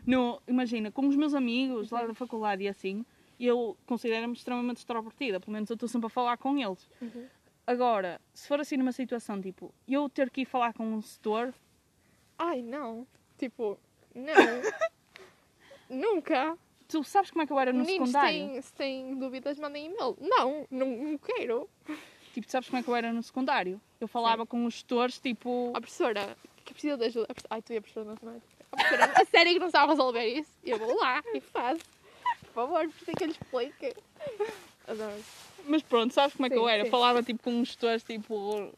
no, 0.04 0.40
imagina, 0.46 0.90
com 0.90 1.06
os 1.06 1.14
meus 1.16 1.34
amigos 1.34 1.90
lá 1.90 2.04
da 2.06 2.14
faculdade 2.14 2.64
e 2.64 2.68
assim, 2.68 3.04
eu 3.38 3.76
considero-me 3.86 4.34
extremamente 4.34 4.78
extrovertida. 4.78 5.38
Pelo 5.40 5.52
menos 5.52 5.70
eu 5.70 5.74
estou 5.74 5.88
sempre 5.88 6.06
a 6.06 6.10
falar 6.10 6.36
com 6.36 6.58
eles. 6.58 6.88
Uhum. 7.00 7.26
Agora, 7.66 8.20
se 8.34 8.46
for 8.46 8.60
assim 8.60 8.76
numa 8.76 8.92
situação 8.92 9.40
tipo, 9.40 9.72
eu 9.88 10.08
ter 10.08 10.30
que 10.30 10.42
ir 10.42 10.46
falar 10.46 10.72
com 10.72 10.84
um 10.84 11.02
setor, 11.02 11.52
ai 12.38 12.62
não. 12.62 13.06
Tipo, 13.38 13.78
não. 14.16 14.62
Nunca. 15.88 16.56
tu 16.88 17.02
sabes 17.04 17.30
como 17.30 17.42
é 17.42 17.46
que 17.46 17.52
eu 17.52 17.60
era 17.60 17.72
no 17.72 17.80
Meninos, 17.80 18.10
secundário? 18.10 18.38
têm, 18.48 18.62
se 18.62 18.72
têm 18.72 19.14
dúvidas, 19.18 19.58
mandem 19.58 19.86
e-mail. 19.86 20.16
Não, 20.20 20.66
não, 20.70 20.86
não 20.88 21.18
quero. 21.18 21.68
Tipo, 22.32 22.50
sabes 22.50 22.68
como 22.68 22.80
é 22.80 22.82
que 22.82 22.88
eu 22.88 22.96
era 22.96 23.12
no 23.12 23.22
secundário? 23.22 23.80
Eu 24.00 24.08
falava 24.08 24.44
com 24.44 24.64
os 24.66 24.78
setores, 24.78 25.18
tipo. 25.18 25.72
A 25.74 25.80
professora 25.80 26.36
que 26.64 26.72
precisa 26.72 26.96
de 26.96 27.04
ajuda. 27.04 27.28
Ai, 27.48 27.62
tu 27.62 27.72
e 27.72 27.76
a 27.76 27.80
professora 27.80 28.04
de 28.06 28.10
matemática. 28.12 28.66
A 28.72 28.76
professora, 28.76 29.12
a 29.22 29.24
sério 29.24 29.52
que 29.52 29.58
não 29.60 29.70
sabe 29.70 29.90
resolver 29.90 30.26
isso? 30.26 30.50
Eu 30.64 30.78
vou 30.78 30.96
lá 30.98 31.22
e 31.32 31.40
faço. 31.40 31.80
Por 32.40 32.52
favor, 32.52 32.88
precisa 32.88 33.12
que 33.12 33.22
eu 33.24 33.26
lhe 33.28 33.32
explique. 33.32 33.96
Adoro. 34.88 35.22
Mas 35.68 35.82
pronto, 35.82 36.12
sabes 36.12 36.34
como 36.34 36.46
é 36.46 36.48
que 36.48 36.54
Sim, 36.56 36.60
eu 36.60 36.68
era? 36.68 36.84
sim. 36.84 36.90
Falava 36.90 37.22
tipo 37.22 37.42
com 37.42 37.60
os 37.60 37.70
setores, 37.72 38.02
tipo. 38.02 38.72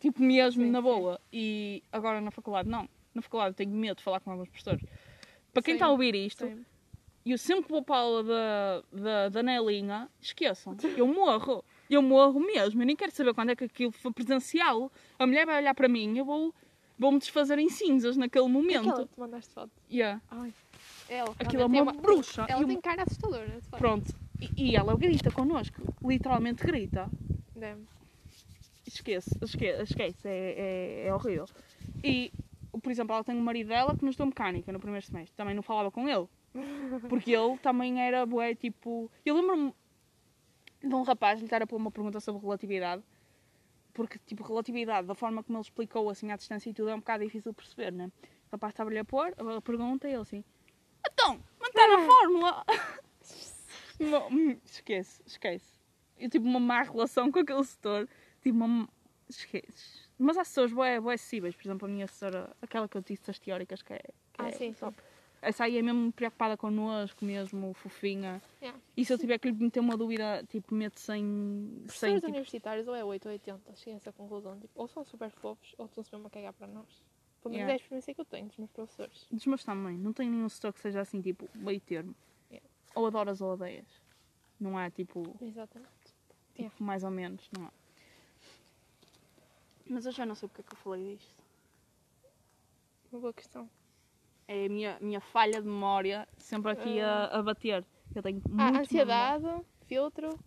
Tipo 0.00 0.22
mesmo 0.22 0.64
Sim, 0.64 0.70
na 0.70 0.78
sim. 0.78 0.84
boa. 0.84 1.20
E 1.32 1.82
agora 1.92 2.20
na 2.20 2.30
faculdade, 2.30 2.68
não. 2.68 2.88
Na 3.14 3.22
faculdade 3.22 3.54
tenho 3.56 3.70
medo 3.72 3.96
de 3.98 4.02
falar 4.02 4.20
com 4.20 4.30
alguns 4.30 4.48
professores. 4.48 4.82
Para 5.52 5.62
quem 5.62 5.74
está 5.74 5.86
a 5.86 5.90
ouvir 5.90 6.14
isto, 6.14 6.46
Sim. 6.46 6.64
eu 7.26 7.36
sempre 7.36 7.64
que 7.64 7.70
vou 7.72 7.82
para 7.82 7.96
a 7.96 7.98
aula 7.98 8.22
da, 8.24 8.82
da, 8.92 9.28
da 9.30 9.42
Nelinha, 9.42 10.08
esqueçam, 10.20 10.76
eu 10.96 11.06
morro. 11.06 11.64
Eu 11.88 12.00
morro 12.02 12.38
mesmo. 12.38 12.80
Eu 12.80 12.86
nem 12.86 12.94
quero 12.94 13.10
saber 13.10 13.34
quando 13.34 13.50
é 13.50 13.56
que 13.56 13.64
aquilo 13.64 13.90
for 13.90 14.12
presencial. 14.14 14.92
A 15.18 15.26
mulher 15.26 15.44
vai 15.44 15.60
olhar 15.60 15.74
para 15.74 15.88
mim, 15.88 16.16
eu 16.16 16.24
vou, 16.24 16.54
vou 16.96 17.10
me 17.10 17.18
desfazer 17.18 17.58
em 17.58 17.68
cinzas 17.68 18.16
naquele 18.16 18.46
momento. 18.46 18.88
Aquela 18.90 19.06
que 19.08 19.14
tu 19.14 19.20
mandaste 19.20 19.52
foto. 19.52 19.72
Yeah. 19.90 20.22
Ai. 20.30 20.54
Ela, 21.08 21.34
Aquilo 21.40 21.62
é 21.62 21.66
uma 21.66 21.92
tem 21.92 22.00
bruxa. 22.00 22.46
Ela 22.48 22.62
E 22.62 22.66
tem 22.66 22.76
uma- 22.76 22.82
cara 22.82 23.02
assustadora. 23.02 23.58
Pronto. 23.72 24.14
E, 24.56 24.70
e 24.70 24.76
ela 24.76 24.96
grita 24.96 25.32
connosco. 25.32 25.82
Literalmente 26.00 26.64
grita. 26.64 27.10
Damn. 27.56 27.84
Esquece, 28.86 29.30
esquece, 29.42 29.82
esquece. 29.82 30.28
É, 30.28 30.54
é, 31.02 31.06
é 31.08 31.14
horrível. 31.14 31.46
E, 32.04 32.32
por 32.78 32.90
exemplo, 32.90 33.14
ela 33.14 33.24
tem 33.24 33.34
um 33.34 33.40
marido 33.40 33.68
dela 33.68 33.96
que 33.96 34.04
nos 34.04 34.16
deu 34.16 34.26
mecânica 34.26 34.72
no 34.72 34.80
primeiro 34.80 35.04
semestre. 35.04 35.34
Também 35.36 35.54
não 35.54 35.62
falava 35.62 35.90
com 35.90 36.08
ele. 36.08 36.28
Porque 37.08 37.32
ele 37.32 37.58
também 37.58 38.00
era 38.00 38.26
bué, 38.26 38.54
tipo... 38.54 39.10
Eu 39.24 39.36
lembro-me 39.36 39.74
de 40.82 40.94
um 40.94 41.02
rapaz 41.02 41.38
lhe 41.38 41.46
estar 41.46 41.62
a 41.62 41.66
pôr 41.66 41.76
uma 41.76 41.90
pergunta 41.90 42.20
sobre 42.20 42.40
relatividade. 42.42 43.02
Porque, 43.92 44.18
tipo, 44.26 44.42
relatividade, 44.42 45.06
da 45.06 45.14
forma 45.14 45.42
como 45.42 45.58
ele 45.58 45.62
explicou, 45.62 46.08
assim, 46.08 46.30
à 46.30 46.36
distância 46.36 46.70
e 46.70 46.74
tudo, 46.74 46.90
é 46.90 46.94
um 46.94 47.00
bocado 47.00 47.24
difícil 47.24 47.52
de 47.52 47.56
perceber, 47.56 47.92
né? 47.92 48.10
O 48.48 48.52
rapaz 48.52 48.72
estava-lhe 48.72 48.98
a 48.98 49.04
pôr 49.04 49.34
a 49.36 49.60
pergunta 49.60 50.08
e 50.08 50.12
ele 50.12 50.22
assim... 50.22 50.44
Então, 51.12 51.40
manter 51.60 51.90
a 51.90 52.06
fórmula! 52.06 52.64
Não, 53.98 54.28
hum, 54.28 54.58
esquece, 54.64 55.22
esquece. 55.26 55.74
Eu 56.18 56.30
tive 56.30 56.46
uma 56.46 56.60
má 56.60 56.82
relação 56.82 57.30
com 57.30 57.38
aquele 57.38 57.64
setor. 57.64 58.08
Tive 58.42 58.56
uma... 58.56 58.88
Esquece. 59.28 59.99
Mas 60.22 60.36
há 60.36 60.42
assessores 60.42 60.72
bué, 60.72 61.00
bué 61.00 61.14
acessíveis. 61.14 61.56
Por 61.56 61.66
exemplo, 61.66 61.88
a 61.88 61.90
minha 61.90 62.04
assessora, 62.04 62.54
aquela 62.60 62.86
que 62.86 62.96
eu 62.96 63.00
disse 63.00 63.26
das 63.26 63.38
teóricas, 63.38 63.80
que 63.80 63.94
é... 63.94 63.98
que 63.98 64.12
Ah, 64.36 64.48
é 64.48 64.52
sim, 64.52 64.72
top. 64.74 64.94
sim. 65.00 65.08
Essa 65.42 65.64
aí 65.64 65.78
é 65.78 65.82
mesmo 65.82 66.12
preocupada 66.12 66.54
connosco, 66.58 67.24
mesmo, 67.24 67.72
fofinha. 67.72 68.42
Yeah. 68.60 68.78
E 68.94 69.02
se 69.02 69.10
eu 69.14 69.16
tiver 69.18 69.38
que 69.38 69.50
lhe 69.50 69.56
meter 69.56 69.80
uma 69.80 69.96
dúvida, 69.96 70.44
tipo, 70.50 70.74
mete 70.74 71.00
sem... 71.00 71.82
sem 71.88 72.16
tipo, 72.16 72.26
universitários 72.26 72.86
ou 72.86 72.94
é 72.94 73.02
8 73.02 73.24
ou 73.24 73.32
80, 73.32 73.74
cheguei 73.76 73.94
a 73.94 73.96
essa 73.96 74.12
conclusão. 74.12 74.60
Tipo, 74.60 74.72
ou 74.74 74.86
são 74.86 75.02
super 75.02 75.30
fofos 75.30 75.74
ou 75.78 75.86
estão-se 75.86 76.12
mesmo 76.12 76.26
a 76.26 76.30
cagar 76.30 76.52
para 76.52 76.66
nós. 76.66 77.02
Pelo 77.42 77.54
menos 77.54 77.60
Yeah. 77.68 77.70
é 77.70 77.72
a 77.72 77.76
experiência 77.76 78.14
que 78.14 78.20
eu 78.20 78.24
tenho 78.26 78.48
dos 78.48 78.58
meus 78.58 78.70
professores. 78.70 79.26
Dos 79.32 79.46
meus 79.46 79.64
também. 79.64 79.96
Não 79.96 80.12
tem 80.12 80.28
nenhum 80.28 80.48
setor 80.50 80.74
que 80.74 80.80
seja 80.80 81.00
assim, 81.00 81.22
tipo, 81.22 81.48
meio 81.54 81.80
termo. 81.80 82.14
Yeah. 82.50 82.68
Ou 82.94 83.06
adoras 83.06 83.40
ou 83.40 83.54
odeias. 83.54 83.88
Não 84.60 84.76
há, 84.76 84.90
tipo, 84.90 85.34
Exatamente. 85.40 85.90
tipo 86.54 86.84
mais 86.84 87.02
ou 87.02 87.10
menos, 87.10 87.48
não 87.56 87.64
há. 87.64 87.72
Mas 89.90 90.06
eu 90.06 90.12
já 90.12 90.24
não 90.24 90.34
sei 90.36 90.48
porque 90.48 90.60
é 90.60 90.64
que 90.64 90.72
eu 90.72 90.78
falei 90.78 91.16
disto. 91.16 91.42
Uma 93.10 93.20
boa 93.20 93.32
questão. 93.34 93.68
É 94.46 94.66
a 94.66 94.68
minha, 94.68 94.98
minha 95.00 95.20
falha 95.20 95.60
de 95.60 95.66
memória 95.66 96.28
sempre 96.38 96.70
aqui 96.70 97.00
a, 97.00 97.24
a 97.26 97.42
bater. 97.42 97.84
Eu 98.14 98.22
tenho 98.22 98.36
muito 98.36 98.50
Ah, 98.52 98.64
memória. 98.66 98.80
ansiedade, 98.80 99.64
filtro. 99.86 100.38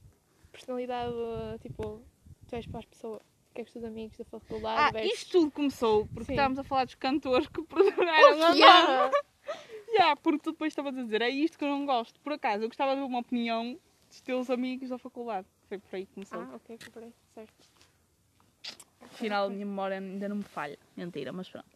personalidade, 0.51 1.13
tipo, 1.61 2.01
tu 2.47 2.55
és 2.55 2.65
para 2.67 2.79
as 2.79 2.85
pessoas, 2.85 3.21
que 3.53 3.61
é 3.61 3.65
teus 3.65 3.83
amigos 3.83 4.17
da 4.17 4.23
faculdade. 4.25 4.79
Ah, 4.81 4.91
versus- 4.91 5.13
isto 5.13 5.31
tudo 5.31 5.51
começou 5.51 6.05
porque 6.07 6.25
Sim. 6.25 6.33
estávamos 6.33 6.59
a 6.59 6.63
falar 6.63 6.85
dos 6.85 6.95
cantores 6.95 7.47
que 7.47 7.61
perduraram 7.67 8.39
Oh, 8.39 8.43
a 8.43 8.51
yeah! 8.51 9.11
Yeah, 9.93 10.15
porque 10.15 10.39
tu 10.39 10.51
depois 10.53 10.71
estavas 10.71 10.97
a 10.97 11.03
dizer, 11.03 11.21
é 11.21 11.29
isto 11.29 11.55
que 11.57 11.63
eu 11.63 11.69
não 11.69 11.85
gosto. 11.85 12.19
Por 12.21 12.33
acaso, 12.33 12.63
eu 12.63 12.67
gostava 12.67 12.95
de 12.95 13.01
uma 13.03 13.19
opinião 13.19 13.79
dos 14.09 14.21
teus 14.21 14.49
amigos 14.49 14.89
da 14.89 14.97
faculdade. 14.97 15.47
Foi 15.69 15.77
por 15.77 15.95
aí 15.95 16.05
que 16.07 16.13
começou. 16.15 16.39
Ah, 16.39 16.55
ok, 16.55 16.79
comprei, 16.83 17.13
certo. 17.35 17.69
Afinal, 19.13 19.45
a 19.45 19.49
minha 19.49 19.65
memória 19.65 19.97
ainda 19.97 20.27
não 20.27 20.37
me 20.37 20.43
falha. 20.43 20.77
Mentira, 20.95 21.31
mas 21.31 21.49
pronto. 21.49 21.67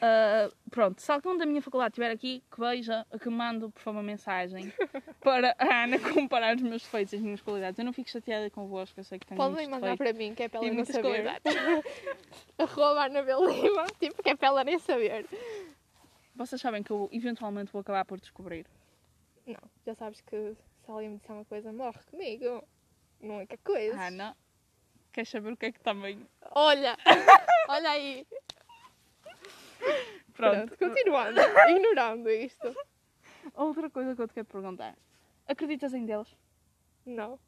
Ah, 0.00 0.48
pronto, 0.70 1.00
se 1.00 1.10
algum 1.10 1.36
da 1.36 1.44
minha 1.44 1.60
faculdade 1.60 1.92
estiver 1.92 2.10
aqui, 2.10 2.42
que 2.50 2.60
veja, 2.60 3.04
que 3.20 3.28
mando, 3.28 3.70
por 3.70 3.80
favor, 3.80 3.98
uma 3.98 4.02
mensagem 4.02 4.72
para 5.20 5.54
a 5.58 5.84
Ana 5.84 5.98
comparar 5.98 6.56
os 6.56 6.62
meus 6.62 6.82
defeitos 6.82 7.12
e 7.12 7.16
as 7.16 7.22
minhas 7.22 7.40
qualidades. 7.40 7.78
Eu 7.78 7.84
não 7.84 7.92
fico 7.92 8.08
chateada 8.08 8.48
convosco, 8.50 8.98
eu 9.00 9.04
sei 9.04 9.18
que 9.18 9.26
tenho 9.26 9.38
Podem 9.38 9.68
mandar 9.68 9.96
para 9.96 10.12
mim, 10.12 10.34
que 10.34 10.44
é 10.44 10.48
para 10.48 10.64
ela 10.64 10.74
não 10.74 10.84
saber. 10.84 11.42
Arroba 12.58 13.04
Anabel 13.04 13.44
Lima, 13.44 13.86
tipo, 13.98 14.22
que 14.22 14.30
é 14.30 14.36
para 14.36 14.48
ela 14.48 14.64
nem 14.64 14.78
saber. 14.78 15.26
Vocês 16.34 16.60
sabem 16.60 16.82
que 16.82 16.92
eu 16.92 17.08
eventualmente 17.12 17.72
vou 17.72 17.80
acabar 17.80 18.04
por 18.04 18.20
descobrir. 18.20 18.66
Não, 19.44 19.56
já 19.84 19.94
sabes 19.94 20.20
que 20.20 20.54
se 20.84 20.90
alguém 20.90 21.08
me 21.08 21.16
disser 21.16 21.34
uma 21.34 21.44
coisa, 21.44 21.72
morre 21.72 21.98
comigo. 22.08 22.62
Não 23.20 23.40
é 23.40 23.46
que 23.46 23.56
coisa. 23.56 24.00
Ana, 24.00 24.36
queres 25.12 25.28
saber 25.28 25.52
o 25.52 25.56
que 25.56 25.66
é 25.66 25.72
que 25.72 25.80
também. 25.80 26.26
Olha, 26.52 26.96
olha 27.68 27.90
aí. 27.90 28.26
Pronto. 30.34 30.76
Pronto, 30.76 30.78
continuando, 30.78 31.40
ignorando 31.70 32.30
isto. 32.30 32.74
Outra 33.54 33.90
coisa 33.90 34.14
que 34.14 34.22
eu 34.22 34.28
te 34.28 34.34
quero 34.34 34.46
perguntar: 34.46 34.96
acreditas 35.46 35.94
em 35.94 36.04
Deus? 36.06 36.36
Não, 37.04 37.38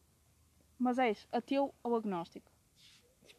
Mas 0.78 0.98
és 0.98 1.28
ateu 1.30 1.74
ou 1.82 1.96
agnóstico? 1.96 2.50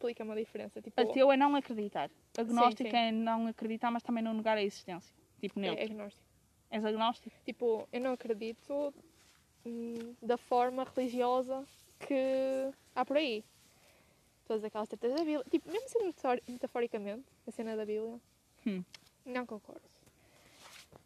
explica-me 0.01 0.31
a 0.31 0.35
diferença. 0.35 0.81
Tipo, 0.81 0.99
Ateu 0.99 1.31
é 1.31 1.37
não 1.37 1.55
acreditar. 1.55 2.09
Agnóstico 2.37 2.89
sim. 2.89 2.95
é 2.95 3.11
não 3.11 3.47
acreditar, 3.47 3.91
mas 3.91 4.01
também 4.03 4.23
não 4.23 4.33
negar 4.33 4.57
a 4.57 4.63
existência. 4.63 5.13
Tipo 5.39 5.59
é 5.59 5.61
neutro. 5.61 5.83
agnóstico. 5.83 6.25
És 6.71 6.85
agnóstico? 6.85 7.35
Tipo, 7.45 7.87
eu 7.91 8.01
não 8.01 8.13
acredito 8.13 8.93
hum, 9.65 10.15
da 10.21 10.37
forma 10.37 10.85
religiosa 10.95 11.65
que 11.99 12.71
há 12.95 13.05
por 13.05 13.17
aí. 13.17 13.43
Todas 14.51 14.65
aquelas 14.65 14.89
tretas 14.89 15.11
da 15.11 15.19
Bíblia. 15.19 15.45
Tipo, 15.49 15.71
mesmo 15.71 15.87
sendo 15.87 16.05
metafor- 16.07 16.41
metaforicamente, 16.45 17.23
a 17.47 17.51
cena 17.51 17.73
da 17.73 17.85
Bíblia, 17.85 18.19
Hum. 18.67 18.83
não 19.25 19.45
concordo. 19.45 19.89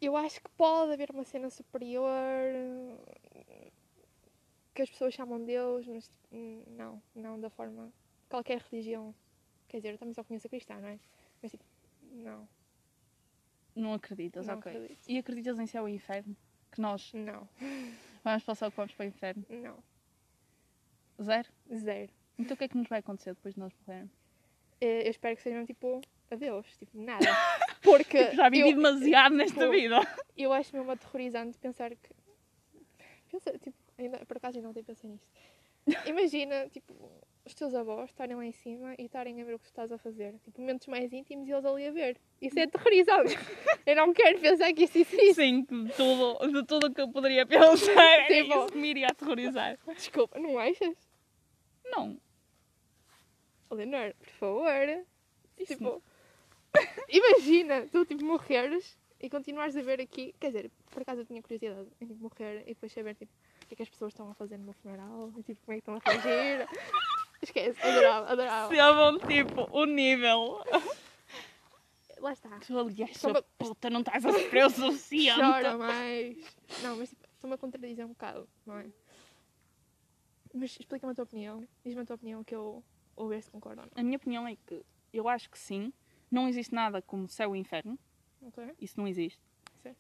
Eu 0.02 0.18
acho 0.18 0.42
que 0.42 0.50
pode 0.58 0.94
haver 0.94 1.12
uma 1.12 1.24
cena 1.24 1.48
superior 1.52 2.10
hum, 2.56 2.98
que 4.74 4.82
as 4.82 4.90
pessoas 4.90 5.14
chamam 5.14 5.46
Deus, 5.46 5.86
mas 5.86 6.10
hum, 6.32 6.64
não, 6.70 7.00
não 7.14 7.40
da 7.40 7.52
forma. 7.52 7.94
Qualquer 8.28 8.60
religião. 8.72 9.14
Quer 9.68 9.78
dizer, 9.78 9.92
eu 9.94 9.98
também 10.00 10.16
só 10.16 10.24
conheço 10.24 10.48
a 10.48 10.50
cristã, 10.50 10.80
não 10.80 10.88
é? 10.88 11.00
Mas 11.40 11.52
tipo, 11.52 11.64
não, 12.02 12.50
Não 13.76 13.94
acreditas, 13.94 14.48
não 14.48 14.56
ok. 14.58 14.72
acredito. 14.72 15.08
E 15.08 15.20
acreditas 15.20 15.60
em 15.60 15.68
céu 15.68 15.88
e 15.88 15.94
inferno? 15.94 16.36
Que 16.72 16.82
nós 16.82 17.14
Não, 17.14 17.48
vamos 18.24 18.44
passar 18.44 18.70
o 18.70 18.72
que 18.72 18.78
vamos 18.78 18.94
para 18.96 19.04
o 19.06 19.08
inferno? 19.08 19.46
não. 19.50 19.84
Zero? 21.22 21.48
Zero. 21.72 22.12
Então 22.38 22.54
o 22.54 22.58
que 22.58 22.64
é 22.66 22.68
que 22.68 22.78
nos 22.78 22.88
vai 22.88 23.00
acontecer 23.00 23.34
depois 23.34 23.54
de 23.54 23.60
nós 23.60 23.72
morrermos? 23.86 24.12
Eh, 24.82 25.08
Eu 25.08 25.12
espero 25.12 25.36
que 25.36 25.42
seja 25.42 25.56
mesmo 25.56 25.68
tipo 25.68 26.02
adeus, 26.30 26.66
tipo 26.78 27.00
nada. 27.02 27.26
Porque 27.82 28.32
Já 28.36 28.50
vivi 28.50 28.70
eu, 28.72 28.76
demasiado 28.76 29.36
nesta 29.36 29.60
tipo, 29.62 29.72
vida. 29.72 30.00
eu 30.36 30.52
acho 30.52 30.76
mesmo 30.76 30.92
aterrorizante 30.92 31.58
pensar 31.58 31.92
que. 31.92 32.10
Pensa, 33.32 33.52
tipo, 33.60 33.76
ainda, 33.98 34.20
por 34.26 34.38
acaso 34.38 34.58
ainda 34.58 34.70
ontem 34.70 34.84
pensei 34.84 35.10
nisto. 35.10 35.28
Imagina, 36.08 36.68
tipo, 36.70 36.94
os 37.46 37.54
teus 37.54 37.76
avós 37.76 38.10
estarem 38.10 38.36
lá 38.36 38.44
em 38.46 38.52
cima 38.52 38.96
e 38.98 39.04
estarem 39.06 39.40
a 39.42 39.46
ver 39.46 39.54
o 39.54 39.60
que 39.60 39.66
tu 39.66 39.68
estás 39.68 39.92
a 39.92 39.98
fazer. 40.00 40.34
Tipo, 40.44 40.60
momentos 40.62 40.88
mais 40.88 41.14
íntimos 41.14 41.48
e 41.48 41.52
eles 41.52 41.64
ali 41.66 41.88
a 41.88 41.92
ver. 41.92 42.18
Isso 42.42 42.58
é 42.58 42.64
aterrorizante. 42.64 43.38
Eu 43.86 43.96
não 43.96 44.12
quero 44.14 44.40
pensar 44.40 44.74
que 44.74 44.84
isso 44.86 44.98
existe. 44.98 45.36
Sim, 45.36 45.62
de 45.62 45.94
tudo, 45.94 46.48
de 46.52 46.66
tudo 46.66 46.92
que 46.94 47.02
eu 47.02 47.10
poderia 47.10 47.46
pensar, 47.46 47.92
era 48.02 48.28
Tipo- 48.34 48.58
isso 48.58 48.68
que 48.68 48.78
me 48.80 48.90
iria 48.90 49.08
aterrorizar. 49.08 49.78
Desculpa, 49.94 50.40
não 50.40 50.58
achas? 50.58 50.96
Não, 51.86 52.18
Leonor, 53.74 54.14
por 54.16 54.30
favor. 54.30 55.06
isso 55.58 55.74
Tipo, 55.74 56.04
imagina 57.10 57.88
tu 57.92 58.06
tipo 58.06 58.24
morreres 58.24 58.98
e 59.20 59.30
continuares 59.30 59.76
a 59.76 59.82
ver 59.82 60.02
aqui. 60.02 60.36
Quer 60.40 60.48
dizer, 60.48 60.72
por 60.92 61.02
acaso 61.02 61.22
eu 61.22 61.26
tinha 61.26 61.42
curiosidade 61.42 61.88
em 62.00 62.06
tipo, 62.06 62.22
morrer 62.22 62.64
e 62.64 62.74
depois 62.74 62.92
saber 62.92 63.16
tipo, 63.16 63.32
o 63.64 63.68
que 63.68 63.74
é 63.74 63.78
que 63.78 63.84
as 63.84 63.90
pessoas 63.90 64.14
estão 64.14 64.30
a 64.30 64.34
fazer 64.34 64.58
no 64.58 64.66
meu 64.66 64.74
funeral 64.74 65.32
e 65.38 65.44
tipo, 65.44 65.62
como 65.66 65.78
é 65.78 65.82
que 65.82 65.90
estão 65.90 65.96
a 65.96 66.12
reagir. 66.12 66.68
Esquece, 67.42 67.82
adorava, 67.82 68.32
adorava. 68.32 68.70
Percebam, 68.70 69.20
tipo, 69.20 69.78
o 69.78 69.86
nível. 69.86 70.64
Lá 72.20 72.34
está. 72.34 72.60
Tu, 72.60 72.78
aliás, 72.78 73.18
sua 73.18 73.42
puta, 73.58 73.90
não 73.90 74.00
estás 74.00 74.26
a 74.26 74.32
sofrer 74.32 74.66
o 74.66 74.70
suficiente. 74.70 75.40
Chora 75.40 75.78
mais. 75.78 76.38
Não, 76.82 76.98
mas 76.98 77.10
tipo, 77.10 77.24
estou-me 77.34 77.54
a 77.56 77.58
contradizer 77.58 78.06
um 78.06 78.10
bocado, 78.10 78.48
não 78.66 78.80
é? 78.80 78.86
Mas 80.54 80.78
explica-me 80.80 81.12
a 81.12 81.16
tua 81.16 81.26
opinião. 81.26 81.68
Diz-me 81.84 82.02
a 82.02 82.06
tua 82.06 82.16
opinião 82.16 82.44
que 82.44 82.56
eu 82.56 82.84
vou 83.16 83.28
ver 83.28 83.42
se 83.42 83.50
concordo 83.52 83.82
ou 83.82 83.88
A 83.96 84.04
minha 84.04 84.18
opinião 84.18 84.48
é 84.48 84.56
que 84.56 84.86
eu 85.14 85.28
acho 85.28 85.50
que 85.50 85.58
sim. 85.58 85.94
Não 86.30 86.48
existe 86.48 86.74
nada 86.74 87.02
como 87.02 87.28
céu 87.28 87.56
e 87.56 87.60
inferno. 87.60 87.98
não. 88.42 88.48
Ok? 88.50 88.76
Isso 88.80 89.00
não 89.00 89.08
existe. 89.08 89.42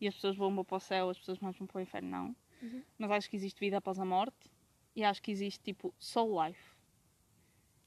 E 0.01 0.08
as 0.08 0.15
pessoas 0.15 0.36
vão 0.36 0.63
para 0.63 0.78
o 0.78 0.80
céu, 0.80 1.10
as 1.10 1.17
pessoas 1.17 1.38
vão 1.38 1.54
para 1.54 1.78
o 1.78 1.82
inferno, 1.82 2.10
não. 2.10 2.36
Uhum. 2.62 2.84
Mas 2.97 3.12
acho 3.12 3.30
que 3.30 3.36
existe 3.36 3.60
vida 3.60 3.78
após 3.78 3.99
a 3.99 4.06
morte. 4.06 4.51
E 4.95 5.04
acho 5.04 5.21
que 5.21 5.32
existe, 5.32 5.62
tipo, 5.62 5.93
soul 5.99 6.43
life. 6.43 6.75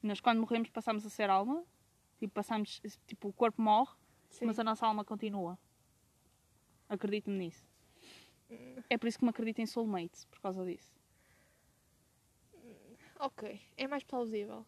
Nós, 0.03 0.21
quando 0.21 0.41
morremos, 0.41 0.69
passamos 0.71 1.05
a 1.05 1.11
ser 1.11 1.29
alma. 1.29 1.65
Tipo, 2.19 2.35
passamos, 2.35 2.81
tipo, 3.07 3.29
o 3.29 3.33
corpo 3.33 3.61
morre, 3.63 3.95
Sim. 4.31 4.47
mas 4.47 4.59
a 4.59 4.65
nossa 4.65 4.87
alma 4.87 5.05
continua. 5.05 5.59
Acredito-me 6.89 7.37
nisso. 7.39 7.67
É 8.89 8.97
por 8.97 9.07
isso 9.09 9.19
que 9.19 9.25
me 9.25 9.31
acredito 9.31 9.59
em 9.61 9.67
soulmates, 9.67 10.25
por 10.25 10.41
causa 10.41 10.65
disso. 10.65 10.93
Ok, 13.21 13.61
é 13.77 13.87
mais 13.89 14.05
plausível, 14.05 14.65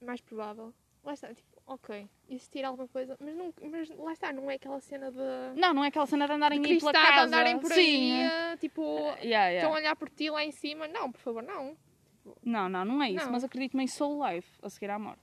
mais 0.00 0.20
provável. 0.20 0.72
Lá 1.04 1.14
está, 1.14 1.32
tipo, 1.32 1.48
ok, 1.66 2.08
existir 2.28 2.64
alguma 2.64 2.88
coisa, 2.88 3.16
mas, 3.20 3.34
não, 3.34 3.54
mas 3.70 3.88
lá 3.90 4.12
está, 4.12 4.32
não 4.32 4.50
é 4.50 4.56
aquela 4.56 4.80
cena 4.80 5.10
de, 5.10 5.58
Não, 5.60 5.72
não 5.72 5.84
é 5.84 5.88
aquela 5.88 6.06
cena 6.06 6.26
de 6.26 6.32
andarem 6.32 6.60
de 6.60 6.72
aí 6.72 6.78
pela 6.78 6.92
cristã, 6.92 7.08
de 7.08 7.14
casa. 7.14 7.26
andarem 7.26 7.58
por 7.58 7.72
Sim. 7.72 7.80
aí, 7.80 8.20
eh, 8.22 8.56
tipo, 8.58 8.82
Yeah, 9.22 9.24
yeah. 9.24 9.56
estão 9.58 9.72
a 9.72 9.76
olhar 9.76 9.96
por 9.96 10.10
ti 10.10 10.28
lá 10.28 10.44
em 10.44 10.50
cima. 10.50 10.86
Não, 10.88 11.10
por 11.12 11.20
favor, 11.20 11.42
não. 11.42 11.76
Não, 12.42 12.68
não, 12.68 12.84
não 12.84 13.02
é 13.02 13.10
isso. 13.10 13.24
Não. 13.24 13.32
Mas 13.32 13.44
acredito-me 13.44 13.84
em 13.84 13.86
soul 13.86 14.20
life, 14.28 14.50
a 14.62 14.68
seguir 14.68 14.90
à 14.90 14.98
morte. 14.98 15.22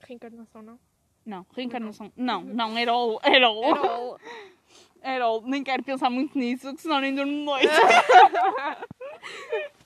Reencarnação, 0.00 0.62
não. 0.62 0.78
Não, 1.26 1.44
reencarnação. 1.54 2.10
Não, 2.16 2.42
não, 2.42 2.76
era 2.78 2.92
all. 2.92 3.20
Era 3.22 3.46
all. 3.48 3.64
Era 3.64 3.88
all. 3.88 4.18
All. 5.22 5.42
Nem 5.42 5.62
quero 5.62 5.82
pensar 5.82 6.10
muito 6.10 6.36
nisso, 6.38 6.74
que 6.74 6.82
senão 6.82 7.00
nem 7.00 7.14
durmo 7.14 7.32
noite. 7.44 7.68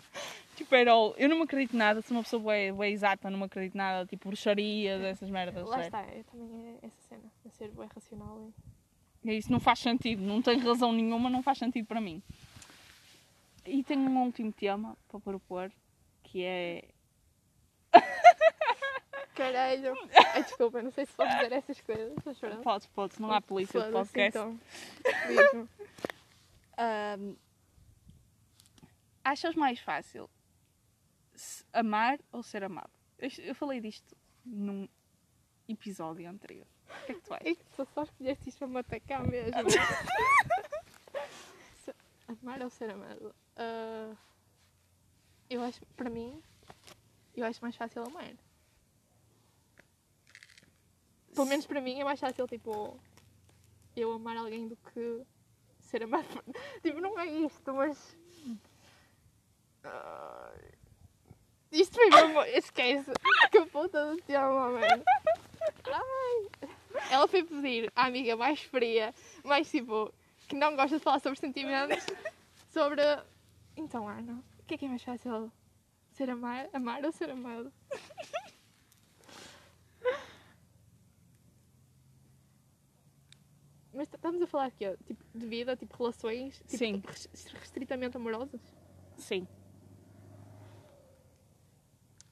all. 0.89 1.15
Eu 1.17 1.29
não 1.29 1.37
me 1.37 1.43
acredito 1.43 1.77
nada, 1.77 2.03
se 2.03 2.11
uma 2.11 2.23
pessoa 2.23 2.55
é, 2.55 2.69
é 2.69 2.91
exata, 2.91 3.31
não 3.31 3.39
me 3.39 3.45
acredito 3.45 3.77
nada. 3.77 4.07
Tipo, 4.07 4.29
bruxarias, 4.29 5.01
essas 5.03 5.31
merdas. 5.31 5.67
Lá 5.67 5.83
sério. 5.83 5.87
está, 5.87 6.17
eu 6.17 6.25
também 6.25 6.79
é 6.83 6.87
essa 6.87 7.01
cena, 7.09 7.33
de 7.45 7.51
ser 7.55 7.69
bem 7.71 7.89
racional. 7.95 8.53
E... 9.25 9.37
Isso 9.37 9.53
não 9.53 9.61
faz 9.61 9.79
sentido, 9.79 10.23
não 10.23 10.43
tem 10.43 10.59
razão 10.59 10.93
nenhuma, 10.93 11.31
não 11.31 11.43
faz 11.43 11.59
sentido 11.59 11.87
para 11.87 12.01
mim. 12.01 12.23
E 13.65 13.83
tenho 13.85 14.01
um 14.01 14.25
último 14.25 14.53
tema 14.53 14.97
para 15.09 15.21
propor, 15.21 15.73
que 16.25 16.43
é. 16.43 16.85
Caralho. 19.35 19.95
Ai, 20.35 20.43
desculpa, 20.43 20.83
não 20.83 20.91
sei 20.91 21.07
se 21.07 21.13
posso 21.13 21.31
dizer 21.37 21.53
essas 21.53 21.81
coisas, 21.81 22.13
mas 22.25 22.39
pronto. 22.39 22.63
Podes, 22.63 22.87
podes, 22.89 23.19
não 23.19 23.31
há 23.31 23.41
polícia 23.41 23.81
de 23.81 23.93
Foda-se, 23.93 24.13
podcast. 24.13 24.39
Então, 24.39 24.59
diz-me. 25.29 25.69
Ahm, 26.77 27.37
achas 29.23 29.55
mais 29.55 29.79
fácil 29.79 30.29
amar 31.73 32.19
ou 32.31 32.43
ser 32.43 32.65
amado? 32.65 32.91
Eu, 33.19 33.31
eu 33.39 33.55
falei 33.55 33.81
disto 33.81 34.17
num 34.45 34.89
episódio 35.69 36.29
anterior. 36.29 36.67
O 36.89 37.07
que 37.07 37.13
é 37.13 37.15
que 37.15 37.21
tu 37.21 37.35
achas? 37.35 37.59
Tu 37.77 37.87
só 37.95 38.03
escolheste 38.03 38.49
isto 38.49 38.59
para 38.59 38.69
me 38.69 38.79
atacar 38.79 39.27
mesmo. 39.27 39.53
Amar 42.43 42.63
ou 42.63 42.71
ser 42.71 42.91
amado? 42.91 43.35
Ah, 43.57 44.15
eu 45.51 45.63
acho, 45.63 45.85
para 45.97 46.09
mim, 46.09 46.43
eu 47.35 47.45
acho 47.45 47.61
mais 47.61 47.77
fácil 47.77 48.03
amar. 48.05 48.33
Pelo 51.35 51.47
menos 51.47 51.67
para 51.67 51.81
mim 51.81 52.01
é 52.01 52.05
mais 52.05 52.21
fácil, 52.21 52.47
tipo, 52.47 52.99
eu 53.97 54.13
amar 54.13 54.37
alguém 54.37 54.69
do 54.69 54.77
que 54.77 55.27
ser 55.81 56.03
amado. 56.05 56.27
Tipo, 56.83 57.01
não 57.01 57.19
é 57.19 57.27
isto, 57.27 57.75
mas. 57.75 58.17
Ah, 59.85 60.55
isto 61.73 61.95
foi 61.95 62.11
mesmo. 62.11 62.43
Esquece. 62.43 63.11
Que 63.51 63.65
puta 63.67 64.11
do 64.15 64.23
tema, 64.23 64.71
mano. 64.71 65.05
Ai. 65.87 66.71
Ela 67.11 67.27
foi 67.29 67.43
pedir 67.43 67.91
à 67.97 68.07
amiga 68.07 68.37
mais 68.37 68.61
fria, 68.63 69.15
mais 69.45 69.71
tipo, 69.71 70.13
que 70.49 70.55
não 70.55 70.77
gosta 70.77 70.99
de 70.99 71.03
falar 71.03 71.19
sobre 71.21 71.39
sentimentos, 71.39 72.05
sobre. 72.71 73.03
Então, 73.77 74.07
Ana, 74.09 74.43
o 74.61 74.65
que 74.67 74.75
é 74.75 74.79
que 74.79 74.85
é 74.87 74.89
mais 74.89 75.03
fácil? 75.03 75.51
Ser 76.13 76.29
amar, 76.31 76.69
amar 76.75 77.03
ou 77.05 77.11
ser 77.13 77.31
amado? 77.31 77.73
Mas 83.93 84.09
estamos 84.09 84.41
a 84.41 84.47
falar 84.47 84.67
aqui, 84.67 84.85
tipo, 85.07 85.23
de 85.35 85.47
vida, 85.47 85.77
tipo, 85.77 85.95
relações, 85.99 86.57
tipo, 86.61 86.77
Sim. 86.79 87.03
res- 87.07 87.29
restritamente 87.61 88.17
amorosas? 88.17 88.61
Sim. 89.19 89.47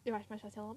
Eu 0.04 0.14
acho 0.14 0.28
mais 0.28 0.40
fácil 0.40 0.62
amar. 0.62 0.76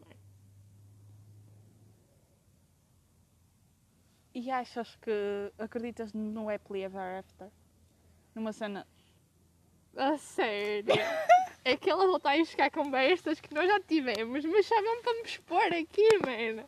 E 4.35 4.49
achas 4.49 4.95
que 4.95 5.51
acreditas 5.59 6.11
no 6.13 6.49
happily 6.49 6.83
ever 6.83 7.19
after? 7.19 7.49
Numa 8.33 8.51
cena. 8.51 8.87
A 9.95 10.17
sério? 10.17 10.93
é 11.63 11.77
que 11.77 11.89
ela 11.89 12.07
voltar 12.07 12.31
a 12.31 12.37
ir 12.37 12.41
buscar 12.41 12.71
conversas 12.71 13.39
que 13.39 13.53
nós 13.53 13.67
já 13.67 13.79
tivemos, 13.79 14.43
mas 14.43 14.69
não 14.69 15.01
para 15.03 15.13
me 15.13 15.21
expor 15.21 15.67
aqui, 15.67 16.07
mano. 16.25 16.67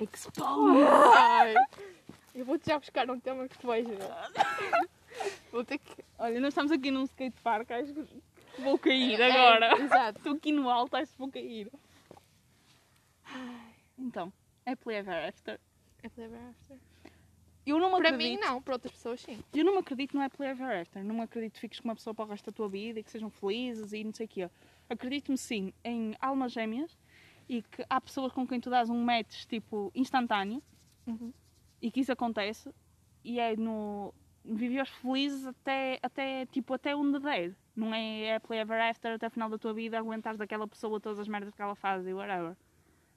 Expose! 0.00 1.54
Eu 2.34 2.44
vou-te 2.46 2.66
já 2.66 2.78
buscar 2.78 3.10
um 3.10 3.20
tema 3.20 3.46
que 3.48 3.58
tu 3.58 3.66
vais 3.66 3.86
ver. 3.86 3.98
Vou 5.50 5.64
ter 5.64 5.78
que. 5.78 6.02
Olha, 6.18 6.40
nós 6.40 6.48
estamos 6.48 6.72
aqui 6.72 6.90
num 6.90 7.04
skatepark, 7.04 7.70
acho 7.72 7.92
que 7.92 8.22
vou 8.58 8.78
cair 8.78 9.20
É, 9.20 9.30
agora. 9.30 9.78
exato. 9.80 10.18
Estou 10.18 10.32
aqui 10.34 10.52
no 10.52 10.68
alto, 10.68 10.96
acho 10.96 11.12
que 11.12 11.18
vou 11.18 11.30
cair. 11.30 11.70
Então, 13.98 14.32
happily 14.66 14.96
ever 14.96 15.28
after. 15.28 15.60
É 16.02 16.06
Ever 16.06 16.40
After. 16.50 16.76
Eu 17.64 17.78
não 17.78 17.92
me 17.92 17.98
Para 17.98 18.08
acredito. 18.08 18.28
mim, 18.40 18.44
não, 18.44 18.60
para 18.60 18.74
outras 18.74 18.92
pessoas, 18.92 19.20
sim. 19.20 19.38
Eu 19.54 19.64
não 19.64 19.74
me 19.74 19.78
acredito 19.78 20.16
no 20.16 20.22
happily 20.22 20.48
ever 20.48 20.80
after. 20.80 21.04
Não 21.04 21.14
me 21.14 21.20
acredito 21.22 21.52
que 21.54 21.60
fiques 21.60 21.78
com 21.78 21.88
uma 21.88 21.94
pessoa 21.94 22.12
para 22.12 22.24
o 22.24 22.28
resto 22.28 22.46
da 22.50 22.52
tua 22.56 22.68
vida 22.68 22.98
e 22.98 23.04
que 23.04 23.10
sejam 23.10 23.30
felizes 23.30 23.92
e 23.92 24.02
não 24.02 24.12
sei 24.12 24.26
o 24.26 24.28
quê. 24.28 24.50
Acredito-me 24.90 25.38
sim 25.38 25.72
em 25.84 26.16
almas 26.20 26.50
gêmeas 26.52 26.98
e 27.48 27.62
que 27.62 27.84
há 27.88 28.00
pessoas 28.00 28.32
com 28.32 28.44
quem 28.46 28.58
tu 28.60 28.68
dás 28.68 28.90
um 28.90 29.00
match 29.04 29.44
tipo 29.46 29.90
instantâneo 29.94 30.60
Uhum. 31.06 31.32
e 31.80 31.90
que 31.90 32.00
isso 32.00 32.12
acontece 32.12 32.72
e 33.24 33.38
é 33.40 33.56
no 33.56 34.12
viveres 34.44 34.88
felizes 34.90 35.44
até, 35.46 35.98
até 36.02 36.46
tipo 36.46 36.74
até 36.74 36.94
onde 36.96 37.18
der. 37.20 37.52
Não 37.74 37.94
é 37.94 38.34
happily 38.36 38.58
ever 38.58 38.80
after 38.80 39.14
até 39.14 39.26
o 39.26 39.30
final 39.30 39.48
da 39.48 39.56
tua 39.58 39.72
vida 39.72 39.98
aguentares 39.98 40.38
daquela 40.38 40.68
pessoa 40.68 41.00
todas 41.00 41.18
as 41.18 41.28
merdas 41.28 41.54
que 41.54 41.62
ela 41.62 41.74
faz 41.74 42.06
e 42.06 42.12
whatever. 42.12 42.54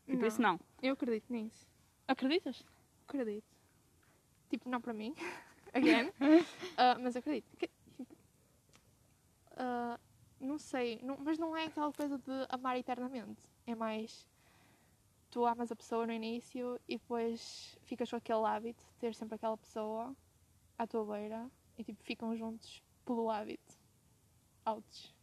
Tipo, 0.05 0.19
Não. 0.21 0.27
isso 0.27 0.41
não. 0.41 0.59
Eu 0.81 0.93
acredito 0.93 1.31
nisso. 1.31 1.67
Acreditas? 2.07 2.63
Acredito. 3.07 3.45
Tipo, 4.49 4.69
não 4.69 4.79
para 4.79 4.93
mim. 4.93 5.13
Again. 5.73 6.11
Ah, 6.77 6.97
mas 6.99 7.15
acredito. 7.15 7.57
Que- 7.57 7.69
tipo, 7.97 8.15
ah, 9.57 9.99
não 10.39 10.57
sei. 10.57 10.99
não- 11.03 11.17
mas 11.17 11.37
não 11.37 11.55
é 11.55 11.65
aquela 11.65 11.91
coisa 11.91 12.17
de 12.17 12.31
amar 12.49 12.77
eternamente. 12.77 13.41
É 13.67 13.75
mais. 13.75 14.27
Tu 15.31 15.45
amas 15.45 15.69
a 15.71 15.75
pessoa 15.75 16.05
no 16.07 16.13
início 16.13 16.79
e 16.87 16.97
depois 16.97 17.77
ficas 17.83 18.09
com 18.09 18.15
aquele 18.15 18.45
hábito 18.45 18.81
de 18.85 18.93
ter 18.99 19.13
sempre 19.13 19.35
aquela 19.35 19.57
pessoa 19.57 20.15
à 20.77 20.87
tua 20.87 21.03
beira 21.05 21.49
e 21.77 21.83
tipo 21.83 22.01
ficam 22.03 22.33
juntos 22.37 22.81
pelo 23.05 23.29
hábito. 23.29 23.75
Ouch. 24.65 25.13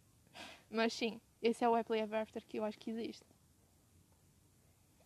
Mas 0.70 0.92
sim, 0.92 1.20
esse 1.42 1.64
é 1.64 1.68
o 1.68 1.74
happily 1.74 2.00
ever 2.00 2.20
after 2.20 2.44
que 2.44 2.58
eu 2.58 2.64
acho 2.64 2.78
que 2.78 2.90
existe. 2.90 3.26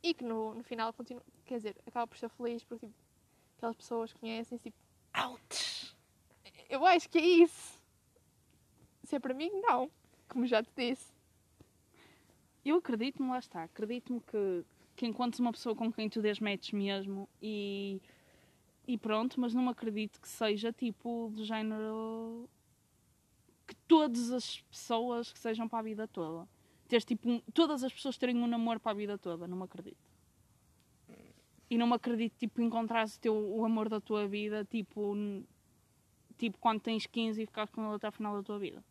E 0.02 0.14
que 0.14 0.22
no, 0.22 0.54
no 0.54 0.62
final 0.62 0.92
continua, 0.92 1.22
quer 1.44 1.56
dizer, 1.56 1.76
acaba 1.86 2.06
por 2.06 2.16
ser 2.16 2.28
feliz 2.28 2.62
porque 2.62 2.86
tipo, 2.86 2.98
aquelas 3.56 3.76
pessoas 3.76 4.12
conhecem 4.12 4.58
tipo, 4.58 4.76
Ouch! 5.24 5.96
eu 6.68 6.84
acho 6.86 7.08
que 7.08 7.18
é 7.18 7.24
isso. 7.24 7.80
Se 9.02 9.16
é 9.16 9.18
para 9.18 9.34
mim, 9.34 9.50
não. 9.54 9.90
Como 10.28 10.46
já 10.46 10.62
te 10.62 10.70
disse. 10.76 11.12
Eu 12.64 12.76
acredito-me, 12.76 13.30
lá 13.30 13.38
está. 13.38 13.62
Acredito-me 13.62 14.20
que, 14.20 14.64
que 14.96 15.06
encontres 15.06 15.40
uma 15.40 15.52
pessoa 15.52 15.74
com 15.74 15.92
quem 15.92 16.08
tu 16.08 16.20
dês 16.20 16.40
match 16.40 16.72
mesmo 16.72 17.28
e, 17.40 18.02
e 18.86 18.98
pronto, 18.98 19.40
mas 19.40 19.54
não 19.54 19.68
acredito 19.68 20.20
que 20.20 20.28
seja 20.28 20.72
tipo 20.72 21.30
do 21.32 21.44
género 21.44 22.48
que 23.66 23.74
todas 23.88 24.30
as 24.30 24.60
pessoas 24.62 25.32
que 25.32 25.38
sejam 25.38 25.68
para 25.68 25.80
a 25.80 25.82
vida 25.82 26.06
toda. 26.08 26.48
Teres 26.88 27.04
tipo 27.04 27.28
um- 27.28 27.40
todas 27.52 27.82
as 27.82 27.92
pessoas 27.92 28.16
terem 28.16 28.36
um 28.36 28.46
namoro 28.46 28.78
para 28.78 28.92
a 28.92 28.94
vida 28.94 29.18
toda, 29.18 29.46
não 29.48 29.56
me 29.56 29.64
acredito. 29.64 30.06
E 31.68 31.76
não 31.76 31.86
me 31.88 31.94
acredito 31.94 32.36
tipo 32.38 32.60
encontrares 32.62 33.16
o, 33.16 33.20
teu, 33.20 33.34
o 33.34 33.64
amor 33.64 33.88
da 33.88 34.00
tua 34.00 34.28
vida 34.28 34.64
tipo, 34.64 35.14
tipo 36.38 36.58
quando 36.58 36.80
tens 36.80 37.06
15 37.06 37.42
e 37.42 37.46
ficares 37.46 37.70
com 37.70 37.84
ele 37.84 37.96
até 37.96 38.06
ao 38.06 38.12
final 38.12 38.36
da 38.36 38.42
tua 38.42 38.58
vida. 38.58 38.84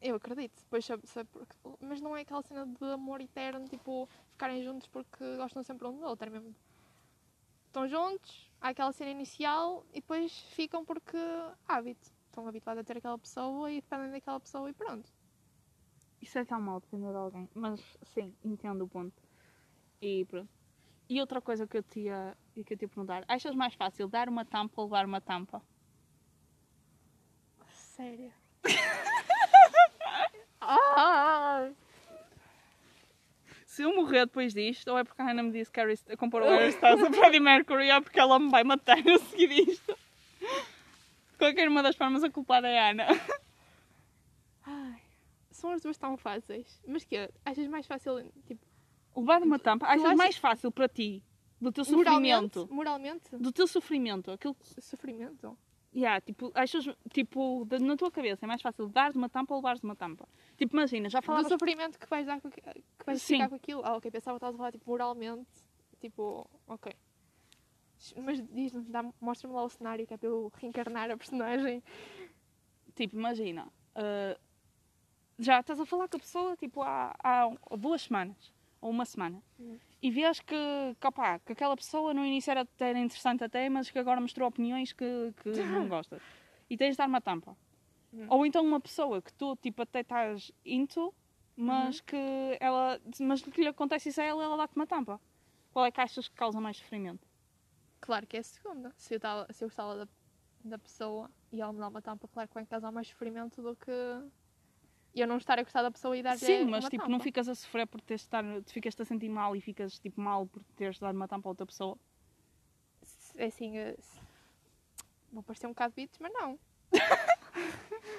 Eu 0.00 0.16
acredito. 0.16 0.64
Porque- 0.68 1.56
mas 1.80 2.00
não 2.00 2.16
é 2.16 2.22
aquela 2.22 2.42
cena 2.42 2.66
de 2.66 2.84
amor 2.92 3.20
eterno, 3.20 3.66
tipo, 3.68 4.08
ficarem 4.32 4.62
juntos 4.62 4.86
porque 4.88 5.36
gostam 5.36 5.62
sempre 5.62 5.86
um 5.86 5.98
do 5.98 6.06
outro. 6.06 6.26
É 6.26 6.30
mesmo. 6.30 6.54
Estão 7.66 7.86
juntos, 7.88 8.50
há 8.60 8.68
aquela 8.70 8.90
cena 8.92 9.10
inicial 9.10 9.84
e 9.90 10.00
depois 10.00 10.32
ficam 10.50 10.84
porque 10.84 11.16
hábito. 11.68 12.10
Estão 12.36 12.46
habituados 12.46 12.82
a 12.82 12.84
ter 12.84 12.98
aquela 12.98 13.18
pessoa 13.18 13.72
e 13.72 13.76
dependem 13.76 14.10
daquela 14.10 14.38
pessoa 14.38 14.68
e 14.68 14.74
pronto. 14.74 15.10
Isso 16.20 16.38
é 16.38 16.44
tão 16.44 16.60
mal 16.60 16.80
depender 16.80 17.08
de 17.08 17.16
alguém. 17.16 17.48
Mas 17.54 17.80
sim, 18.12 18.36
entendo 18.44 18.84
o 18.84 18.88
ponto. 18.88 19.22
E 20.02 20.22
pronto. 20.26 20.50
E 21.08 21.18
outra 21.18 21.40
coisa 21.40 21.66
que 21.66 21.78
eu 21.78 21.82
te 21.82 22.00
ia, 22.00 22.36
que 22.52 22.74
eu 22.74 22.76
te 22.76 22.82
ia 22.82 22.88
perguntar: 22.88 23.24
achas 23.26 23.54
mais 23.54 23.72
fácil 23.72 24.06
dar 24.06 24.28
uma 24.28 24.44
tampa 24.44 24.82
ou 24.82 24.86
levar 24.86 25.06
uma 25.06 25.18
tampa? 25.18 25.62
Sério. 27.70 28.30
Ai! 30.60 31.74
Se 33.64 33.80
eu 33.80 33.96
morrer 33.96 34.26
depois 34.26 34.52
disto, 34.52 34.88
ou 34.88 34.98
é 34.98 35.04
porque 35.04 35.22
a 35.22 35.24
Hannah 35.24 35.42
me 35.42 35.52
disse 35.52 35.72
que 35.72 35.80
Harry, 35.80 35.96
comparou 36.18 36.50
Harry 36.50 36.68
Styles 36.68 37.02
a 37.02 37.10
Freddie 37.10 37.40
Mercury, 37.40 37.90
ou 37.90 37.96
é 37.96 38.00
porque 38.02 38.20
ela 38.20 38.38
me 38.38 38.50
vai 38.50 38.62
matar 38.62 38.98
a 39.08 39.18
seguir 39.20 39.70
isto. 39.70 39.96
De 41.36 41.38
qualquer 41.38 41.68
uma 41.68 41.82
das 41.82 41.94
formas, 41.96 42.24
a 42.24 42.30
culpada 42.30 42.66
é 42.66 42.78
a 42.80 42.90
Ana. 42.90 43.06
Ai. 44.64 45.02
São 45.50 45.70
as 45.70 45.82
duas 45.82 45.96
tão 45.98 46.16
fáceis. 46.16 46.80
Mas 46.86 47.04
que 47.04 47.30
Achas 47.44 47.66
mais 47.68 47.86
fácil, 47.86 48.30
tipo, 48.46 48.64
Levar 49.14 49.42
uma 49.42 49.58
tampa, 49.58 49.86
achas 49.86 50.04
achas- 50.04 50.16
mais 50.16 50.36
fácil 50.36 50.70
para 50.70 50.88
ti, 50.88 51.22
do 51.60 51.72
teu 51.72 51.84
moralmente? 51.90 52.54
sofrimento. 52.54 52.74
Moralmente? 52.74 53.36
Do 53.38 53.50
teu 53.52 53.66
sofrimento. 53.66 54.30
Aquilo 54.30 54.54
Sofrimento? 54.78 55.56
Yeah, 55.94 56.20
tipo, 56.20 56.52
achas, 56.54 56.84
tipo, 57.10 57.66
na 57.80 57.96
tua 57.96 58.10
cabeça 58.10 58.44
é 58.44 58.48
mais 58.48 58.60
fácil 58.60 58.86
dares 58.88 59.16
uma 59.16 59.30
tampa 59.30 59.54
ou 59.54 59.60
levares 59.60 59.82
uma 59.82 59.96
tampa? 59.96 60.28
Tipo, 60.58 60.76
imagina, 60.76 61.08
já 61.08 61.20
Do 61.20 61.24
falavas... 61.26 61.48
sofrimento 61.48 61.98
que 61.98 62.06
vais 62.08 62.26
dar 62.26 62.38
com, 62.40 62.50
que 62.50 62.60
vais 63.06 63.22
Sim. 63.22 63.34
ficar 63.36 63.48
com 63.48 63.54
aquilo. 63.54 63.80
Ah, 63.82 63.96
ok, 63.96 64.10
pensava 64.10 64.34
que 64.34 64.44
estavas 64.44 64.54
a 64.54 64.58
falar, 64.58 64.72
tipo, 64.72 64.90
moralmente. 64.90 65.48
Tipo, 65.98 66.46
ok. 66.66 66.92
Mas 68.22 68.42
diz-me, 68.50 68.84
mostra-me 69.20 69.54
lá 69.54 69.62
o 69.64 69.68
cenário 69.68 70.06
que 70.06 70.14
é 70.14 70.16
para 70.16 70.28
eu 70.28 70.52
reencarnar 70.56 71.10
a 71.10 71.16
personagem. 71.16 71.82
Tipo, 72.94 73.16
imagina, 73.16 73.68
ah, 73.94 74.38
já 75.38 75.60
estás 75.60 75.78
a 75.80 75.86
falar 75.86 76.08
com 76.08 76.16
a 76.16 76.20
pessoa, 76.20 76.56
tipo, 76.56 76.82
há, 76.82 77.14
há 77.22 77.48
duas 77.76 78.02
semanas, 78.02 78.52
ou 78.80 78.90
uma 78.90 79.04
semana, 79.04 79.42
Hum. 79.58 79.78
e 80.02 80.10
vês 80.10 80.40
que, 80.40 80.54
que, 81.00 81.06
opá, 81.06 81.38
que 81.40 81.52
aquela 81.52 81.76
pessoa 81.76 82.14
no 82.14 82.24
início 82.24 82.50
era, 82.50 82.66
era 82.78 82.98
interessante 82.98 83.44
até, 83.44 83.68
mas 83.68 83.90
que 83.90 83.98
agora 83.98 84.20
mostrou 84.20 84.48
opiniões 84.48 84.92
que, 84.92 85.34
que 85.42 85.50
não 85.64 85.88
gostas. 85.88 86.22
E 86.68 86.76
tens 86.76 86.92
de 86.92 86.98
dar 86.98 87.08
uma 87.08 87.20
tampa. 87.20 87.56
Hum. 88.12 88.26
Ou 88.28 88.46
então 88.46 88.64
uma 88.64 88.80
pessoa 88.80 89.20
que 89.20 89.32
tu, 89.32 89.56
tipo, 89.56 89.82
até 89.82 90.00
estás 90.00 90.50
into, 90.64 91.12
mas 91.56 92.00
que 92.00 92.16
ela, 92.60 93.00
mas 93.20 93.42
que 93.42 93.60
lhe 93.62 93.68
acontece 93.68 94.08
isso 94.10 94.20
a 94.20 94.24
ela, 94.24 94.44
ela 94.44 94.56
dá-te 94.56 94.76
uma 94.76 94.86
tampa. 94.86 95.20
Qual 95.72 95.84
é 95.84 95.90
que 95.90 96.00
achas 96.00 96.28
que 96.28 96.34
causa 96.34 96.60
mais 96.60 96.76
sofrimento? 96.78 97.26
Claro 98.06 98.24
que 98.24 98.36
é 98.36 98.40
a 98.40 98.42
segunda. 98.44 98.94
Se 98.96 99.16
eu, 99.16 99.18
tava, 99.18 99.52
se 99.52 99.64
eu 99.64 99.68
gostava 99.68 99.96
da, 99.96 100.08
da 100.64 100.78
pessoa 100.78 101.28
e 101.52 101.60
ela 101.60 101.72
me 101.72 101.80
dá 101.80 101.88
uma 101.88 102.00
tampa, 102.00 102.28
claro 102.28 102.48
que 102.48 102.54
vai 102.54 102.64
causar 102.64 102.92
mais 102.92 103.08
sofrimento 103.08 103.60
do 103.60 103.74
que 103.74 103.90
eu 105.12 105.26
não 105.26 105.38
estar 105.38 105.58
a 105.58 105.62
gostar 105.64 105.82
da 105.82 105.90
pessoa 105.90 106.16
e 106.16 106.22
dar-lhe 106.22 106.38
Sim, 106.38 106.66
mas 106.66 106.84
tipo, 106.84 106.98
tampa. 106.98 107.08
não 107.08 107.18
ficas 107.18 107.48
a 107.48 107.54
sofrer 107.56 107.84
por 107.84 108.00
teres 108.00 108.20
estar, 108.20 108.44
te 108.62 108.72
ficas-te 108.72 109.02
a 109.02 109.04
sentir 109.04 109.28
mal 109.28 109.56
e 109.56 109.60
ficas 109.60 109.98
tipo 109.98 110.20
mal 110.20 110.46
por 110.46 110.62
teres 110.76 111.00
dado 111.00 111.16
uma 111.16 111.26
tampa 111.26 111.48
a 111.48 111.50
outra 111.50 111.66
pessoa. 111.66 111.98
É 113.34 113.46
assim, 113.46 113.76
eh, 113.76 113.96
vou 115.32 115.42
parecer 115.42 115.66
um 115.66 115.70
bocado 115.70 115.92
bits, 115.96 116.20
mas 116.20 116.32
não. 116.32 116.56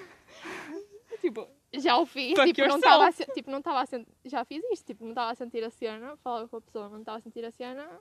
Tipo, 1.20 1.48
Já 1.72 1.96
o 1.96 2.06
fiz, 2.06 2.38
Fuck 2.38 2.52
tipo, 2.52 2.68
não 2.68 2.76
estava 2.76 3.06
a 3.06 3.12
tipo, 3.12 3.50
não 3.50 3.58
estava 3.58 3.80
a 3.80 3.86
sentir, 3.86 4.12
já 4.26 4.44
fiz 4.44 4.62
isto, 4.70 4.86
tipo, 4.86 5.02
não 5.02 5.10
estava 5.10 5.32
a 5.32 5.34
sentir 5.34 5.64
a 5.64 5.70
cena, 5.70 6.16
falava 6.18 6.46
com 6.46 6.56
a 6.56 6.60
pessoa, 6.60 6.88
não 6.88 7.00
estava 7.00 7.18
a 7.18 7.20
sentir 7.20 7.44
a 7.44 7.50
cena. 7.50 8.00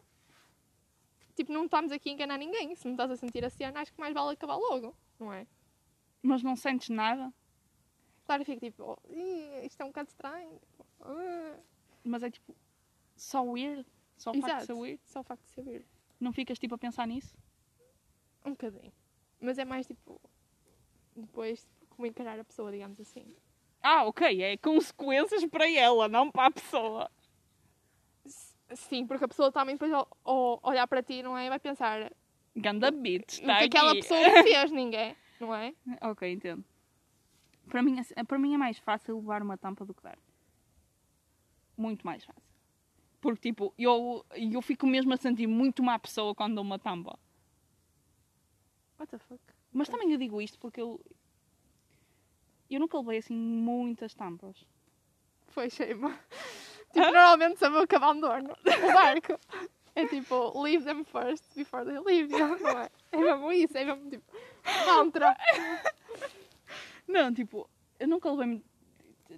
Tipo, 1.38 1.54
não 1.54 1.66
estamos 1.66 1.92
aqui 1.92 2.10
a 2.10 2.14
enganar 2.14 2.38
ninguém. 2.38 2.76
Se 2.76 2.86
não 2.86 2.94
estás 2.96 3.12
a 3.12 3.16
sentir 3.16 3.46
a 3.46 3.50
cena, 3.50 3.80
acho 3.80 3.94
que 3.94 4.00
mais 4.00 4.12
vale 4.14 4.34
acabar 4.34 4.56
logo, 4.58 4.94
não 5.20 5.32
é? 5.32 5.46
mas 6.22 6.44
não 6.44 6.56
sentes 6.58 6.90
nada, 6.90 7.32
Claro, 8.26 8.42
eu 8.42 8.46
fico 8.46 8.60
tipo, 8.60 8.84
oh, 8.84 8.98
isto 9.64 9.80
é 9.80 9.86
um 9.86 9.88
bocado 9.88 10.10
estranho. 10.10 10.60
Ah. 11.00 11.56
mas 12.04 12.24
é 12.24 12.30
tipo 12.30 12.54
só 13.16 13.42
weird, 13.42 13.86
só 14.18 14.32
o 14.32 14.34
facto 14.34 14.46
de 14.46 14.52
Exato, 14.52 14.66
ser 14.66 14.74
weird. 14.74 15.02
só 15.06 15.20
o 15.22 15.24
facto 15.24 15.44
de 15.44 15.50
saber. 15.52 15.86
Não 16.20 16.34
ficas 16.34 16.60
tipo 16.60 16.76
a 16.76 16.78
pensar 16.78 17.08
nisso? 17.08 17.38
Um 18.44 18.50
bocadinho. 18.50 18.92
Mas 19.40 19.58
é 19.58 19.64
mais 19.64 19.88
tipo, 19.88 20.20
depois, 21.16 21.66
como 21.90 22.06
encarar 22.06 22.38
a 22.38 22.44
pessoa, 22.44 22.70
digamos 22.70 23.00
assim. 23.00 23.34
Ah, 23.82 24.04
ok, 24.04 24.44
é 24.44 24.58
consequências 24.58 25.46
para 25.46 25.70
ela, 25.72 26.10
não 26.10 26.30
para 26.30 26.48
a 26.48 26.52
pessoa. 26.52 27.10
Sim, 28.76 29.06
porque 29.08 29.24
a 29.24 29.28
pessoa 29.28 29.52
também 29.52 29.76
depois 29.76 29.92
olhar 30.64 30.88
para 30.88 31.02
ti, 31.02 31.24
não 31.24 31.38
é? 31.38 31.48
Vai 31.50 31.60
pensar 31.60 32.12
Ganda 32.56 32.92
bitch, 32.92 33.40
o 33.40 33.42
que 33.44 33.52
aqui. 33.52 33.64
aquela 33.66 33.96
pessoa 33.96 34.20
me 34.22 34.44
fez, 34.44 34.72
ninguém, 34.72 35.16
não 35.40 35.54
é? 35.56 35.74
Ok, 36.02 36.30
entendo. 36.32 36.64
Para 37.70 37.82
mim, 37.84 38.00
é- 38.16 38.24
para 38.24 38.40
mim 38.40 38.54
é 38.54 38.58
mais 38.58 38.78
fácil 38.80 39.18
levar 39.18 39.42
uma 39.42 39.58
tampa 39.58 39.86
do 39.86 39.94
que 39.94 40.02
dar. 40.04 40.18
Muito 41.78 42.06
mais 42.06 42.24
fácil. 42.24 42.42
Porque, 43.22 43.50
tipo, 43.50 43.74
eu, 43.78 44.26
eu 44.32 44.62
fico 44.62 44.86
mesmo 44.88 45.14
a 45.14 45.18
sentir 45.18 45.48
muito 45.48 45.84
má 45.84 45.98
pessoa 46.00 46.34
quando 46.36 46.56
dou 46.56 46.64
uma 46.64 46.80
tampa. 46.80 47.18
What 49.00 49.12
the 49.12 49.18
fuck? 49.20 49.42
Mas 49.72 49.90
também 49.90 50.12
eu 50.12 50.18
digo 50.18 50.42
isto 50.42 50.58
porque 50.60 50.82
eu. 50.82 51.00
Eu 52.70 52.80
nunca 52.80 52.98
levei 53.00 53.20
assim 53.20 53.36
muitas 53.36 54.14
tampas. 54.14 54.66
Foi 55.48 55.70
cheima. 55.70 56.18
Tipo, 56.98 57.12
normalmente 57.12 57.64
eu 57.64 57.88
que 57.88 57.96
abandono 57.96 58.58
o 58.66 58.94
barco. 58.94 59.40
É 59.96 60.08
tipo, 60.08 60.62
leave 60.62 60.84
them 60.84 61.04
first 61.04 61.44
before 61.56 61.86
they 61.86 62.00
leave 62.00 62.32
you, 62.32 62.58
não 62.60 62.80
é? 62.80 62.90
É 63.12 63.18
mesmo 63.18 63.52
isso, 63.52 63.78
é 63.78 63.86
mesmo 63.86 64.10
tipo, 64.10 64.26
mantra. 64.86 65.36
Não, 67.08 67.34
tipo, 67.34 67.70
eu 68.00 68.08
nunca 68.08 68.32
levei. 68.32 68.64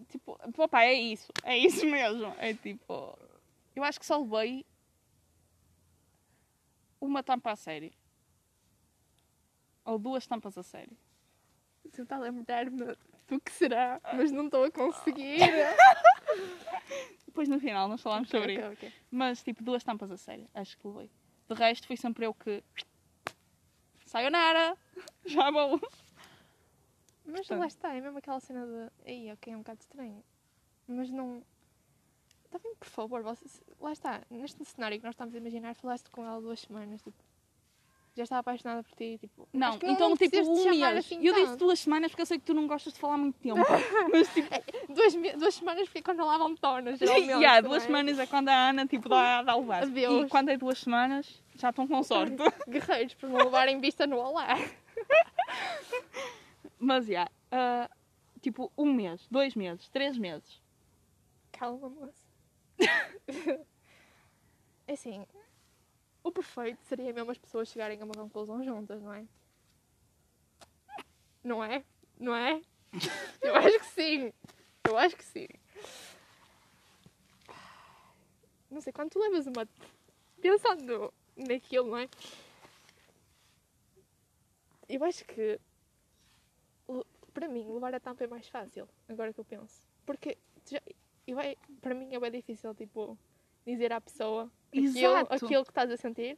Tipo, 0.09 0.37
papai, 0.53 0.87
é 0.87 0.93
isso. 0.93 1.31
É 1.43 1.57
isso 1.57 1.85
mesmo. 1.85 2.33
É 2.37 2.53
tipo. 2.53 3.17
Eu 3.75 3.83
acho 3.83 3.99
que 3.99 4.05
só 4.05 4.17
levei 4.17 4.65
uma 6.99 7.23
tampa 7.23 7.51
a 7.51 7.55
sério. 7.55 7.91
Ou 9.85 9.97
duas 9.97 10.25
tampas 10.27 10.57
a 10.57 10.63
sério. 10.63 10.97
Tentar 11.91 12.19
lembrar-me 12.19 12.95
do 13.27 13.39
que 13.39 13.51
será, 13.51 13.99
mas 14.13 14.31
não 14.31 14.45
estou 14.45 14.63
a 14.63 14.71
conseguir. 14.71 15.39
Depois 17.29 17.47
no 17.47 17.59
final 17.59 17.87
nós 17.87 18.01
falámos 18.01 18.27
sobre 18.29 18.53
Ok, 18.57 18.63
isso. 18.63 18.73
ok. 18.73 18.93
Mas 19.11 19.43
tipo, 19.43 19.63
duas 19.63 19.83
tampas 19.83 20.09
a 20.11 20.17
sério. 20.17 20.47
Acho 20.53 20.77
que 20.77 20.87
levei. 20.87 21.11
De 21.47 21.53
resto, 21.55 21.85
fui 21.87 21.95
sempre 21.95 22.25
eu 22.25 22.33
que. 22.33 22.63
Sayonara! 24.05 24.75
Já 25.25 25.51
vou. 25.51 25.79
Mas 27.25 27.41
Portanto. 27.41 27.59
lá 27.59 27.67
está, 27.67 27.93
é 27.95 28.01
mesmo 28.01 28.17
aquela 28.17 28.39
cena 28.39 28.65
de. 28.65 29.09
Aí, 29.09 29.31
ok, 29.31 29.53
é 29.53 29.55
um 29.55 29.59
bocado 29.59 29.79
estranho. 29.81 30.23
Mas 30.87 31.09
não. 31.11 31.43
Está 32.45 32.57
bem, 32.57 32.73
por 32.75 32.87
favor, 32.89 33.21
vocês... 33.21 33.61
lá 33.79 33.91
está, 33.93 34.23
neste 34.31 34.65
cenário 34.65 34.97
que 34.97 35.05
nós 35.05 35.13
estamos 35.13 35.35
a 35.35 35.37
imaginar, 35.37 35.75
falaste 35.75 36.09
com 36.09 36.25
ela 36.25 36.41
duas 36.41 36.59
semanas, 36.61 37.01
tipo. 37.03 37.23
Já 38.15 38.23
estava 38.23 38.39
apaixonada 38.41 38.83
por 38.83 38.91
ti, 38.97 39.17
tipo. 39.19 39.47
Não, 39.53 39.75
então 39.75 40.15
tipo 40.17 40.37
um 40.41 40.69
mês. 40.69 40.97
assim 40.97 41.25
eu 41.25 41.33
disse 41.33 41.45
tanto. 41.47 41.59
duas 41.59 41.79
semanas 41.79 42.11
porque 42.11 42.21
eu 42.21 42.25
sei 42.25 42.39
que 42.39 42.45
tu 42.45 42.53
não 42.53 42.67
gostas 42.67 42.93
de 42.93 42.99
falar 42.99 43.17
muito 43.17 43.39
tempo. 43.39 43.59
Mas 44.11 44.27
tipo. 44.33 44.49
Duas, 44.93 45.15
me- 45.15 45.33
duas 45.33 45.55
semanas 45.55 45.83
porque 45.85 45.99
é 45.99 46.01
quando 46.01 46.19
ela 46.21 46.35
abandona, 46.35 46.95
geralmente. 46.97 47.29
yeah, 47.29 47.61
duas 47.61 47.83
é? 47.83 47.85
semanas 47.85 48.19
é 48.19 48.25
quando 48.25 48.49
a 48.49 48.69
Ana 48.69 48.85
tipo, 48.87 49.07
dá, 49.07 49.43
dá 49.43 49.55
o 49.55 49.63
vaso. 49.63 49.91
E 49.97 50.27
quando 50.27 50.49
é 50.49 50.57
duas 50.57 50.79
semanas, 50.79 51.41
já 51.55 51.69
estão 51.69 51.87
com 51.87 52.03
sorte. 52.03 52.35
Guerreiros, 52.67 53.13
por 53.13 53.29
não 53.29 53.37
levarem 53.37 53.79
vista 53.79 54.05
no 54.05 54.17
olá. 54.17 54.57
Mas, 56.77 57.05
já, 57.07 57.29
ah, 57.51 57.89
tipo, 58.41 58.71
um 58.77 58.91
mês, 58.91 59.27
dois 59.29 59.55
meses, 59.55 59.87
três 59.89 60.17
meses. 60.17 60.61
Calma, 61.51 61.89
moça. 61.89 62.29
É 64.87 64.93
assim, 64.93 65.23
o 66.29 66.31
perfeito 66.31 66.81
seria 66.83 67.11
mesmo 67.13 67.31
as 67.31 67.37
pessoas 67.37 67.67
chegarem 67.69 68.01
a 68.01 68.05
uma 68.05 68.13
conclusão 68.13 68.63
juntas, 68.63 69.01
não 69.01 69.13
é? 69.13 69.25
Não 71.43 71.63
é? 71.63 71.83
Não 72.19 72.35
é? 72.35 72.61
Eu 73.41 73.55
acho 73.55 73.79
que 73.79 73.85
sim. 73.85 74.33
Eu 74.87 74.97
acho 74.97 75.15
que 75.15 75.23
sim. 75.23 75.47
Não 78.69 78.81
sei, 78.81 78.93
quando 78.93 79.09
tu 79.11 79.19
levas 79.19 79.47
uma. 79.47 79.67
Pensando 80.41 81.13
naquilo, 81.35 81.89
não 81.89 81.97
é? 81.97 82.09
Eu 84.87 85.03
acho 85.03 85.25
que. 85.25 85.59
Para 87.33 87.47
mim, 87.47 87.71
levar 87.71 87.93
a 87.93 87.99
tampa 87.99 88.23
é 88.23 88.27
mais 88.27 88.47
fácil, 88.49 88.87
agora 89.07 89.31
que 89.33 89.39
eu 89.39 89.45
penso. 89.45 89.87
Porque 90.05 90.37
já- 90.69 90.81
eu 91.27 91.35
vai, 91.35 91.55
para 91.79 91.93
mim 91.93 92.13
é 92.13 92.19
bem 92.19 92.31
difícil, 92.31 92.73
tipo, 92.75 93.17
dizer 93.65 93.93
à 93.93 94.01
pessoa 94.01 94.51
aquilo, 94.77 94.87
Exato. 95.17 95.33
aquilo 95.45 95.63
que 95.65 95.71
estás 95.71 95.91
a 95.91 95.97
sentir. 95.97 96.37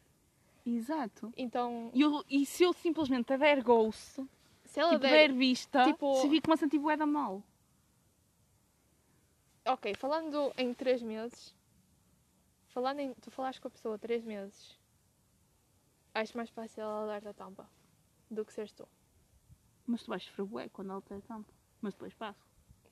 Exato. 0.66 1.34
Então, 1.36 1.90
E, 1.94 2.02
eu- 2.02 2.24
e 2.30 2.46
se 2.46 2.64
eu 2.64 2.74
simplesmente 2.74 3.36
der 3.38 3.64
ghost, 3.64 4.22
se 4.66 4.80
ela 4.80 4.92
tipo, 4.92 5.02
der. 5.02 5.30
der 5.30 5.34
vista, 5.34 5.84
tipo- 5.86 6.16
se 6.22 6.30
fico-me 6.30 6.54
a 6.54 6.58
sentir 6.58 6.80
da 6.98 7.06
mal. 7.06 7.44
Ok, 9.66 9.94
falando 9.96 10.52
em 10.58 10.74
três 10.74 11.02
meses. 11.02 11.56
Falando 12.70 13.00
em. 13.00 13.14
Tu 13.16 13.30
falaste 13.32 13.60
com 13.62 13.68
a 13.68 13.72
pessoa 13.72 14.00
três 14.00 14.24
meses. 14.24 14.78
Acho 16.14 16.36
mais 16.36 16.50
fácil 16.50 16.82
ela 16.84 17.06
dar 17.20 17.30
a 17.30 17.34
tampa 17.34 17.70
do 18.30 18.44
que 18.46 18.54
seres 18.54 18.72
tu. 18.72 18.88
Mas 19.86 20.04
tu 20.04 20.10
vais 20.10 20.24
sofrer 20.24 20.46
bué 20.46 20.70
quando 20.70 20.92
ela 20.92 21.02
der 21.10 21.22
tampa. 21.22 21.54
Mas 21.82 21.94
depois 21.94 22.14
passa. 22.14 22.40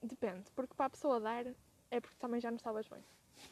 Depende, 0.01 0.49
porque 0.55 0.73
para 0.73 0.85
a 0.85 0.89
pessoa 0.89 1.19
dar 1.19 1.45
é 1.91 1.99
porque 1.99 2.15
também 2.17 2.39
já 2.39 2.49
não 2.49 2.57
estavas 2.57 2.87
bem. 2.87 3.03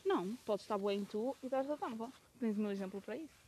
Não, 0.06 0.36
podes 0.38 0.64
estar 0.64 0.78
bué 0.78 0.94
em 0.94 1.06
tu 1.06 1.36
e 1.44 1.50
dares 1.50 1.70
a 1.70 1.78
tampa. 1.78 2.12
Tens 2.40 2.58
um 2.58 2.72
exemplo 2.72 3.02
para 3.02 3.16
isso. 3.16 3.48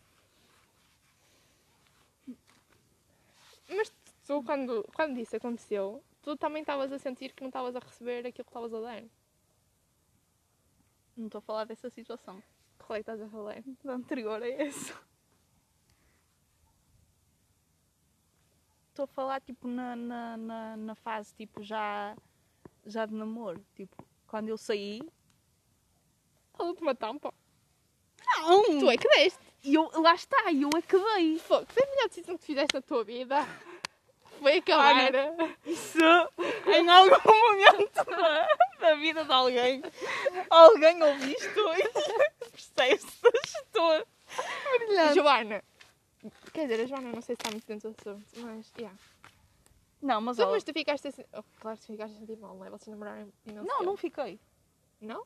Mas 3.69 3.91
tu, 4.25 4.43
quando, 4.43 4.83
quando 4.95 5.19
isso 5.19 5.35
aconteceu, 5.35 6.03
tu 6.23 6.35
também 6.35 6.61
estavas 6.61 6.91
a 6.91 6.99
sentir 6.99 7.33
que 7.33 7.41
não 7.41 7.49
estavas 7.49 7.75
a 7.75 7.79
receber 7.79 8.25
aquilo 8.25 8.45
que 8.45 8.49
estavas 8.49 8.73
a 8.73 8.81
dar. 8.81 9.03
Não 11.15 11.27
estou 11.27 11.39
a 11.39 11.41
falar 11.41 11.65
dessa 11.65 11.89
situação. 11.89 12.41
Qual 12.77 12.95
é 12.95 13.03
que 13.03 13.11
estás 13.11 13.21
a 13.21 13.29
falar? 13.29 13.61
Da 13.83 13.93
anterior 13.93 14.41
é 14.41 14.67
essa. 14.67 14.97
Estou 18.89 19.03
a 19.03 19.07
falar 19.07 19.39
tipo 19.41 19.67
na, 19.67 19.95
na, 19.95 20.37
na, 20.37 20.77
na 20.77 20.95
fase 20.95 21.33
tipo 21.35 21.61
já, 21.61 22.15
já 22.85 23.05
de 23.05 23.13
namoro. 23.13 23.63
Tipo, 23.75 24.03
quando 24.27 24.49
eu 24.49 24.57
saí. 24.57 25.01
A 26.59 26.63
última 26.63 26.93
tampa. 26.93 27.33
Não! 28.37 28.79
Tu 28.79 28.89
é 28.91 28.97
que 28.97 29.07
deste. 29.09 29.39
E 29.63 29.73
eu, 29.75 29.89
lá 30.01 30.13
está, 30.13 30.51
e 30.51 30.61
eu 30.61 30.69
é 30.77 30.81
que 30.81 30.97
dei. 30.97 31.39
Fogo, 31.39 31.65
foi 31.69 31.83
a 31.83 31.87
melhor 31.89 32.07
decisão 32.07 32.37
que 32.37 32.45
fizeste 32.45 32.73
na 32.73 32.81
tua 32.81 33.03
vida. 33.03 33.45
Foi 34.39 34.57
acabar. 34.57 35.11
Se 35.65 35.99
em 36.79 36.89
algum 36.89 37.33
momento 37.33 38.05
da, 38.05 38.47
da 38.79 38.95
vida 38.95 39.25
de 39.25 39.31
alguém 39.33 39.81
alguém 40.49 41.03
ouve 41.03 41.33
isto 41.33 41.59
e 41.59 42.49
percebe-se 42.49 43.21
da 43.21 43.31
gestora. 43.45 44.07
Joana. 45.13 45.63
Quer 46.53 46.67
dizer, 46.67 46.83
a 46.83 46.85
Joana 46.87 47.11
não 47.11 47.21
sei 47.21 47.35
se 47.35 47.41
está 47.41 47.51
muito 47.51 47.65
dentro 47.65 47.91
do 47.91 47.95
assunto, 47.99 48.25
mas. 48.37 48.71
Yeah. 48.77 48.97
Não, 50.01 50.21
mas 50.21 50.37
Tu, 50.37 50.43
ela... 50.43 50.51
mas 50.51 50.63
tu 50.63 50.71
ficaste 50.71 51.07
assim. 51.09 51.25
Oh, 51.33 51.43
claro 51.59 51.77
que 51.77 51.85
tu 51.85 51.91
ficaste 51.91 52.15
a 52.15 52.19
sentir 52.19 52.37
mal, 52.37 52.55
não 52.55 52.65
é? 52.65 52.69
Vocês 52.69 52.87
namoraram 52.87 53.21
imenso 53.45 53.65
Não, 53.65 53.65
tempo. 53.65 53.83
não 53.83 53.97
fiquei. 53.97 54.39
Não? 55.01 55.25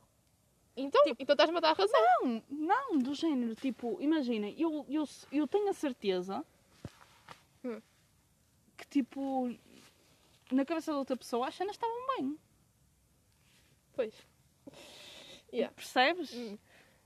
Então, 0.76 1.02
então 1.20 1.34
estás-me 1.34 1.58
a 1.58 1.60
dar 1.60 1.74
razão. 1.74 2.00
Não, 2.24 2.44
não, 2.50 2.98
do 2.98 3.14
género, 3.14 3.56
tipo, 3.56 4.02
imagina, 4.02 4.50
eu, 4.50 4.86
eu, 4.90 5.04
eu 5.32 5.48
tenho 5.48 5.70
a 5.70 5.74
certeza 5.74 6.44
Hum. 7.64 7.80
que, 8.76 8.88
tipo, 8.88 9.56
na 10.52 10.66
cabeça 10.66 10.92
da 10.92 10.98
outra 10.98 11.16
pessoa 11.16 11.48
as 11.48 11.56
cenas 11.56 11.76
estavam 11.76 11.96
bem, 12.18 12.38
Pois. 13.96 14.16
Yeah. 15.54 15.72
percebes? 15.76 16.34
Hum. 16.34 16.58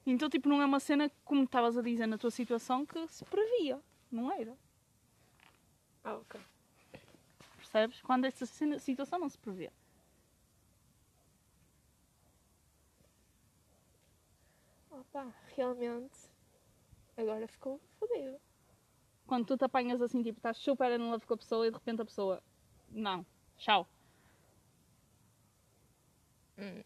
Então, 0.06 0.30
tipo, 0.30 0.48
não 0.48 0.62
é 0.62 0.66
uma 0.66 0.80
cena, 0.80 1.12
como 1.26 1.44
estavas 1.44 1.78
a 1.78 1.82
dizer 1.82 2.08
na 2.08 2.18
tua 2.18 2.32
situação, 2.32 2.86
que 2.86 3.06
se 3.10 3.26
previa, 3.26 3.82
não 4.10 4.32
era, 4.32 4.58
Ah, 6.06 6.16
ok. 6.16 6.40
percebes? 7.58 8.02
Quando 8.02 8.24
essa 8.24 8.46
situação 8.80 9.20
não 9.20 9.28
se 9.28 9.38
prevê. 9.38 9.70
Opa, 15.18 15.34
realmente. 15.56 16.30
Agora 17.18 17.48
ficou 17.48 17.82
fodido. 18.00 18.40
Quando 19.26 19.48
tu 19.48 19.58
te 19.58 19.66
apanhas 19.66 20.00
assim, 20.00 20.22
tipo, 20.22 20.38
estás 20.38 20.58
super 20.58 20.92
in 20.92 21.10
love 21.10 21.26
com 21.26 21.34
a 21.34 21.38
pessoa 21.38 21.66
e 21.66 21.72
de 21.72 21.76
repente 21.76 22.02
a 22.04 22.06
pessoa, 22.06 22.42
não, 22.90 23.26
tchau. 23.58 23.88
Hum. 26.60 26.84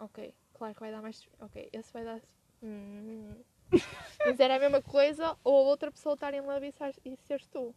Ok, 0.00 0.34
claro 0.54 0.74
que 0.74 0.80
vai 0.80 0.90
dar 0.90 1.00
mais. 1.00 1.28
Ok, 1.38 1.70
esse 1.72 1.92
vai 1.92 2.04
dar. 2.04 2.20
Hum. 2.62 3.36
Mas 4.26 4.40
era 4.40 4.56
a 4.56 4.58
mesma 4.58 4.82
coisa 4.82 5.36
ou 5.44 5.66
a 5.66 5.68
outra 5.70 5.92
pessoa 5.92 6.14
estar 6.14 6.34
em 6.34 6.40
love 6.40 6.66
e 6.66 6.72
ser- 6.72 7.00
e 7.04 7.16
seres 7.16 7.46
tu. 7.46 7.72